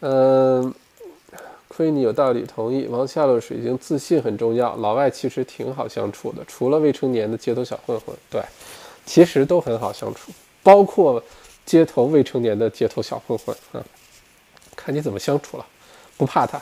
[0.00, 0.72] 嗯，
[1.66, 2.86] 亏你有道理，同意。
[2.86, 8.40] 王夏洛水晶自信很重要，老外其实挺好相处的，除了未成年的街头小混混，对，
[9.04, 10.30] 其实都很好相处。
[10.62, 11.22] 包括
[11.66, 13.82] 街头未成年的街头小混混啊，
[14.88, 15.66] 看你怎么相处了，
[16.16, 16.58] 不怕他。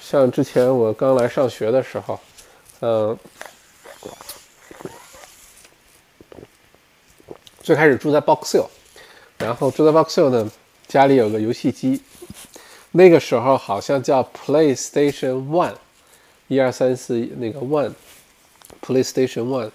[0.00, 2.20] 像之前我刚来上学的时候，
[2.78, 3.18] 嗯，
[7.60, 8.68] 最开始住在 Boxill，
[9.36, 10.48] 然后住在 Boxill 呢，
[10.86, 12.00] 家里有个游戏机，
[12.92, 15.74] 那个时候好像叫 PlayStation One，
[16.46, 19.72] 一二三四那个 One，PlayStation One。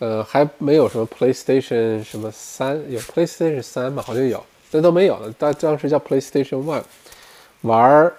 [0.00, 4.02] 呃，还没有什么 PlayStation 什么三，有 PlayStation 三吧？
[4.04, 5.32] 好像有，那都没有了。
[5.38, 6.82] 当当时叫 PlayStation One，
[7.60, 8.12] 玩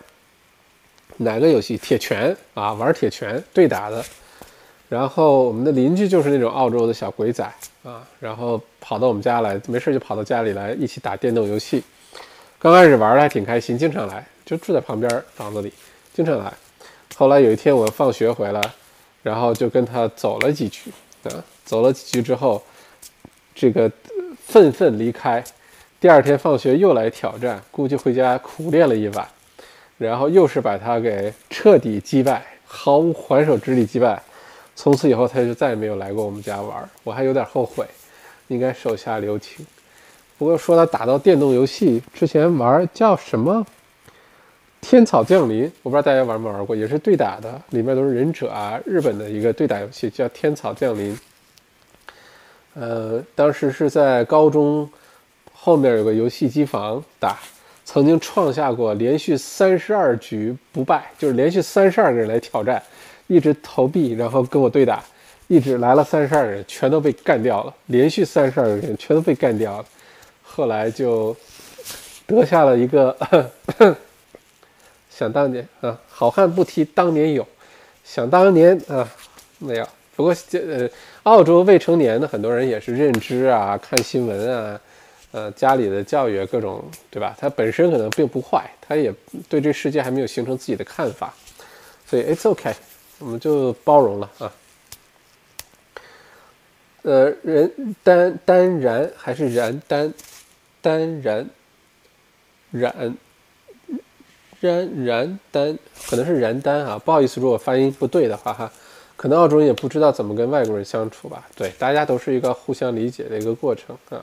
[1.17, 1.77] 哪个游戏？
[1.77, 4.03] 铁拳啊，玩铁拳对打的。
[4.89, 7.43] 然后我们的邻居就是那种澳洲的小鬼仔
[7.83, 11.83] 啊，然后跑到我们家来，没事就跑到家里来一起打电动游戏。
[12.59, 15.73] 刚开始玩的还挺开心，经常来，就住在旁边房子里，
[16.13, 16.53] 经常来。
[17.15, 18.61] 后来有一天我放学回来，
[19.23, 20.91] 然后就跟他走了几局
[21.23, 21.43] 啊。
[21.65, 22.61] 走了几局之后，
[23.55, 23.91] 这个
[24.45, 25.43] 愤愤离开。
[26.03, 29.25] 第二天放学又来挑战，估计回家苦练了一晚，
[29.97, 34.21] 然后又是把他给彻底击败，毫无还手之力击败。
[34.75, 36.89] 从此以后，他就再也没有来过我们家玩。
[37.05, 37.85] 我还有点后悔，
[38.49, 39.65] 应该手下留情。
[40.37, 43.65] 不过说他打到电动游戏之前玩叫什么
[44.81, 51.15] 《天草降临》，我不知道大家玩没玩过，也是对打的，里面都是忍者啊，日本的一个对打游戏叫《天草降临》。
[52.73, 54.89] 呃，当时是在高中
[55.65, 57.39] 后面有个游戏机房打，
[57.85, 62.83] 曾经创下过连续三十二局不败，就是连续三十二个人来挑战，
[63.27, 65.01] 一直投币，然后跟我对打，
[65.47, 69.85] 一直来了三十二人，全都被干掉了，连续三十二个人全都被干掉了。
[70.43, 71.33] 后来就
[72.27, 73.15] 得下了一个，
[75.09, 77.47] 想当年啊，好汉不提当年勇，
[78.03, 79.09] 想当年啊，
[79.59, 79.87] 没有。
[80.17, 80.89] 不过这呃，
[81.23, 84.79] 澳洲未成年的很多人也是认知啊，看新闻啊，
[85.33, 87.35] 呃，家里的教育各种，对吧？
[87.39, 89.11] 他本身可能并不坏，他也
[89.49, 91.33] 对这世界还没有形成自己的看法，
[92.05, 92.75] 所以 it's okay，
[93.17, 94.53] 我们就包容了啊。
[97.01, 100.13] 呃，人丹丹然还是然丹
[100.81, 101.49] 丹然
[102.69, 103.17] 然
[104.59, 105.77] 然然丹，
[106.07, 108.71] 可能是然丹啊，不好意思，如果发音不对的话哈。
[109.15, 111.47] 可能澳洲人也不知道怎么跟外国人相处吧？
[111.55, 114.19] 对，大家都是一个互相理解的一个过程啊。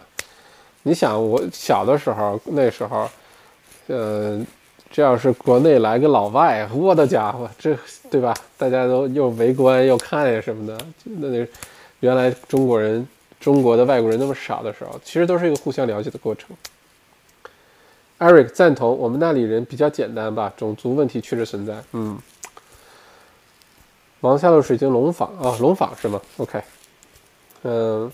[0.83, 3.09] 你想，我小的时候，那时候，
[3.89, 4.41] 呃，
[4.91, 7.77] 这要是国内来个老外，我的家伙，这
[8.11, 8.35] 对吧？
[8.57, 10.79] 大家都又围观又看呀什么的。
[11.05, 11.47] 那那
[12.01, 13.07] 原来中国人、
[13.39, 16.57] 中国的外国人那么少的时候，其实都是一个互相了解的过程。
[18.19, 20.53] Eric 赞同，我们那里人比较简单吧？
[20.57, 22.19] 种族问题确实存在，嗯。
[24.21, 26.61] 王下的水晶龙坊啊，龙坊是吗？OK，
[27.63, 28.13] 嗯，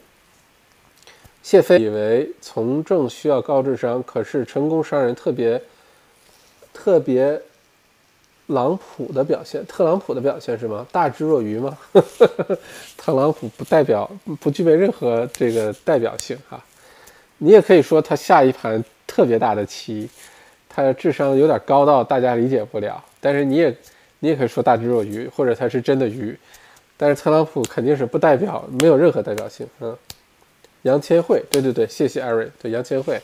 [1.47, 5.63] 谢飞以为从政需要高智商，可是成功商人特别
[6.75, 7.41] 特别
[8.49, 10.85] 朗普的表现，特朗普的表现是吗？
[10.91, 11.79] 大智若愚吗？
[12.99, 16.61] 特朗普不代表不具备任何这个代表性哈，
[17.39, 20.11] 你也可以说他下一盘特别大的棋，
[20.69, 23.73] 他的智商有点高到大家理解不了，但是你也。
[24.19, 26.37] 你也可以说大智若愚，或者他是真的愚，
[26.97, 29.65] 但是特朗普肯定是不代表，没有任何代表性。
[29.81, 29.97] 嗯，
[30.87, 32.49] 杨千惠，对对对，谢谢艾瑞。
[32.63, 33.21] 对杨千惠，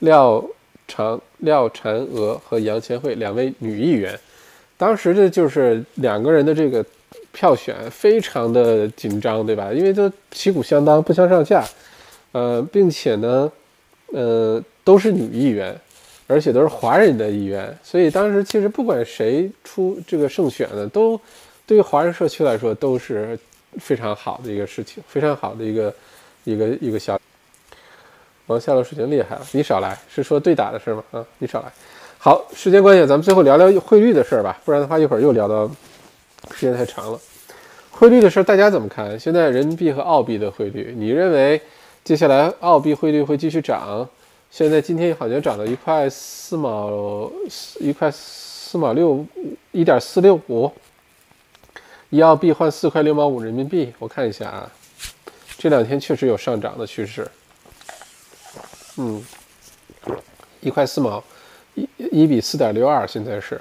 [0.00, 0.44] 廖
[0.88, 4.18] 长廖婵娥和杨千惠两位女议员，
[4.76, 6.84] 当时的就是两个人的这个
[7.30, 9.72] 票选非常的紧张，对吧？
[9.72, 11.64] 因为都旗鼓相当，不相上下，
[12.32, 13.50] 呃，并且呢，
[14.08, 15.72] 呃，都是女议员，
[16.26, 21.18] 而且都是华人的议员，所以当时其实不管谁出这个胜选呢，都
[21.64, 23.38] 对于华人社区来说都是
[23.78, 25.94] 非常好的一个事情，非常好的一个
[26.44, 27.20] 一个一个小。
[28.46, 31.02] 王夏洛水晶厉害了，你少来，是说对打的事吗？
[31.12, 31.72] 啊，你少来。
[32.18, 35.66] 好，时间关系，咱们最后聊聊汇率的事儿吧，不然的话一会儿又聊到
[36.52, 37.18] 时间太长了。
[37.90, 39.18] 汇率的事儿大家怎么看？
[39.18, 41.60] 现在人民币和澳币的汇率，你认为
[42.02, 44.08] 接下来澳币汇率会继续涨？
[44.50, 47.30] 现在今天好像涨到一块四毛，
[47.80, 49.24] 一块四毛六，
[49.72, 50.70] 一点四六五，
[52.10, 53.92] 一澳币换四块六毛五人民币。
[53.98, 54.70] 我看一下啊，
[55.64, 57.26] 这两天确实有上涨的趋势。
[58.98, 59.24] 嗯，
[60.60, 61.24] 一块四毛，
[61.74, 63.58] 一一比四点六二，现在是。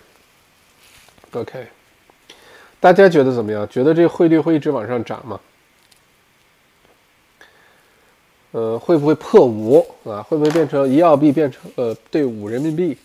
[1.32, 1.66] OK，
[2.82, 3.66] 大家觉得怎么样？
[3.70, 5.40] 觉得这汇率会一直往上涨吗？
[8.52, 10.22] 呃，会不会破五啊？
[10.24, 12.98] 会不会变成一澳币变成呃对五人民币？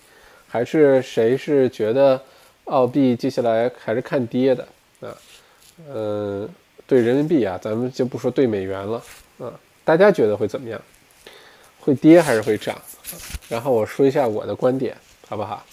[0.48, 2.20] 还是谁是觉得
[2.64, 4.66] 澳币接下来还是看跌的
[5.02, 5.14] 啊？
[5.88, 6.48] 呃，
[6.88, 9.02] 对人民币啊，咱们就不说对美元了
[9.38, 9.52] 啊，
[9.84, 10.80] 大家觉得会怎么样？
[11.78, 12.80] 会跌还是会涨？
[13.48, 14.96] 然后我说一下我的观点，
[15.28, 15.64] 好不好？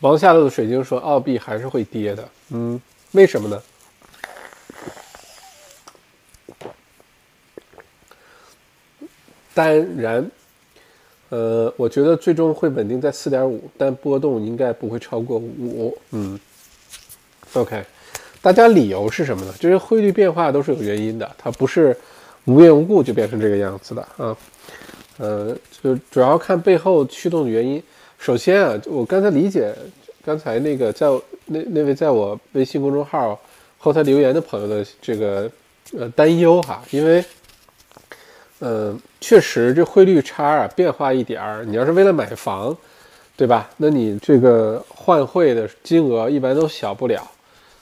[0.00, 2.28] 王下路的水晶说，澳币还是会跌的。
[2.50, 2.80] 嗯，
[3.12, 3.62] 为什么呢？
[9.54, 9.66] 当
[9.96, 10.30] 然，
[11.30, 15.96] 呃，我觉得最终会稳定在四点五，但波动应该不会超过五。
[16.12, 16.38] 嗯
[17.52, 17.84] ，OK。
[18.40, 19.52] 大家理由是什么呢？
[19.58, 21.94] 就是汇率变化都是有原因的，它不是
[22.44, 24.36] 无缘无故就变成这个样子的啊。
[25.18, 27.82] 呃，就主要看背后驱动的原因。
[28.16, 29.74] 首先啊，我刚才理解
[30.24, 31.08] 刚才那个在
[31.46, 33.38] 那那位在我微信公众号
[33.76, 35.50] 后台留言的朋友的这个
[35.98, 37.22] 呃担忧哈，因为
[38.60, 42.76] 嗯，确实这汇率差啊变化一点儿，你要是为了买房，
[43.36, 43.70] 对吧？
[43.76, 47.22] 那你这个换汇的金额一般都小不了。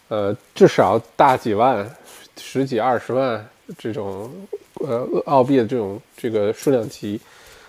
[0.09, 1.89] 呃，至少大几万、
[2.37, 3.45] 十几二十万
[3.77, 4.31] 这种，
[4.75, 7.21] 呃，澳币的这种这个数量级，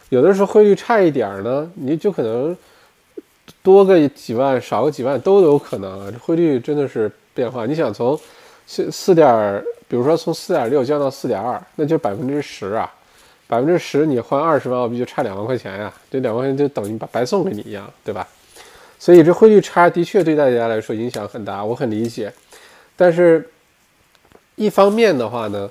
[0.10, 2.56] 有的时候汇率差一点儿呢，你就可能
[3.64, 6.12] 多个几万、少个几万都有可能啊。
[6.12, 8.20] 这汇率真的是变化，你想从
[8.68, 12.94] 四四点，比如说从四点六降到四点二，那就百分之十啊，
[13.48, 18.28] 百分之十你换二十万澳币就差两万块钱呀，这两万块钱就等于把白送给你一样，对吧？
[19.00, 22.34] 所以这汇率差的确对大家来说影响很大，我很理解。
[22.96, 23.48] 但是，
[24.56, 25.70] 一方面的话呢，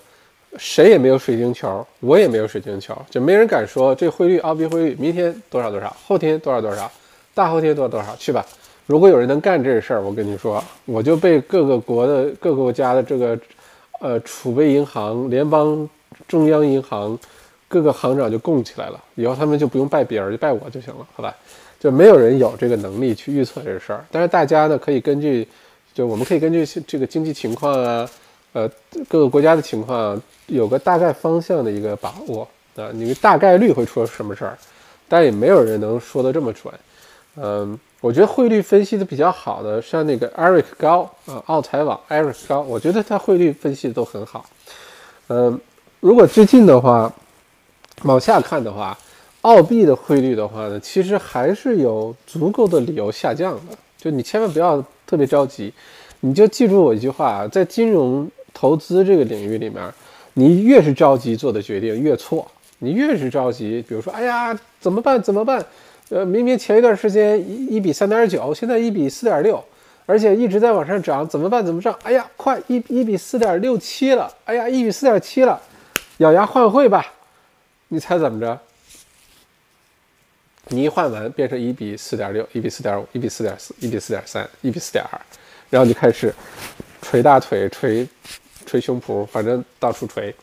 [0.57, 6.91] 谁也没有水晶球，我也没有水晶球，就没人敢说这汇率澳币汇率明天多少多少，后天多少多少，
[7.35, 8.47] 大后天多少多少去吧。
[8.87, 13.37] 如果有人能干这事儿，我跟你说，我就被各个国的各个国家的这个
[13.99, 15.89] 呃储备银行、联邦
[16.29, 17.19] 中央银行
[17.69, 21.35] 各个行长就供起来了，以后他们就不用拜别人，就拜我就行了，好吧？
[21.79, 25.47] 就没有人有这个能力去预测这事儿，但是大家呢可以根据，
[25.93, 28.09] 就我们可以根据这个经济情况啊，
[28.55, 28.71] 呃
[29.09, 34.57] 各个国家的情况，有个大概方向的一个把握啊，你大概率会出什么事儿，
[35.07, 36.73] 但也没有人能说的这么准。
[37.37, 44.47] 嗯，我觉得汇率分析的比较好的，像那个 Eric 高啊，澳财网 Eric 高，我觉得他汇率分析的都很好。
[45.29, 45.61] 嗯，
[46.01, 47.13] 如果最近的话，
[48.05, 48.97] 往下看的话。
[49.43, 53.79] 澳币的汇率的话呢，其实还是有足够的理由下降的。
[53.97, 55.73] 就你千万不要特别着急，
[56.19, 59.89] 你就记住我一句话：在金融投资这个领域里面，
[60.35, 62.45] 你越是着急做的决定越错。
[62.81, 65.23] 你越是着急，比如说，哎呀，怎么办？
[65.23, 65.65] 怎么办？
[66.09, 69.63] 呃，明明前一段时间一一比三点九，现在一比四点六，
[70.07, 71.65] 而且一直在往上涨，怎么办？
[71.65, 71.97] 怎么涨？
[72.03, 74.29] 哎呀，快一一比四点六七了！
[74.45, 75.61] 哎呀，一比四点七了，
[76.19, 77.13] 咬牙换汇吧！
[77.89, 78.59] 你猜怎么着？
[80.69, 85.21] 你一换完变成一比四点六，一比四点五，一比四点四，一比四点三，一比四点二，
[85.71, 86.35] 然后就开始
[87.01, 88.09] 捶大腿、捶
[88.67, 90.35] 捶胸脯，反正到处捶。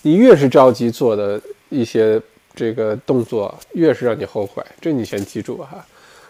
[0.00, 2.20] 你越是着急做的一些
[2.54, 4.64] 这个动作，越是让你后悔。
[4.80, 5.84] 这你先记住哈。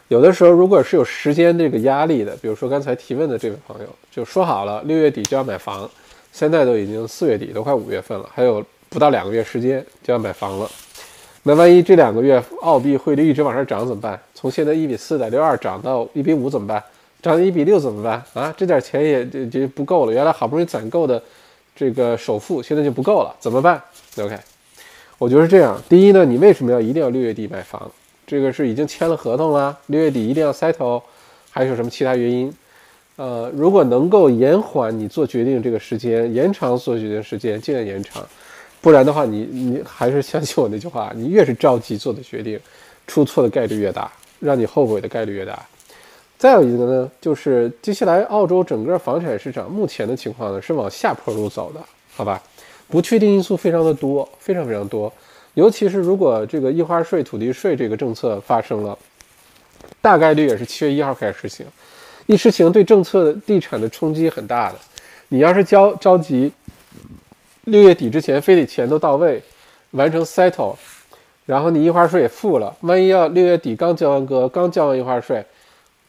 [0.08, 5.88] 有的时候，如果是有时间这个压力的，比如说刚才提问的这位朋友，就说好了六月底就要买房，
[6.32, 8.62] 现在都已经四月底，都快五月份了，还有
[8.92, 10.70] 不到两个月时间就要买房了。
[11.44, 14.20] 那万一这两个月澳币汇率一直往上涨怎么办？
[14.34, 16.82] 从现在一比四点六二涨到一比五怎么办？
[17.20, 18.22] 涨到一比六怎么办？
[18.34, 20.12] 啊，这点钱也就就不够了。
[20.12, 21.20] 原来好不容易攒够的
[21.74, 23.82] 这个首付现在就不够了，怎么办
[24.18, 24.38] ？OK，
[25.18, 25.80] 我觉得是这样。
[25.88, 27.90] 第一呢，你为什么要一定要六月底买房？
[28.24, 31.02] 这个是已经签了合同了，六月底一定要 settle，
[31.50, 32.52] 还有什么其他原因？
[33.16, 38.24] 呃，如果能够延缓你做决定这个时间，延长做决定时间，尽量延长。
[38.82, 42.58] 不然的话，你你还是相信我那句话，你越是着急做的决定，
[43.06, 44.10] 出错的概率越大，
[44.40, 45.64] 让你后悔的概率越大。
[46.36, 51.80] 再有一个呢，就是接下来澳洲整个房产市场目前的情况呢是往下坡路走的，
[52.12, 52.42] 好吧？
[52.88, 55.10] 不确定因素非常的多，非常非常多。
[55.54, 58.98] 尤其是如果这个印花税、土地税这个政策发生了，
[60.00, 61.64] 大概率也是七月一号开始实行，
[62.26, 64.78] 一实行对政策地产的冲击很大的。
[65.28, 66.52] 你要是交着急。
[67.64, 69.40] 六月底之前非得钱都到位，
[69.92, 70.74] 完成 settle，
[71.46, 72.74] 然后你印花税也付了。
[72.80, 75.44] 万一要六月底刚交完割，刚交完印花税，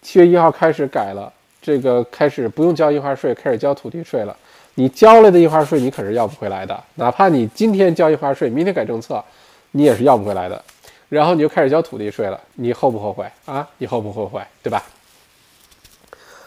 [0.02, 1.32] 七月一号开始改了，
[1.62, 4.36] 这个开始不用交印花税，开始交土地税了。
[4.76, 9.24] 你交了的印花税你可是要不回来的，哪怕你今天交印花税，明天改政策，
[9.72, 10.64] 你也是要不回来的。
[11.10, 13.70] 然后你就开始交土地税了，你后不后悔啊？
[13.78, 14.42] 你后不后悔？
[14.64, 14.84] 对吧？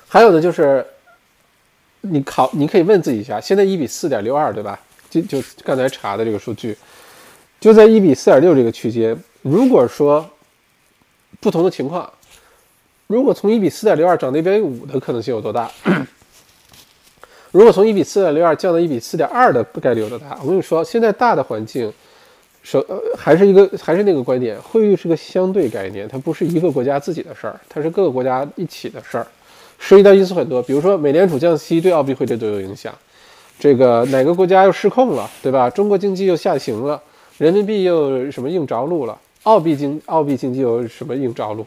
[0.09, 0.85] 还有的就是，
[2.01, 4.81] 你考，你可以问自己一下，现在一比四点六二，对吧？
[5.09, 6.77] 就就刚才查的这个数据，
[7.61, 9.17] 就在一比四点六这个区间。
[9.43, 10.29] 如果说
[11.41, 12.11] 不同的情况，
[13.07, 15.71] 如果从一比四点六二涨到一比五的可能性有多大？
[17.53, 20.37] 如果从一比四点六二降到一比四点二的概率有多大？
[20.43, 21.91] 我跟你说，现在大的环境，
[22.63, 29.27] 首呃还是一个还是那个观点，汇率是个相对概念，它不是一个国家自己的事儿，它是各个国家一起的事儿，
[29.79, 32.93] 涉及到因素很多，比如说美联储降息对澳币汇率都有影响。
[33.59, 35.71] 这个哪个国家又失控了，对吧？
[35.71, 37.01] 中国经济又下行了，
[37.39, 41.65] 人民币又什么硬着陆了，澳币经澳币经济又什么硬着陆，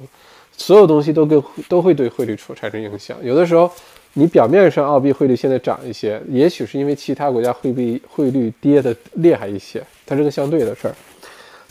[0.55, 3.17] 所有东西都跟都会对汇率出产生影响。
[3.23, 3.69] 有的时候，
[4.13, 10.95] 你表面上澳币汇率现在涨一些，也许是因为其他国家汇币汇率跌的厉害一些，它是个相对的事儿。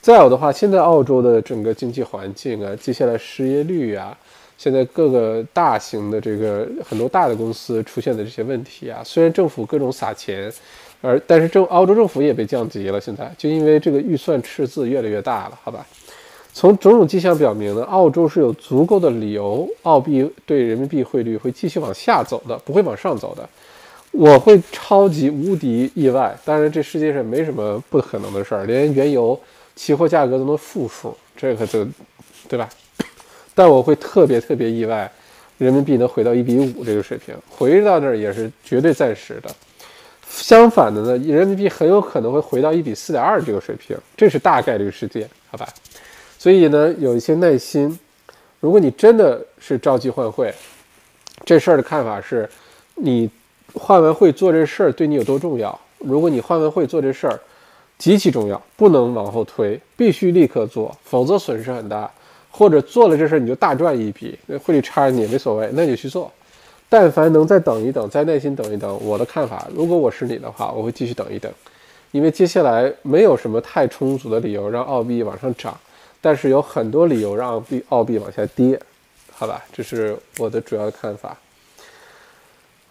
[0.01, 4.17] 再有的话，现在澳洲的整个经济环境啊，接下来失业率啊。
[4.59, 10.53] 现在各个大型的这个很多大的公司出现的这些问题啊，虽然政府各种撒钱，
[11.01, 13.01] 而但是政澳洲政府也被降级了。
[13.01, 15.87] 现在就因为这个预算赤字越来越大了，好吧？
[16.53, 23.49] 从种种迹象表明呢，澳洲是有足够的理由，澳币对人民币汇率会继续往下走的，不会往上走的。
[24.11, 29.39] 我会超级无敌意外，当然这世界上没什么不可能的事儿，连原油
[29.77, 31.87] 期货价格都能负数，这可就
[32.49, 32.69] 对吧？
[33.59, 35.11] 但我会特别特别意外，
[35.57, 39.51] 人民币能回到一比五这个水平，回到那儿也是绝对暂时的。
[40.29, 45.67] 相反的呢，人民币很有可能会回到一比四点二这个水平，这是大概率事件，好吧？
[46.39, 47.99] 所以呢，有一些耐心。
[48.61, 50.55] 如果你真的是着急换汇，
[51.45, 52.49] 这事儿的看法是，
[52.95, 53.29] 你
[53.75, 55.77] 换完汇做这事儿对你有多重要？
[55.99, 57.41] 如果你换完汇做这事儿
[57.99, 62.09] 极其重要，不能往后推，必须立刻做，否则损失很大。
[62.59, 66.29] 或者做了这事你就大赚一笔，那汇率差你也没所谓，那就去做。
[66.89, 71.53] 但凡能再等一等，再耐心等一等，我的看法，如果我是你的话，我会继续等一等，
[72.11, 75.79] 因为接下来没有什么太充足的理由让澳币往上涨，
[76.21, 78.81] 但是有很多理由让澳币澳币往下跌，
[79.31, 79.65] 好吧？
[79.73, 81.37] 这是我的主要的看法。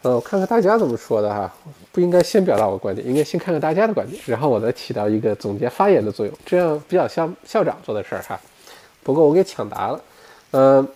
[0.00, 1.52] 呃，我看看大家怎么说的哈，
[1.92, 8.40] 不应该先表达我观点，应该先看看大家的观点，然后我再起到一个总结发言的作用，这样比较像校长做的事儿哈。
[9.08, 10.00] 不过我给抢答了，
[10.50, 10.86] 嗯，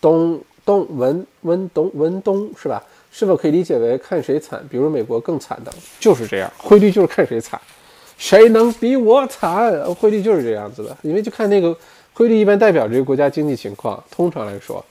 [0.00, 2.82] 东东文文东文东是吧？
[3.12, 4.60] 是否可以理解为看谁惨？
[4.68, 7.60] 比如美国更惨的，就是这样，汇率就是看谁惨，
[8.18, 9.72] 谁能比我惨？
[9.94, 11.72] 汇率就是这样子的，因为就看那个
[12.12, 14.02] 汇率一般代表这个国家经济情况。
[14.10, 14.84] 通常来说，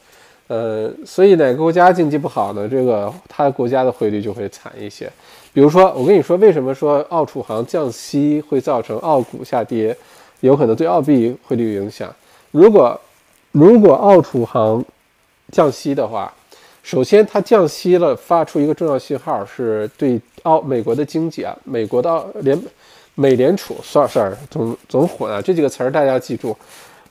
[0.48, 2.66] 呃，所以哪个国家经济不好呢？
[2.66, 5.12] 这个他国家的汇率就会惨一些。
[5.52, 9.94] 比如说，我跟你说，为什么说澳储行降息会造成澳股下跌？
[10.42, 12.14] 有可能对澳币汇率有影响。
[12.52, 13.00] 如果
[13.52, 14.84] 如果澳储行
[15.52, 16.32] 降息的话，
[16.84, 22.60] 首先它降息了，发出一个重要信号，是对澳美国的经济啊，美国的联
[23.16, 26.56] 美联储，sorry sorry，总总混啊，这几个词儿大家记住。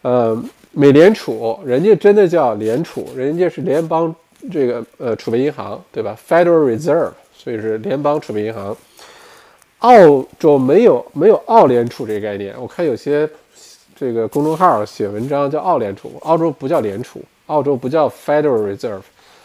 [0.02, 0.40] 呃，
[0.72, 4.14] 美联储，人家真的叫联储，人家是联邦
[4.50, 8.76] 这个呃储备银行，对吧？Federal Reserve，所以是联邦储备银行。
[9.78, 13.28] 澳洲没有没有澳联储这个概念，我看有些
[13.94, 19.02] 这个公众号写文章叫澳联储，澳洲不叫联储，澳洲不叫 Federal Reserve，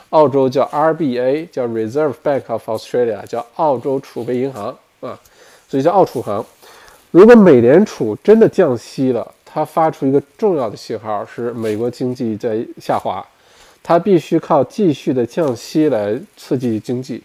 [0.10, 5.20] 澳洲叫 RBA，叫 Reserve Bank of Australia，叫澳洲储备银行啊，
[5.70, 6.44] 所以叫澳储行。
[7.12, 13.24] 如果美联储真的降息了，它发出一个重要的信号是美国经济在下滑，
[13.84, 17.22] 它必须靠继续的降息来刺激经济。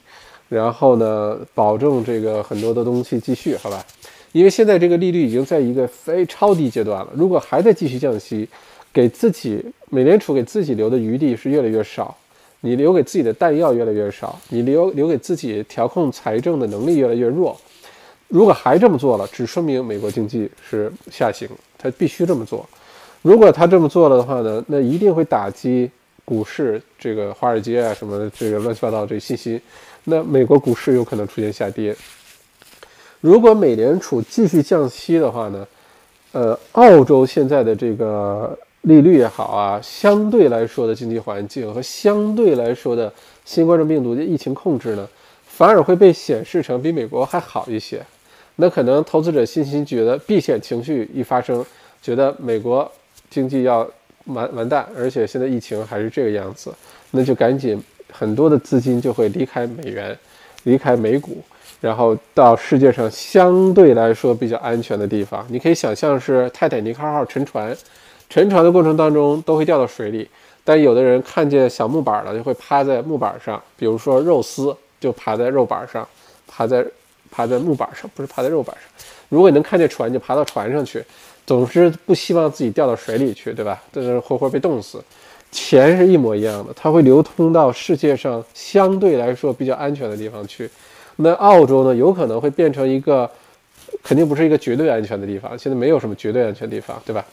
[0.48, 3.84] 然后呢，保证这个很多的东西继续好吧，
[4.32, 8.48] 因为现在这个利率已经在一个非超低阶段了，如果还在继续降息，
[8.92, 12.16] 给自己美联储给自己留的余地是越来越少，
[12.60, 17.56] 你留给自己的弹药越来越少，你留留给自己调控财政的能力越来越弱。
[18.28, 22.68] 如果还这么做了，只说明美国经济是下行，他必须这么做。
[23.22, 25.90] 如果他这么做了的话呢，那一定会打击
[26.24, 29.60] 股市，这个华尔街啊什么这个乱七八糟这信心，
[30.08, 31.94] 那美国股市有可能出现下跌。
[33.20, 35.66] 如果美联储继续降息的话呢，
[36.32, 43.12] 呃，澳洲现在的这个利率也好啊，相对来说的经济环境和相对来说的
[43.44, 45.06] 新冠状病毒的疫情控制呢，
[45.46, 48.00] 反而会被显示成比美国还好一些。
[48.56, 51.64] 那可能投资者信心觉得避险情绪一发生，
[52.00, 52.90] 觉得美国
[53.28, 53.88] 经济要
[54.26, 56.72] 完完蛋，而且现在疫情还是这个样子，
[57.10, 57.82] 那就赶紧
[58.12, 60.16] 很多的资金就会离开美元，
[60.64, 61.42] 离开美股，
[61.80, 65.46] 然后到世界上相对来说比较安全的地方。
[65.48, 67.76] 你可以想象是泰坦尼克号沉船，
[68.28, 70.28] 沉船的过程当中都会掉到水里，
[70.64, 76.06] 但有的人看见小木板了就会趴在木板上，比如说肉丝就爬在肉板上，
[76.46, 76.84] 爬在。
[77.30, 79.06] 爬在木板上，不是爬在肉板上。
[79.28, 81.04] 如果你能看见船，就爬到船上去。
[81.46, 83.82] 总之不希望自己掉到水里去，对吧？
[83.92, 84.98] 在那活活被冻死。
[85.50, 90.68] 钱是一模一样的，它会流通到世界上相对来说比较安全的地方去。
[91.16, 93.28] 那澳洲呢，有可能会变成一个，
[94.02, 95.58] 肯定不是一个绝对安全的地方。
[95.58, 97.24] 现在没有什么绝对安全地方，对吧？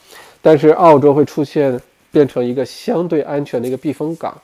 [0.42, 1.80] 但是澳洲会出现
[2.10, 4.36] 变成一个相对安全的一个避风港。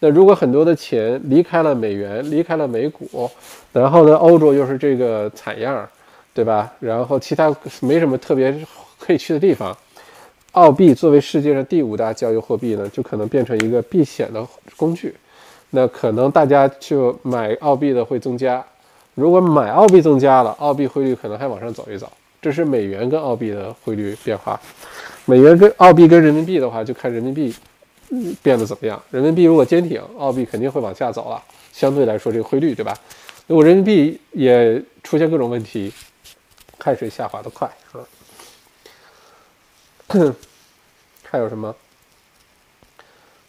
[0.00, 3.30] 那如果很多的钱离开了美元，离开了美股，
[3.72, 5.88] 然后呢，欧洲又是这个惨样，
[6.34, 6.70] 对吧？
[6.78, 8.54] 然后其他没什么特别
[8.98, 9.74] 可以去的地方，
[10.54, 14.44] 澳币作为世界上第五大交易货币呢，就可能变成一个避险的
[14.76, 15.14] 工具。
[15.70, 18.64] 那可能大家就买澳币的会增加。
[19.14, 22.10] 如果买澳币增加了，澳币汇率可能还往上走一走。
[22.40, 24.60] 这是美元跟澳币的汇率变化。
[25.24, 27.54] 美元跟澳币跟人民币的话，就看人民币。
[28.42, 29.02] 变得怎么样？
[29.10, 31.42] 人民币如果坚挺，澳币肯定会往下走了。
[31.72, 32.96] 相对来说，这个汇率对吧？
[33.48, 35.92] 如果人民币也出现各种问题，
[36.78, 37.98] 看谁下滑的快啊？
[41.24, 41.74] 还有什么？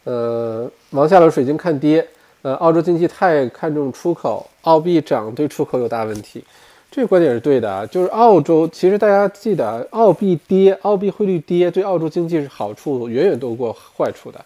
[0.04, 2.08] 呃，王下流水晶看跌。
[2.42, 6.44] 呃，澳洲经济太看重出口，澳币涨对出口有大问题。
[6.92, 14.40] 这个观点是对的啊，就是澳洲其实大家记得，澳币跌，澳币汇率跌，对澳洲经济是好处远远多过坏处的。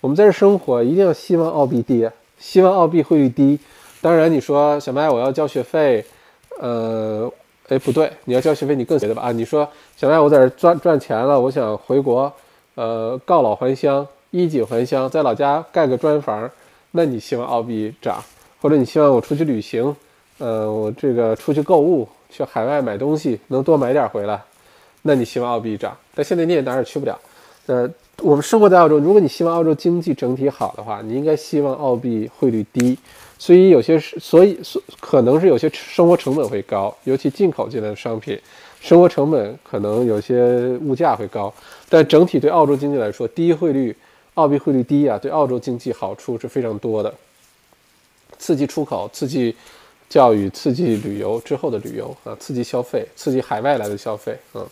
[0.00, 3.58] 我们在这生活，一定要希望澳币跌，希望澳币汇率低。
[4.02, 6.04] 当然，你说小麦我要交学费，
[6.60, 7.32] 呃，
[7.68, 9.32] 哎不对，你要交学费你更觉得吧啊？
[9.32, 12.32] 你说小麦我在这赚赚钱了，我想回国，
[12.76, 16.50] 呃，告老还乡，衣锦还乡，在老家盖个砖房，
[16.92, 18.22] 那你希望澳币涨，
[18.60, 19.94] 或者你希望我出去旅行？
[20.38, 24.40] 呃，我这个出去购物，去海外买东西，能多买点回来，
[25.02, 25.94] 那你希望澳币涨？
[26.14, 27.18] 但现在你也哪儿也去不了。
[27.66, 27.86] 呃，
[28.22, 32.96] 我们生活在澳洲，如果你希望澳洲经济整体好的话，你应该希望澳币汇率低。
[33.38, 38.38] 所以有些是，所以所可能是有些生活成本会高，尤其进口进来的商品，
[38.80, 41.52] 生活成本可能有些物价会高。
[41.88, 43.96] 但整体对澳洲经济来说，低汇率，
[44.34, 47.14] 澳币汇率低啊，对澳洲经济好处是非常多的，
[48.38, 49.54] 刺激出口，刺激。
[50.08, 54.66] 教育刺激旅游之后的旅游啊，刺激消费，刺激海外来的消费嗯。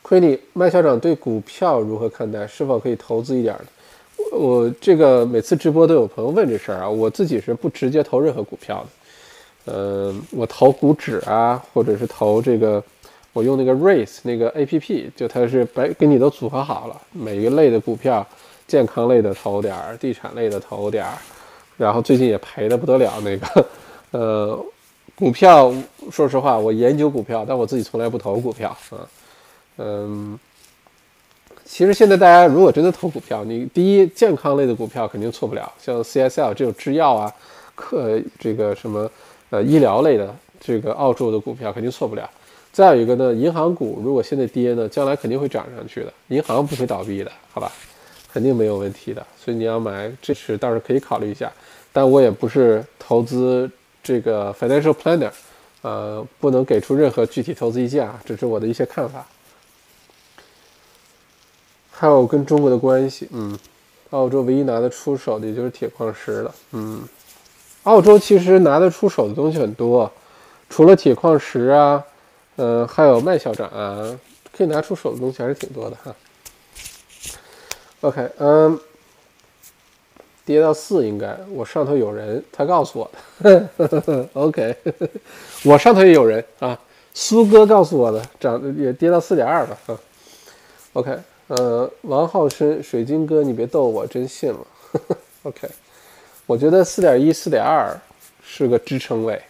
[0.00, 2.46] 亏你麦校长对股票如何看待？
[2.46, 3.54] 是否可以投资一点？
[4.36, 9.72] 我这个每次直播都有朋友问这事儿啊，我自己是不直接投任何股票的。
[9.72, 12.82] 嗯，我投股指啊，或者是投这个，
[13.32, 18.24] 我用那个 Race 那个 A P P，就它是白给你都组合好了，每一类的股票，
[18.68, 21.12] 健康类的投点儿，地产类的投点儿。
[21.76, 23.66] 然后最近也赔的不得了，那个，
[24.12, 24.64] 呃，
[25.14, 25.72] 股票，
[26.10, 29.08] 说实话，我研究股票，但我自己从来不投股票啊，
[29.78, 30.38] 嗯，
[31.68, 37.30] 其实现在大家如果真的投股票，你第一健康类的股票肯定错不了，像 CSL 这种制药啊，
[37.74, 39.10] 克这个什么
[39.50, 42.30] 呃医疗类的这个澳洲的股票肯定错不了。
[42.72, 47.70] 再有一个呢，银行股如果现在跌呢，将来肯定会涨上去的，银行不会倒闭的，好吧？
[48.32, 51.50] 肯定没有问题的，所以你要买，这是倒是可以考虑一下。
[51.92, 53.68] 但我也不是投资
[54.02, 55.30] 这个 financial planner，
[55.82, 59.26] 呃，不能给出任何具体投资意见啊，这是我的一些看法。
[61.98, 63.58] 还有跟中国的关系，嗯，
[64.10, 67.02] 澳洲唯一拿得出手的也就是铁矿石了，嗯，
[67.84, 70.10] 澳洲其实拿得出手的东西很多，
[70.68, 72.04] 除了铁矿石啊，
[72.56, 74.18] 嗯，还有麦校长啊，
[74.56, 76.14] 可以拿出手的东西还是挺多的哈。
[78.02, 78.78] OK，嗯。
[80.44, 81.36] 跌到四应该。
[81.50, 83.10] 我上头有人，他告诉我
[83.40, 83.68] 的。
[84.34, 84.76] OK，
[85.64, 86.78] 我上头也有人啊，
[87.12, 89.98] 苏哥告诉我的，涨也跌到四点二了啊。
[90.92, 91.18] OK，
[91.48, 94.66] 呃，王浩生，水晶哥，你别逗我，真信了。
[95.44, 95.68] OK，
[96.44, 97.96] 我觉得四点一、四点二
[98.42, 99.40] 是个支撑位，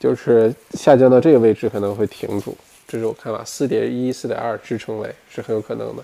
[0.00, 2.56] 就是下降到这个位置可能会停住。
[2.86, 6.02] 这是我看法，四点一、四点二支撑位是很有可能的。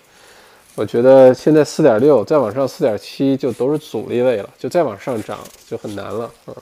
[0.74, 6.52] 我觉得现在四点六再往上四点七就都是阻力位了，就再往上涨就很难了啊。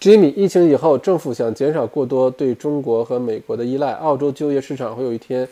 [0.00, 5.46] Jimmy，疫情以后，政府想减少过多对中国和美国的依赖，澳洲就业市场会有一天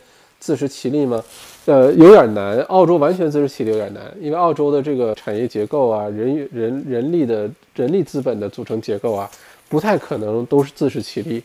[0.44, 1.24] 自食其力吗？
[1.64, 2.60] 呃，有点难。
[2.64, 9.30] 澳洲完全自食其力有点难，因为澳洲的这个产业结构啊，人人人力的人力资本的组成结构啊，
[9.70, 11.42] 不太可能都是自食其力。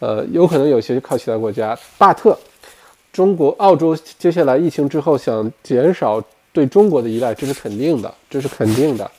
[0.00, 2.36] 呃，有可能有些靠其他国家，巴特，
[3.10, 6.22] 中国、澳洲接下来疫情之后想减少
[6.52, 9.10] 对中国的依赖，这是肯定的，这是肯定的。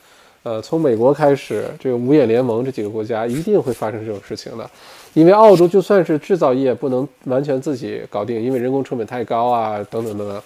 [0.44, 4.70] 呃，从美国开始，这个五眼联盟这几个国家一定会发生这种事情的，
[5.14, 10.42] 因为澳洲就算是制造业不能完全自己搞定，因为人工成本太高啊，等等等等，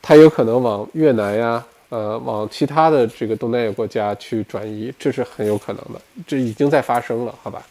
[0.00, 7.66] 它有可能往越南呀，呃，往其他的这个东南亚国家去转移，这是很有可能的，这已经在发生了，好吧？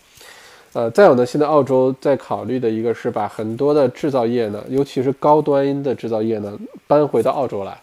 [0.74, 7.74] 呃，再有呢，现在澳洲在考虑的一个是把很多的制造业呢，尤其是高端的制造业呢，搬回到澳洲来。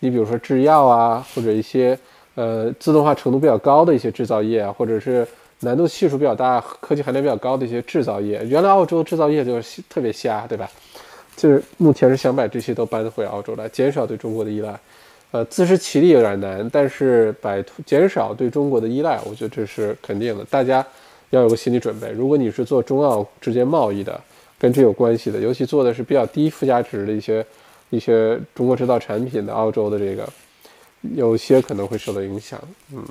[0.00, 1.98] 你比如说制药啊，或者一些
[2.34, 5.26] 呃自动化程度比较高的一些制造业啊，或者是
[5.64, 8.44] 难度系数比较大、科技含量比较高的一些制造业。
[8.46, 10.70] 原来澳洲制造业就是特别瞎，对吧？
[11.36, 14.78] 就是目前是想把这些都搬回澳洲来，减少对中国的依赖。
[15.32, 20.44] 呃，自食其力有点难，但是摆脱、减少对中国的依赖，我觉得这是肯定的。
[20.44, 20.86] 大家。
[21.30, 24.20] 要有个心理准备，如果你是做中澳之间贸易的，
[24.56, 27.44] 跟这有关系的，尤其做的是比较低附加值的一些
[27.90, 30.28] 一些中国制造产品的，澳洲的这个，
[31.16, 32.60] 有些可能会受到影响。
[32.92, 33.02] 嗯，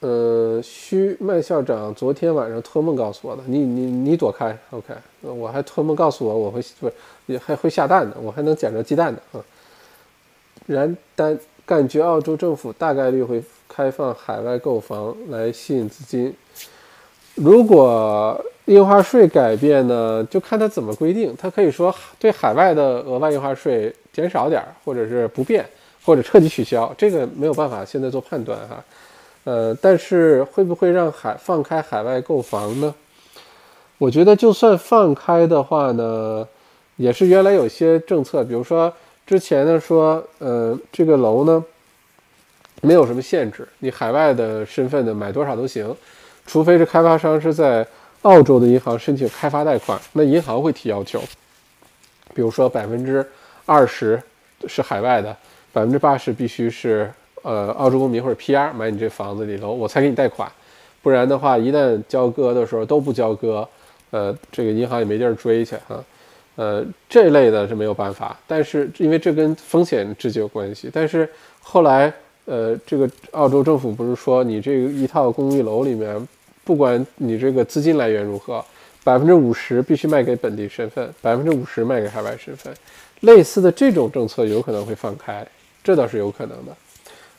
[0.00, 6.94] 呃，徐麦校长昨天晚上托梦告诉我的，你你你躲开，OK，我还托梦告诉我我会不是
[7.26, 9.44] 也还会下蛋的，我还能捡着鸡蛋的啊。
[10.66, 13.42] 然但感觉澳洲政府大概率会。
[13.70, 16.34] 开放海外购房来吸引资金。
[17.34, 21.36] 如果印花税改变呢，就看它怎么规定。
[21.38, 25.64] 它可以说对海外的额外印花税减少点儿，或者是不变，
[26.02, 26.92] 或者彻底取消。
[26.98, 28.82] 这个没有办法现在做判断哈。
[29.48, 32.94] 呃，但是会不会让海放开海外购房呢？
[33.96, 36.46] 我觉得就算放开的话呢，
[36.96, 38.92] 也是原来有些政策，比如说
[39.26, 41.64] 之前呢说，呃，这个楼呢。
[42.80, 45.92] 没有什么限制，你海外的身份呢买多少都行，
[46.46, 47.84] 除非是开发商是在
[48.22, 51.20] 澳洲的银行申请开发贷款，那银行会提要求，
[52.32, 53.26] 比如说百分之
[53.66, 54.22] 二十
[54.68, 55.36] 是海外的，
[55.72, 57.10] 百分之八十必须是
[57.42, 60.50] 呃澳洲公民或者 PR 买你这房子里头，我才给你贷款，
[61.02, 63.68] 不然的话，一旦交割的时候都不交割，
[64.10, 66.04] 呃，这个银行也没地儿追去哈，
[66.56, 71.28] 呃，这类的是没有办法，但是因为这跟风险直接有关系，但是
[71.60, 72.12] 后来。
[72.50, 76.26] 呃，这个澳洲政府不是说你这一套公寓楼里面，
[76.64, 78.64] 不管你这个资金来源如何，
[79.04, 82.72] 百分之五十必须卖给本地身份，百分之五十卖给海外身份，
[83.20, 85.46] 类似的这种政策有可能会放开，
[85.84, 86.74] 这倒是有可能的。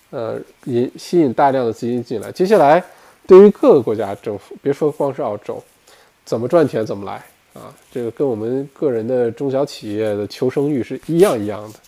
[0.09, 2.31] 呃，引吸引大量的资金进来。
[2.31, 2.83] 接下来，
[3.27, 5.63] 对于各个国家政府，别说光是澳洲，
[6.25, 7.13] 怎么赚钱怎么来
[7.53, 7.73] 啊？
[7.91, 11.79] 这个跟我们个人的中小企业的求生欲是一样一样的，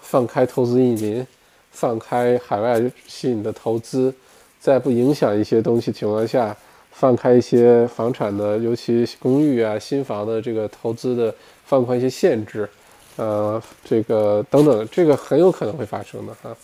[0.00, 1.26] 放开投资移民。
[1.72, 4.12] 放开海外吸引的投资，
[4.58, 6.54] 在不影响一些东西情况下，
[6.90, 11.32] 放开一些房产的，尤其公寓啊、新房的这个投资的，
[11.64, 12.68] 放宽一些限制，
[13.16, 16.54] 呃，这个等等，这个很有可能会发生的哈。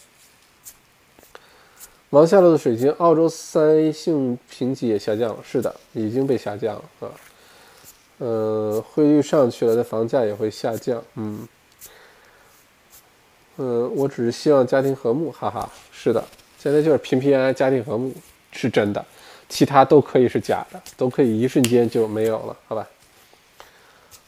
[2.16, 7.12] 王下落的水晶，澳洲三 A 性评级也下降了，是的，已经被下降了啊。
[8.16, 11.46] 呃，汇率上去了，那房价也会下降，嗯。
[13.58, 15.70] 嗯，我只是希望家庭和睦，哈哈。
[15.92, 16.24] 是的，
[16.58, 18.10] 现在就是平平安安，家庭和睦
[18.50, 19.04] 是真的，
[19.50, 22.88] 其他都可以是假的，都可以一瞬间就没有了，好吧？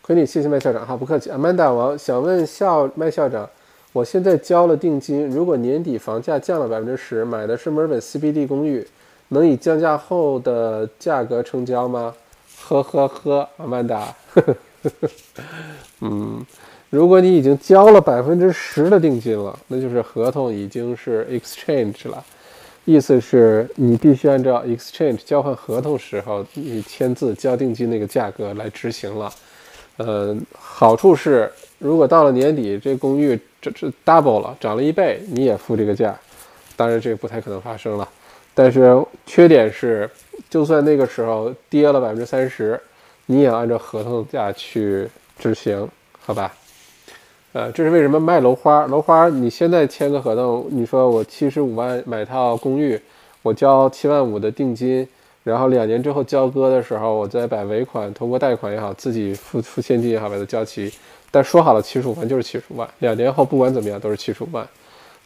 [0.03, 1.31] 亏你，谢谢麦校长，哈，不客气。
[1.31, 3.49] Amanda 王想问校麦校长，
[3.93, 8.87] 我现在交了定金，如果年底房价降了百分之十，买的是墨尔本 CBD 公寓，
[9.29, 12.15] 能以降价后的价格成交吗？
[12.67, 14.03] 呵呵呵，Amanda，
[16.01, 16.45] 嗯。
[16.91, 22.25] 如果你已经交了百分之十的定金了，那就是合同已经是 exchange 了，
[22.87, 29.31] 意思是你必须按照 exchange 交换合同时候你签字交定金那个价格来执行了。
[29.99, 36.17] 呃，好处是，如果到了年底这公寓这这 double 了，涨了一倍，你也付这个价。
[36.77, 38.09] 当然这个不太可能发生了，
[38.55, 40.09] 但是缺点是，
[40.49, 42.81] 就算那个时候跌了百分之三十，
[43.27, 45.09] 你也按照合同价去
[45.39, 45.89] 执行，
[46.25, 46.55] 好吧？
[47.53, 48.87] 呃，这是为什么卖楼花？
[48.87, 53.01] 楼花你现在签个合同，你说我七十五万买套公寓，
[53.43, 55.09] 我交七万五的定金，
[55.43, 60.93] 然后两年之后交割的时候，我再把尾款通过贷款也好，自己付付现金也好把它交齐。
[61.39, 64.67] 但说好了，七十五万就是七十五万，两年后不管怎么样都是七十五万。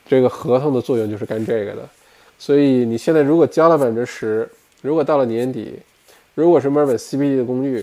[0.07, 1.89] 这个合同的作用就是干这个的，
[2.39, 4.47] 所以你现在如果交了百分之十，
[4.83, 5.79] 如果到了年底，
[6.35, 7.83] 如果是墨尔本 CBD 的公寓，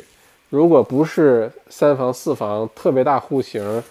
[0.51, 3.83] 如果不是三房四房特别大户型。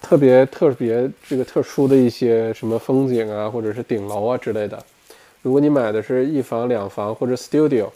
[0.00, 4.80] 特别特别这个特殊的一些什么风景啊，或者是顶楼啊之类的。
[5.42, 7.88] 如果你买的是一房两房或者 studio，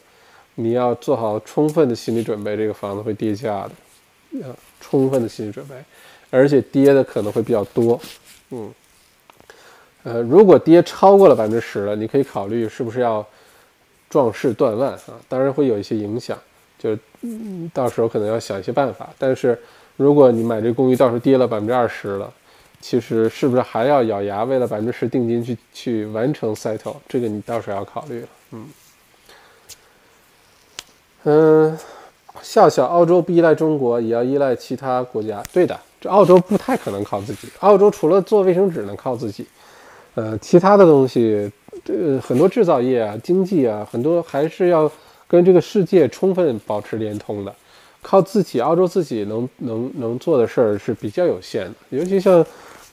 [0.57, 3.69] 你要做好充分的心理准备，这个房子会跌价
[4.33, 4.51] 的，啊，
[4.83, 5.75] 充分的心理准备，
[6.29, 7.99] 而且跌的可能会比较多。
[8.51, 8.75] 嗯，
[10.03, 13.27] 呃，如果跌超过了百分之十了，你可以考虑是不是要
[14.11, 16.37] 壮士断腕啊，当然会有一些影响，
[16.79, 16.99] 就
[17.73, 19.59] 到时候可能要想一些办法，但是。
[19.99, 22.33] 如果你买这公寓到时候跌了百分之二十了，
[22.81, 26.97] 其实是不是还要咬牙为了百分之十定金去去完成 settle？
[27.07, 28.29] 这个你到时候要考虑了。
[28.53, 28.69] 嗯
[31.25, 31.79] 嗯，
[32.41, 35.43] 笑笑，澳洲不依赖中国，也要依赖其他国家。
[35.53, 37.49] 对的，这澳洲不太可能靠自己。
[37.61, 39.47] 澳洲除了做卫生纸能靠自己，
[40.15, 41.51] 呃，其他的东西，
[41.87, 44.91] 呃，很多制造业啊、经济啊，很多还是要
[45.29, 47.55] 跟这个世界充分保持连通的。
[48.01, 52.45] 靠自己，澳洲自己能能 能做的事儿是比较有限的，尤其像，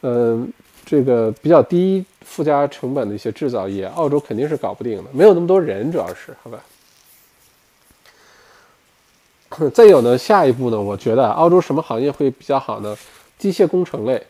[0.02, 0.48] 嗯，
[0.86, 6.60] 这个比较低附加成本的一些制造业，澳洲肯定是搞不定的，没有那么多人，主要是，好吧。
[9.74, 12.96] 再有呢，下一步呢，我觉得澳洲什么行业会比较好呢？
[13.38, 14.22] 机械工程类，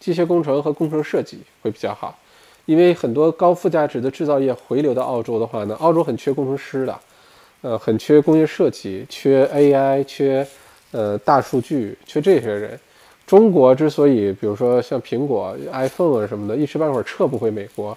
[0.00, 2.18] 机械工程和工程设计会比较好，
[2.64, 6.98] 因为很多高附加值的制造业回流到澳洲的话呢，澳洲很缺工程师的。
[7.62, 10.46] 呃，很缺工业设计，缺 AI，缺
[10.92, 12.78] 呃大数据，缺这些人。
[13.26, 17.96] 中国之所以，比如说像苹果、iPhone 啊什么的，一时半会儿撤不回美国，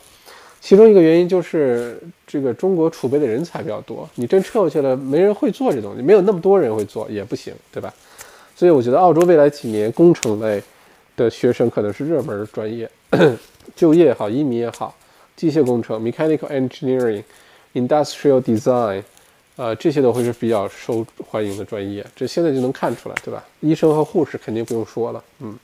[0.61, 4.07] 其中一个原因就是这个中国储备的人才比较多。
[4.15, 7.93] 你真撤过去了，没人会做这东西，没有那么多人会做也不行，对吧？
[8.55, 10.61] 所以我觉得澳洲未来几年工程类
[11.15, 12.89] 的学生可能是热门专业，
[13.75, 14.93] 就业也好，移民也好，
[15.35, 17.23] 机械工程 （mechanical engineering）、
[17.73, 19.01] industrial design。
[19.55, 23.43] 呃，这些都会是比较受欢迎的专业，这现在就能看出来，对吧？
[23.61, 25.57] 医生和护士肯定不用说了，嗯。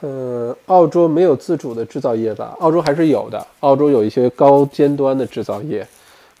[0.00, 2.56] 呃，澳洲没有自主的制造业吧？
[2.60, 5.86] 澳洲还是有的，澳洲有一些高尖端的制造业，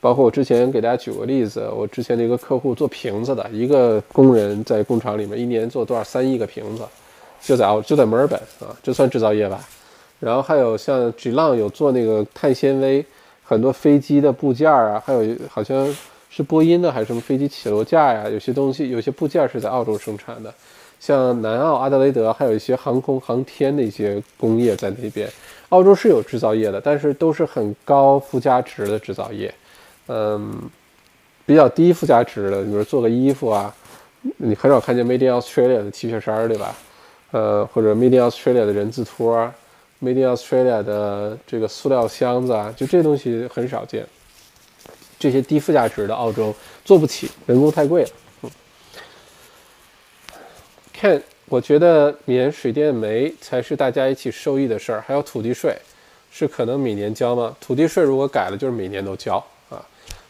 [0.00, 6.82] 包括我之前给大家举过例子，我之前的一个客户做瓶子的，一个工人在工厂里面一年做多少三亿个瓶子，
[7.40, 9.60] 就在澳就在墨尔本啊，这算制造业吧？
[10.20, 13.04] 然后还有像 G 浪有做那个碳纤维。
[13.48, 15.96] 很多飞机的部件啊，还有好像
[16.28, 20.52] 是波音的还是什么飞机起落架呀，有些东西有些部件是在澳洲生产的。
[20.98, 25.28] 像南澳阿德雷德还有一些航空航天的一些工业在那边。
[25.70, 29.52] 澳洲是有制造业的，但是都是很高附加值的制造业。
[30.08, 30.60] 嗯，
[31.44, 33.74] 比较低附加值的，比如做个衣服啊，
[34.36, 36.74] 你很少看见 Made in Australia 的 T 恤衫，对吧？
[37.32, 39.52] 呃，或者 Made in Australia 的人字拖。
[40.00, 44.06] Made in Australia 的这个塑料箱子啊，就这东西很少见。
[45.18, 46.54] 这些低附加值的澳洲
[46.84, 48.08] 做不起，人工太贵了。
[50.96, 55.04] 看，我觉得免水电煤才是大家一起受益的事儿。
[55.06, 55.76] 还有土地税，
[56.32, 57.54] 是可能每年交吗？
[57.60, 59.36] 土地税如果改了，就是每年都交
[59.68, 59.84] 啊。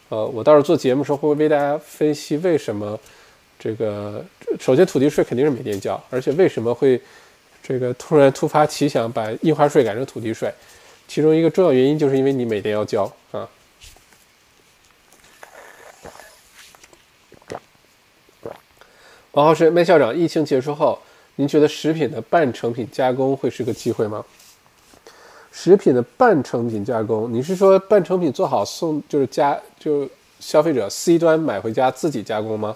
[0.08, 2.98] 呃，我到时候做节目时候会为大家分析为什么
[3.58, 4.24] 这个。
[4.60, 7.00] 首先，土地税肯定是每年交，而且为什么会？
[7.68, 10.48] 这个突然突发奇想，把印花税改成土地税，
[11.08, 13.48] 其中一个重要原因就是因为你每年要交啊。
[19.36, 20.98] 王浩是麦校长，疫情结束后，
[21.34, 24.24] 您觉得食品的半成品加工会是个机会吗？
[25.52, 30.08] 食品的半成品加工，你是说半成品做好送，就是加就
[30.40, 32.74] 消费者 C 端买回家自己加工吗？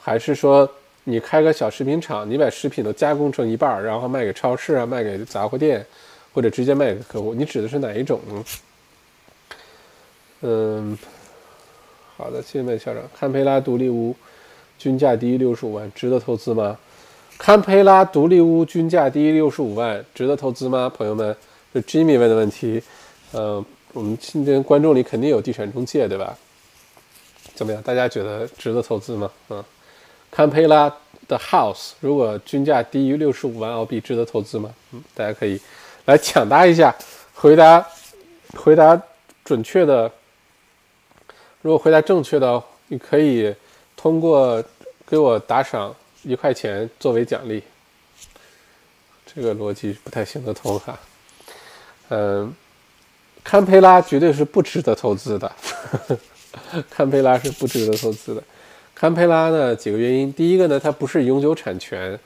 [0.00, 0.66] 还是说？
[1.04, 5.84] 你开个小食品厂，你把食品都加工成一半，然后卖给超市啊，卖给杂货店，
[6.32, 8.44] 或者直接卖给客户，你指的是哪一种呢？
[10.40, 10.96] 嗯，
[12.16, 13.02] 好的，谢谢麦校长。
[13.18, 14.16] 堪培拉独立屋
[14.82, 16.76] 均价低于六十五万，值得投资吗？
[17.38, 20.90] 堪培拉独立屋均价低于六十五万，值得投资吗？
[20.92, 21.36] 朋友们，
[21.72, 22.82] 这 Jimmy 问的问题，
[23.30, 26.36] 呃，我们今天观众里肯定有地产中介，对吧？
[27.54, 27.80] 怎么样？
[27.82, 29.30] 大家觉得值得投资吗？
[29.50, 29.64] 嗯。
[30.32, 30.92] 堪培拉
[31.28, 34.74] 的 house，如果均价低于六十五万澳币，值得投资吗？
[34.90, 35.60] 嗯，大家可以
[36.06, 36.92] 来抢答一下，
[37.34, 37.86] 回答
[38.56, 39.00] 回答
[39.44, 40.10] 准确的。
[41.60, 43.54] 如果回答正确的，你可以
[44.02, 44.60] 通过
[45.06, 47.62] 给我打赏一块钱作为奖励。
[49.32, 50.98] 这个逻辑不太行得通哈。
[52.08, 52.52] 嗯，
[53.44, 55.52] 堪培拉绝对是不值得投资的。
[56.90, 58.42] 堪培拉是不值得投资的。
[58.92, 60.32] 堪培拉呢，几个原因。
[60.32, 62.18] 第一个呢，它不是永久产权。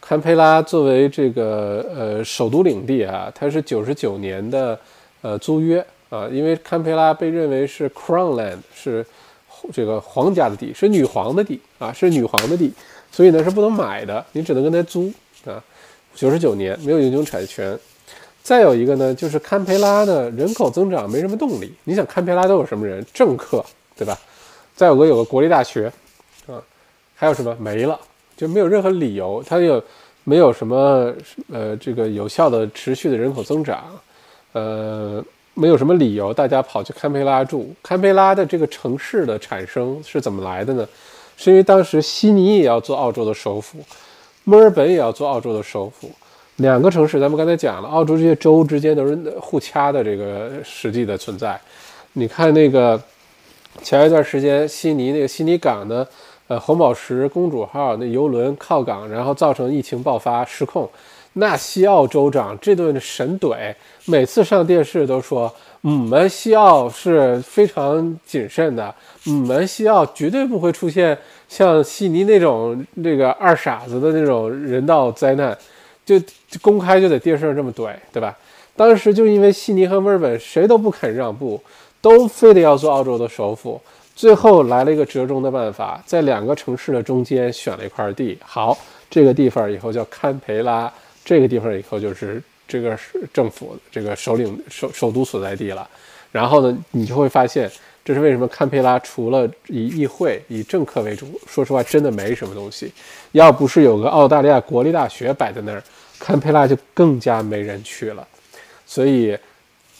[0.00, 4.76] 堪培拉作为这个呃首都领地啊，它是九十九年的
[5.22, 5.78] 呃租约
[6.08, 9.06] 啊，因为堪培拉被认为是 Crown Land，是
[9.72, 12.72] 这个皇家的地，是女皇的地啊，是女皇的地，
[13.10, 15.12] 所以呢是不能买的，你只能跟他租
[15.44, 15.62] 啊。
[16.14, 17.78] 九十九年没有永久产权。
[18.42, 21.72] 再有一个呢，就是堪培拉呢人口增长没什么动力。
[21.84, 23.04] 你想堪培拉都有什么人？
[23.12, 23.64] 政客，
[23.96, 24.18] 对吧？
[24.74, 25.92] 再有个有个国立大学。
[26.46, 26.60] 啊
[27.14, 28.00] 还有什么没了？
[28.34, 29.82] 就没有任何理由，它有
[30.24, 31.14] 没有什么
[31.52, 33.84] 呃这个有效的持续的人口增长？
[34.52, 35.22] 呃，
[35.54, 37.74] 没有什么理由大家跑去堪培拉住。
[37.82, 40.88] 堪培拉的这个城市的产生是怎么来的呢？
[41.36, 43.78] 是因为当时悉尼也要做澳洲的首府，
[44.44, 46.10] 墨尔本也要做澳洲的首府，
[46.56, 51.58] 两个城市咱们刚才讲了，澳洲这些州之间都是互掐的这个实际的存在。
[52.12, 53.00] 你看那个
[53.82, 56.06] 前一段时间悉尼那个悉尼港呢？
[56.48, 60.90] 呃，红宝石公主号那游轮靠港，然后造成疫情爆发失控。
[61.34, 63.74] 那西澳州长这顿神怼，
[64.06, 68.94] 每次上电视都说，我们西澳是非常谨慎的，
[69.26, 71.16] 我们西澳绝对不会出现
[71.48, 75.56] 像悉尼那种这个二傻子的那种人道灾难，
[76.04, 76.20] 就
[76.60, 78.36] 公开就在电视上这么怼，对吧？
[78.76, 81.60] 当时就因为悉尼和墨尔本谁都不肯让步，
[82.00, 83.80] 都非得要做澳洲的首府。
[84.16, 88.38] 最后来了一个折中的办法，在两个城市的中间选了一块地。
[88.42, 88.76] 好，
[89.08, 90.90] 这个地方以后叫堪培拉，
[91.30, 92.98] 这个地方以后就是这个
[93.32, 95.88] 政府这个首领首首都所在地了。
[96.32, 97.70] 然后呢，你就会发现，
[98.04, 102.92] 这是为什么堪培拉除了以议会、以政客为主，说实话真的没什么东西。
[103.30, 105.80] 要不是有个澳大利亚国立大学摆在那儿，
[106.18, 108.26] 堪培拉就更加没人去了。
[108.84, 109.38] 所以，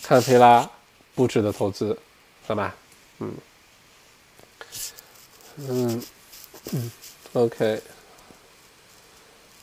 [0.03, 0.69] 堪培拉
[1.15, 1.97] 不值得投资，
[2.45, 2.75] 好吧？
[3.21, 3.33] 嗯。
[5.59, 6.03] 嗯
[6.73, 6.91] 嗯
[7.35, 7.81] ，OK，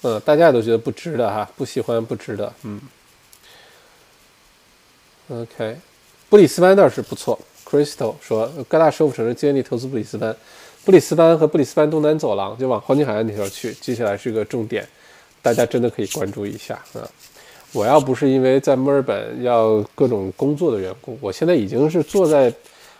[0.03, 2.80] 嗯，大家也都觉得不值得哈，不喜欢不值得，嗯
[5.30, 5.78] ，OK，
[6.30, 7.40] 布里斯班倒是不错。
[7.65, 10.36] Crystal 说，各大首府城市建立投资布里斯班，
[10.86, 14.88] 布里斯班和布里斯班东南走廊就往黄金海岸那条去，接下来是个重点，
[15.41, 17.10] 大家真的可以关注一下啊。
[17.74, 22.53] 我要不是因为在墨尔本要各种工作的缘故，我现在已经是坐在。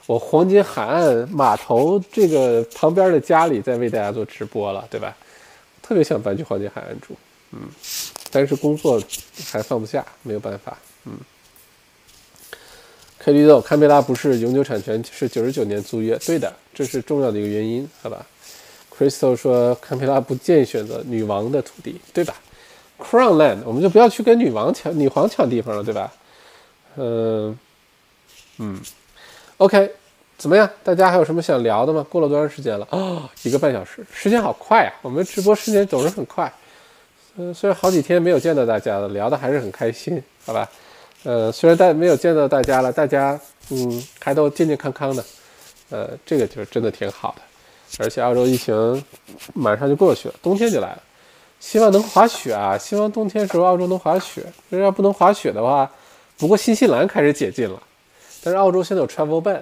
[0.06, 5.14] 我黄金海岸码头这个旁边的家里在为大家做直播了，对吧？
[5.88, 7.16] 特别想搬去黄金海岸住，
[7.52, 7.62] 嗯，
[8.30, 9.02] 但是工作
[9.50, 11.14] 还放不下，没有办法，嗯。
[13.20, 18.26] K 绿豆，堪培拉不是永久产权，是九十九年租约，对的，这是重要的一个原因，好吧
[18.94, 22.36] ？Crystal 说堪培拉不建议选择女王的土地，对吧
[23.00, 26.14] ？Crown Land，我们就不要去跟女王抢、女皇抢地方了，对吧？
[26.98, 27.58] 嗯，
[28.58, 28.82] 嗯。
[29.58, 29.92] OK，
[30.38, 30.70] 怎么样？
[30.84, 32.06] 大家还有什么想聊的吗？
[32.10, 32.88] 过了多长时间了？
[32.92, 34.94] 哦，一个半小时，时间好快呀！
[35.02, 36.52] 我们直播时间总是很快。
[37.38, 40.70] 嗯，虽然好几天没有见到大家了，聊的还是很开心，好吧？
[41.24, 43.40] 呃，虽然大没有见到大家了，大家
[43.72, 45.26] 嗯还都健健康康的，
[45.90, 47.42] 呃，这个就真的挺好的。
[48.04, 49.04] 而且澳洲疫情
[49.56, 51.02] 马上就过去了，冬天就来了，
[51.60, 52.78] 希望能滑雪啊！
[52.78, 54.44] 希望冬天时候澳洲能滑雪。
[54.70, 55.90] 要不能滑雪的话，
[56.38, 57.82] 不过新西兰开始解禁了。
[58.44, 59.60] 但是澳洲现在有 travel ban，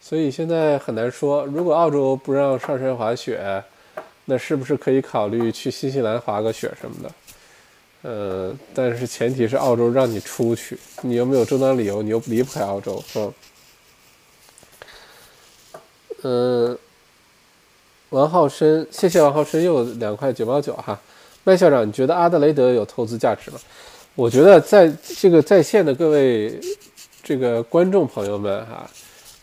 [0.00, 1.44] 所以现在很难说。
[1.46, 3.62] 如果澳洲不让上山滑雪，
[4.24, 7.10] 那是不是可以考虑去新西兰滑个雪什么的？
[8.02, 13.32] 呃，但是前提是澳洲让你出去，你又没有正当理由，你又离不开澳洲，是吧？
[16.22, 16.78] 嗯，
[18.10, 20.98] 王浩生，谢谢王浩生又两块九毛九哈。
[21.44, 23.58] 麦校长，你觉得阿德雷德有投资价值吗？
[24.14, 26.58] 我觉得在这个在线的各位。
[27.20, 28.88] 这个观众朋友们哈，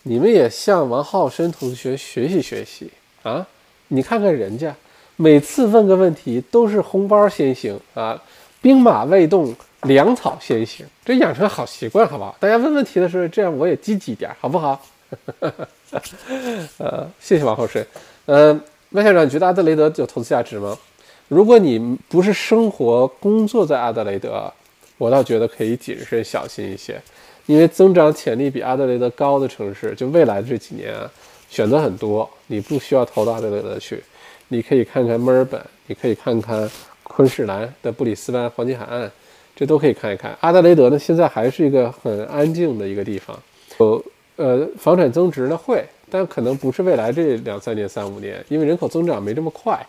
[0.08, 2.88] 你们也向王浩生同学学习学习
[3.24, 3.44] 啊！
[3.88, 4.72] 你看看人家，
[5.16, 8.22] 每次问个问题都是红包先行啊，
[8.62, 9.52] 兵马未动，
[9.82, 12.36] 粮草先行，这养成好习惯好不好？
[12.38, 14.80] 大家问问题的时候，这样我也积极一点，好不好？
[16.78, 17.84] 呃，谢谢王浩生。
[18.26, 18.60] 嗯，
[18.90, 20.78] 麦校长，你觉得阿德雷德有投资价值吗？
[21.26, 24.52] 如果你不是生活工作在阿德雷德，
[24.98, 27.02] 我倒觉得可以谨慎小心一些。
[27.46, 31.10] 因为增长潜力比阿德雷德高的城市，就未来的这几年啊，
[31.48, 34.02] 选择很多，你不需要投到阿德雷德去。
[34.48, 36.70] 你可以看看墨尔本，你可以看看
[37.02, 39.10] 昆士兰的布里斯班黄金海岸，
[39.54, 40.36] 这都可以看一看。
[40.40, 43.36] 阿德雷德呢，现在还是一个很安静的一个地方。
[43.78, 44.04] 有
[44.36, 49.84] 呃，房产增值呢会，但可能不是未来这两三年、三五年，因为人口增长没这么快。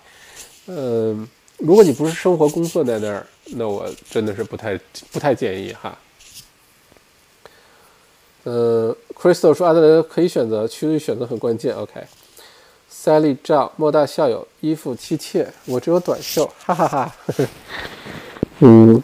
[0.68, 1.28] 嗯，
[1.58, 3.26] 如果你不是生活工作在那儿，
[3.56, 4.80] 那我真的是不太
[5.12, 5.98] 不太建议哈。
[8.48, 11.76] 呃，Crystal 说阿德莱德可以选择，区域选择很关键。
[11.76, 12.02] OK。
[12.90, 17.16] Sally 赵莫大校友衣服妻妾，我只有短袖，哈哈哈。
[18.60, 19.02] 嗯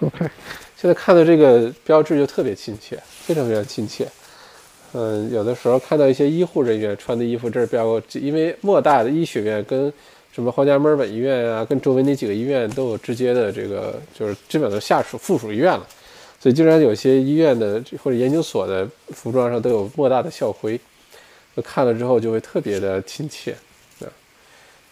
[0.00, 0.18] ，OK，
[0.76, 4.08] 现在看到这个标志就特别亲切，非常非常亲切。
[4.92, 9.92] 嗯，有的时候看到一些医护人员穿的衣服，这儿标个，因为莫大的医学院跟
[10.32, 15.86] 什么皇家墨尔本医院啊，跟周围那几个医院都有直接的这个，就是基本都下属附属医院了，
[16.40, 20.80] 所以经常有些医院的或者研究所的服装上都有莫大的校徽。
[21.62, 23.52] 看了之后就会特别的亲切，
[24.00, 24.08] 啊，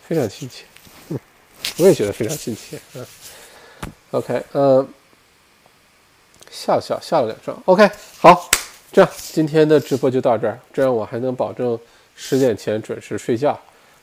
[0.07, 0.65] 非常亲切，
[1.09, 1.19] 嗯
[1.79, 3.07] 我也觉得非常亲切，嗯
[4.11, 4.87] ，OK，嗯，
[6.51, 7.89] 笑笑笑了两声，OK，
[8.19, 8.51] 好，
[8.93, 11.79] 这样今天的直播就到这儿，这样我还能保证
[12.15, 13.59] 十点前准时睡觉，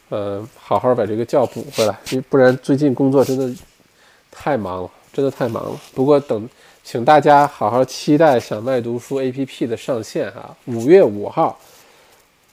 [0.10, 3.54] 嗯，好好把这个觉补回来，因不然最近工作真的
[4.32, 5.80] 太忙了，真的太忙了。
[5.94, 6.50] 不过等，
[6.86, 11.60] 请大家好好期待小麦读书 APP 的上线啊，五月五号。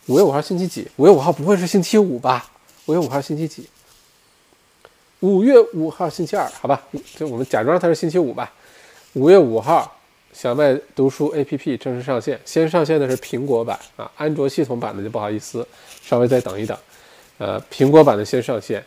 [0.06, 0.88] 五月五号星期几？
[0.96, 2.50] 五月五号不会是星期五吧？
[2.86, 3.68] 五月五号星期几？
[5.20, 6.82] 五月五号星期二，好吧，
[7.14, 8.50] 就我们假装它是星期五吧。
[9.12, 9.94] 五月五号，
[10.32, 15.66] 小麦读书 APP 正式上线，先上线的是苹果版啊，安卓系统版的就不好意思，
[16.02, 16.74] 稍微再等一等。
[17.36, 18.82] 呃，苹果版的先上线，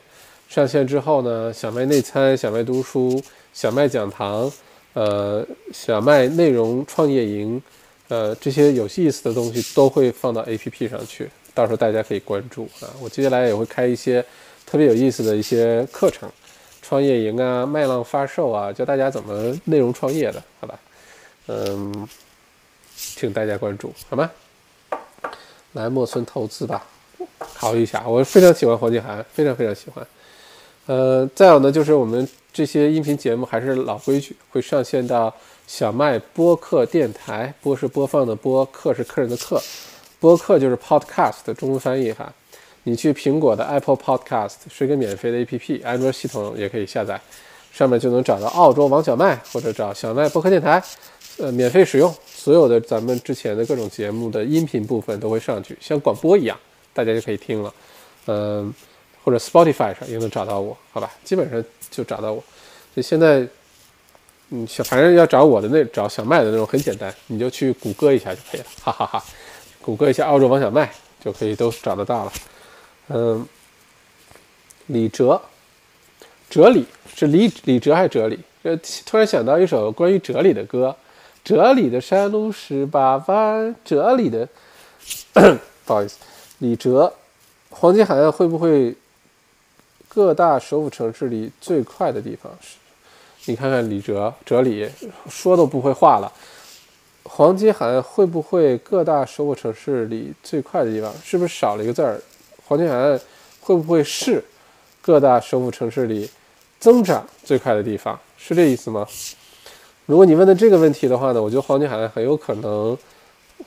[0.49, 3.21] 上线之后呢，小麦内参、小麦读书、
[3.53, 4.51] 小麦讲堂、
[4.95, 7.61] 呃，小麦内容创业营。
[8.07, 12.85] 呃，这些有意思的东西都会放到 APP 上去，到时候大家可以关注啊。
[13.01, 14.23] 我接下来也会开一些
[14.63, 16.29] 特别有意思的一些课程，
[16.83, 20.79] 创业营啊、麦浪发售啊，教大家怎么内容创业的，好吧？
[21.47, 22.07] 嗯，
[22.95, 24.29] 请大家关注，好吗？
[25.73, 26.85] 来莫村投资吧，
[27.39, 28.07] 考虑一下。
[28.07, 30.05] 我非常喜欢黄金涵，非常非常喜欢。
[30.85, 35.33] 呃，再有呢，就是我们这些音频节目还是老规矩，会上线到。
[35.67, 39.59] 小麦播客电台，播是播放的播，客是客人的客，
[40.19, 42.31] 播客就是 podcast 的中文翻译哈。
[42.83, 47.19] 你去苹果的 Apple Podcast 是一个免费的 APP，安卓系统也可以下载，
[47.73, 50.79] 上面就能找到澳洲王小麦或者找小麦播客电台，
[51.39, 52.13] 呃，免费使用。
[52.27, 56.55] 所有的咱们之前的各种节目的音频部分都会上去，像广播一样，
[56.93, 57.73] 大家就可以听了。
[58.27, 58.71] 嗯，
[59.25, 61.11] 或者 Spotify 上也能找到我，好吧？
[61.25, 61.61] 基本上
[61.91, 62.41] 就找到我。
[62.95, 63.45] 就现在。
[64.51, 69.23] 嗯，小反正要找我的那找小麦的那种很简单，你就去谷歌一下就可以了，哈哈哈。
[69.81, 70.87] 谷歌一下澳洲王小麦
[71.19, 72.33] 就可以都找得到了。
[73.09, 73.47] 嗯，
[74.85, 75.41] 李哲，
[76.47, 76.85] 哲理
[77.15, 78.39] 是李李哲还是哲理？
[78.61, 80.95] 呃，突然想到一首关于哲理的歌，
[81.43, 84.47] 哲理的山路十八弯，哲理的，
[85.33, 86.17] 不好意思，
[86.59, 87.11] 李哲，
[87.71, 88.95] 黄金海岸会不会
[90.15, 92.77] 各大首府城市里最快的地方是？
[93.51, 94.89] 你看看李哲哲理
[95.29, 96.31] 说都不会话了。
[97.23, 101.13] 黄金海岸会不会各大首府城市里最快的地方？
[101.21, 102.17] 是不是少了一个字儿？
[102.65, 103.19] 黄金海岸
[103.59, 104.41] 会不会是
[105.01, 106.29] 各大首府城市里
[106.79, 108.17] 增长最快的地方？
[108.37, 109.05] 是这意思吗？
[110.05, 112.97] 如果你问的这个问题的话呢，我觉得黄金海岸很有可能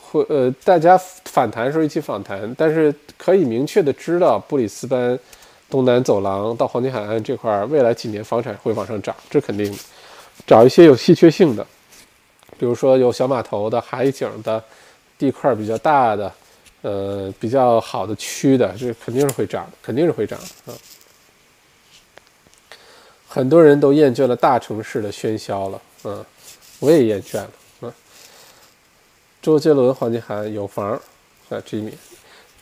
[0.01, 0.97] 会呃，大家
[1.27, 5.19] 反弹时候一起反弹，但是可以明确的知道布里斯班。
[5.71, 9.79] 东南走廊到黄金海岸这块，未来几年房产会往上涨，这肯定的。
[10.47, 11.67] 找一些有稀缺性的，
[12.57, 14.63] 比如说有小码头的、海景的、
[15.19, 16.33] 地块比较大的、
[16.83, 20.79] 呃比较好的区的，这肯定是会涨，肯定是会涨的啊。
[23.27, 26.25] 很多人都厌倦了大城市的喧嚣了，嗯，
[26.79, 27.51] 我也厌倦了，
[27.83, 27.93] 嗯。
[29.43, 31.01] 周杰伦黄金海岸有房，啊
[31.51, 31.93] ，Jimmy。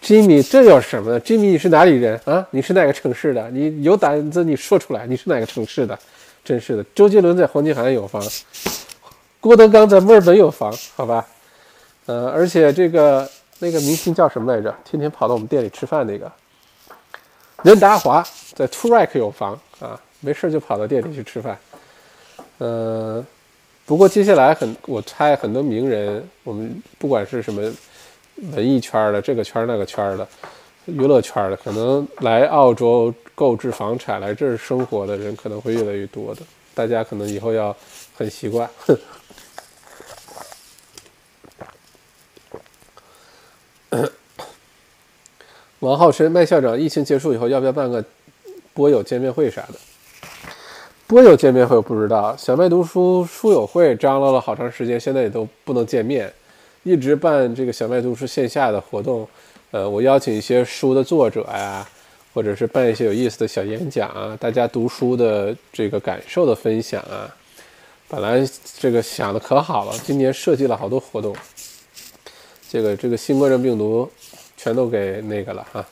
[0.06, 2.46] Jimmy，这又是什么呢？Jimmy，你是哪里人啊？
[2.52, 3.50] 你是哪个城市的？
[3.50, 5.98] 你有胆子你说出来，你是哪个城市的？
[6.44, 8.22] 真是的，周杰伦在黄金海岸有房，
[9.40, 11.26] 郭德纲在墨尔本有房，好吧？
[12.06, 13.28] 呃，而且这个
[13.58, 14.72] 那个明星叫什么来着？
[14.84, 16.30] 天天跑到我们店里吃饭那个
[17.64, 18.24] 任达华
[18.54, 21.58] 在 t u r e k 有房啊，没事就跑到店里去吃饭。
[22.58, 23.26] 呃，
[23.84, 27.60] 不过接下来很，我猜很多名人，我们不管是什么。
[28.52, 30.28] 文艺圈的这个圈那个圈的，
[30.84, 36.42] 娱乐圈的，可能来澳洲购置房产、来这儿生活的人可能会越来越多的。
[36.74, 37.74] 大家可能以后要
[38.14, 38.68] 很习惯。
[45.80, 48.04] 王浩深，麦校长，疫情结束以后要不要办个
[48.72, 49.74] 播友见面会啥的？
[51.06, 56.32] 播友见面会我不知道，小麦读书书友会张罗了好长时间，现在也都不能见面，
[56.86, 59.28] 一直办这个小麦读书线下的活动。
[59.72, 61.84] 呃，我邀请一些书的作者呀，
[62.32, 67.28] 或者是办一些有意思的小演讲啊，大家读书的这个感受的分享啊。
[68.06, 68.48] 本来
[68.78, 71.34] 这个想的可好了，今年设计了好多活动，
[72.70, 74.08] 这个这个新冠状病毒
[74.56, 75.84] 全都给那个了哈，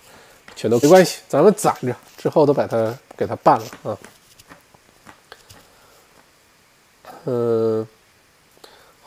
[0.55, 3.99] 全都没关系，咱们攒着，之后都把它给它办了啊。
[7.25, 7.85] 嗯，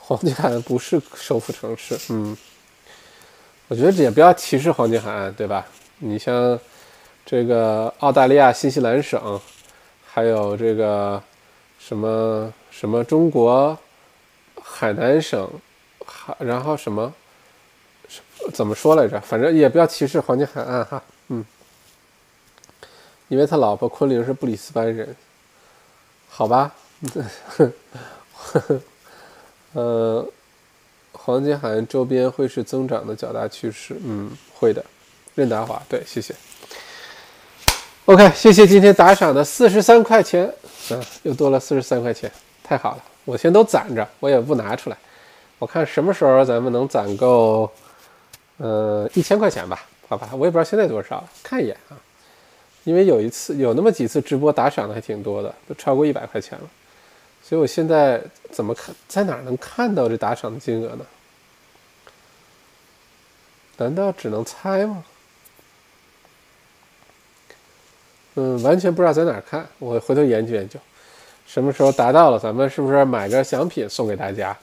[0.07, 1.99] 黄金海岸不是首府城市。
[2.11, 2.37] 嗯，
[3.67, 5.67] 我觉得也不要歧视黄金海岸，对吧？
[5.97, 6.57] 你像
[7.25, 9.37] 这个澳大利亚新西兰省，
[10.05, 11.21] 还有这个
[11.77, 13.77] 什么什么中国
[14.63, 15.45] 海南省，
[16.05, 17.13] 还然后什么
[18.53, 19.19] 怎么说来着？
[19.19, 21.03] 反正也不要歧视黄金海岸哈。
[21.27, 21.43] 嗯，
[23.27, 25.13] 因为他老婆昆凌是布里斯班人，
[26.29, 26.73] 好吧。
[27.57, 27.71] 呵
[28.37, 28.81] 呵，
[29.77, 30.27] 呃，
[31.11, 34.83] 黄金海岸周边会是增长的较大趋势，嗯，会的。
[35.35, 36.33] 任达华，对，谢谢。
[38.05, 40.51] OK，谢谢今天打赏的四十三块钱，
[40.89, 42.31] 嗯，又多了四十三块钱，
[42.63, 44.97] 太好了，我先都攒着，我也不拿出来，
[45.59, 47.69] 我看什么时候咱们能攒够，
[48.57, 51.93] 呃，一千块钱吧，好吧，我也不知道现在多少，看一眼啊，
[52.83, 56.67] 因为有一次有那么几次直播打赏的还挺多的，都超过一百块钱了。
[57.47, 58.21] 所以我现在
[58.51, 61.05] 怎么看，在哪能看到这打赏的金额呢？
[63.77, 65.05] 难道只能猜吗？
[68.35, 70.77] 嗯，完全不知道在哪看，我回头研究研究，
[71.47, 74.57] 什么时候达到了，咱们是不是买个奖品送给大家？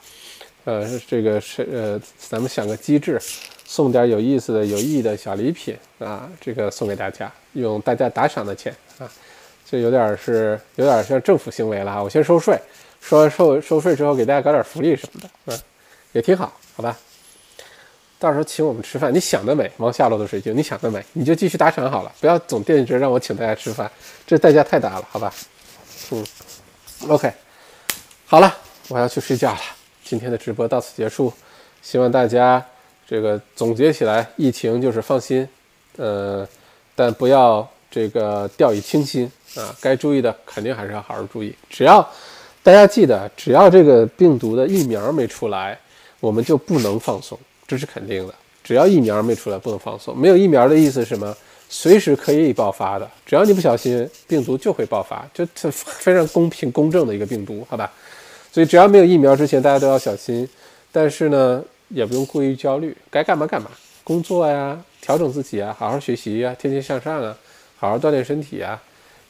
[0.65, 3.19] 呃，这个是呃，咱们想个机制，
[3.65, 9.09] 送点有意思的、有意义的小礼品啊，这个送给大家，用大家打赏的钱啊。
[9.65, 12.57] 就有点是有点像政府行为了，我先收税，
[13.01, 15.59] 收完收收税之后给大家搞点福利什么的，嗯，
[16.11, 16.95] 也挺好，好吧？
[18.17, 23.91] 到时候请我们吃饭，你想得美，往下落的水晶，你想得美，你就继续打赏好了，不要总惦记着让我请大家吃饭，
[24.25, 25.33] 这代价太大了，好吧？
[26.11, 26.25] 嗯
[27.09, 27.31] ，OK，
[28.25, 28.55] 好了，
[28.87, 29.59] 我要去睡觉了，
[30.03, 31.33] 今天的直播到此结束，
[31.81, 32.63] 希望大家
[33.07, 35.47] 这个总结起来，疫情就是放心，
[35.97, 36.47] 呃，
[36.95, 39.31] 但不要这个掉以轻心。
[39.55, 41.55] 啊，该注意的肯定还是要好好注意。
[41.69, 42.05] 只要
[42.61, 45.79] 大家记得，只要这个病毒的疫苗没出来，
[46.19, 48.33] 我们就不能放松，这是肯定的。
[48.63, 50.17] 只要疫苗没出来，不能放松。
[50.17, 51.33] 没有疫苗的意思是什么？
[51.69, 53.09] 随时可以爆发的。
[53.25, 57.89] 只要你不小心，病毒就会爆发，就这非常公平公正的一个病毒，好吧？
[58.51, 60.47] 所以只要没有疫苗之前，大家都要小心。
[60.91, 63.71] 但是呢，也不用过于焦虑，该干嘛干嘛，
[64.03, 67.35] 工作呀，调整自己啊，好好学习呀，天天向上啊，
[67.85, 68.81] 好好锻炼身体啊。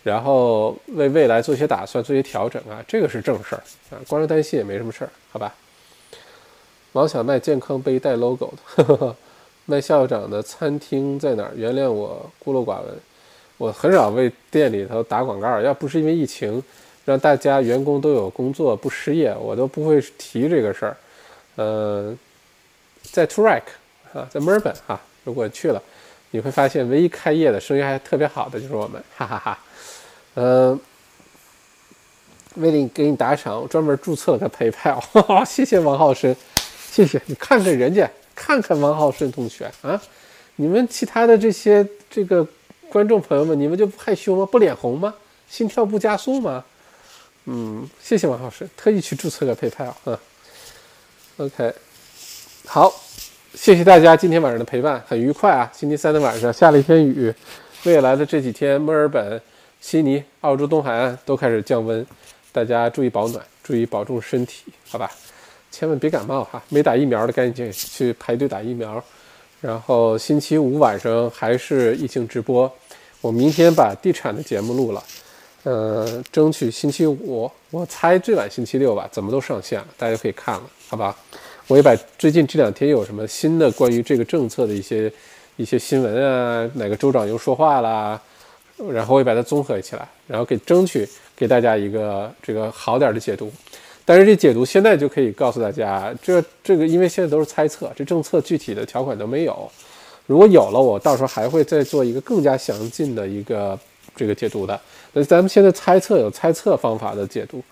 [0.03, 3.97] 然后为未来做一些打算，做一些调整啊，这个是正事儿啊。
[4.07, 5.53] 光是担心也没什么事儿，好吧？
[6.91, 9.15] 王小麦健康杯带 logo 的，
[9.65, 11.51] 卖校长的餐厅在哪儿？
[11.55, 12.95] 原谅我孤陋寡闻，
[13.57, 15.59] 我很少为店里头打广告。
[15.59, 16.63] 要不是因为疫情，
[17.03, 20.97] 让大家员工都有工作不失业，我都不会提这个事儿。
[21.57, 22.17] 嗯，
[23.01, 25.81] 在 t u r e k 啊，在墨尔本哈，如果去了，
[26.35, 29.57] 你会发现唯一开业的生意还特别好的就是我们，哈哈哈。
[30.33, 30.77] 嗯，
[32.55, 36.35] 为了给你打赏，我专门注册了个 PayPal，谢谢王浩生，
[36.91, 40.01] 谢谢你看看人家，看看王浩生同学啊，
[40.57, 42.45] 你们其他的这些这个
[42.89, 44.45] 观众朋友们，你们就不害羞吗？
[44.45, 45.15] 不脸红吗？
[45.49, 46.65] 心跳不加速吗？
[47.45, 50.19] 嗯，谢谢王浩生，特意去注册个 PayPal 啊。
[51.37, 51.73] OK，
[52.65, 52.93] 好，
[53.55, 55.71] 谢谢大家今天晚上的陪伴，很愉快啊。
[55.73, 57.33] 星期三的晚上下了一天雨，
[57.85, 59.41] 未来的这几天墨尔本。
[59.79, 62.03] 悉尼、澳洲东海岸都开始降温，
[62.51, 65.11] 大家注意保暖，注意保重身体，好吧？
[65.69, 66.61] 千万别感冒哈！
[66.69, 69.03] 没打疫苗的赶紧去排队打疫苗。
[69.61, 72.71] 然后星期五晚上还是疫情直播，
[73.21, 75.03] 我明天把地产的节目录了，
[75.63, 81.15] 呃，争取星期五，我猜最晚星期六吧，怎么都上线了，大家可以看了，好吧？
[81.67, 85.11] 我也把最近这两天有什么新的关于这个政策的一些
[85.57, 88.19] 一些新闻啊，哪个州长又说话啦？
[88.91, 93.51] 然后我也把它综合起来，然后给争取给大家一个这个好点的解读。
[94.03, 99.71] 但是这解读现在就可以告诉大家，这这个因为现在都是猜测，这政策具体的条款都没有。
[100.27, 103.79] 如果有了，我到时候还会再做一个更加详尽的一个
[104.15, 104.79] 这个解读的。
[105.13, 107.63] 那咱们现在猜测有猜测方法的解读，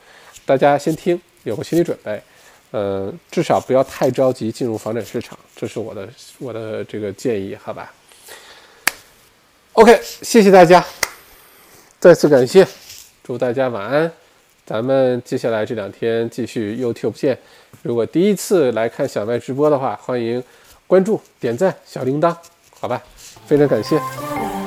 [0.46, 2.20] 大家先听，有个心理准备。
[2.74, 6.10] 呃，至少不要太着急进入房产市场，这是我的
[6.40, 7.94] 我的这个建议，好吧
[9.74, 10.84] ？OK，谢谢大家，
[12.00, 12.68] 再次感谢，
[13.24, 14.12] 祝大家晚安。
[14.66, 17.38] 咱们接下来这两天继续 YouTube 见。
[17.84, 20.44] 如果第一次来看小麦直播的话，欢迎
[20.88, 22.36] 关注、点赞、小铃铛，
[22.80, 23.04] 好吧？
[23.46, 24.63] 非常感谢。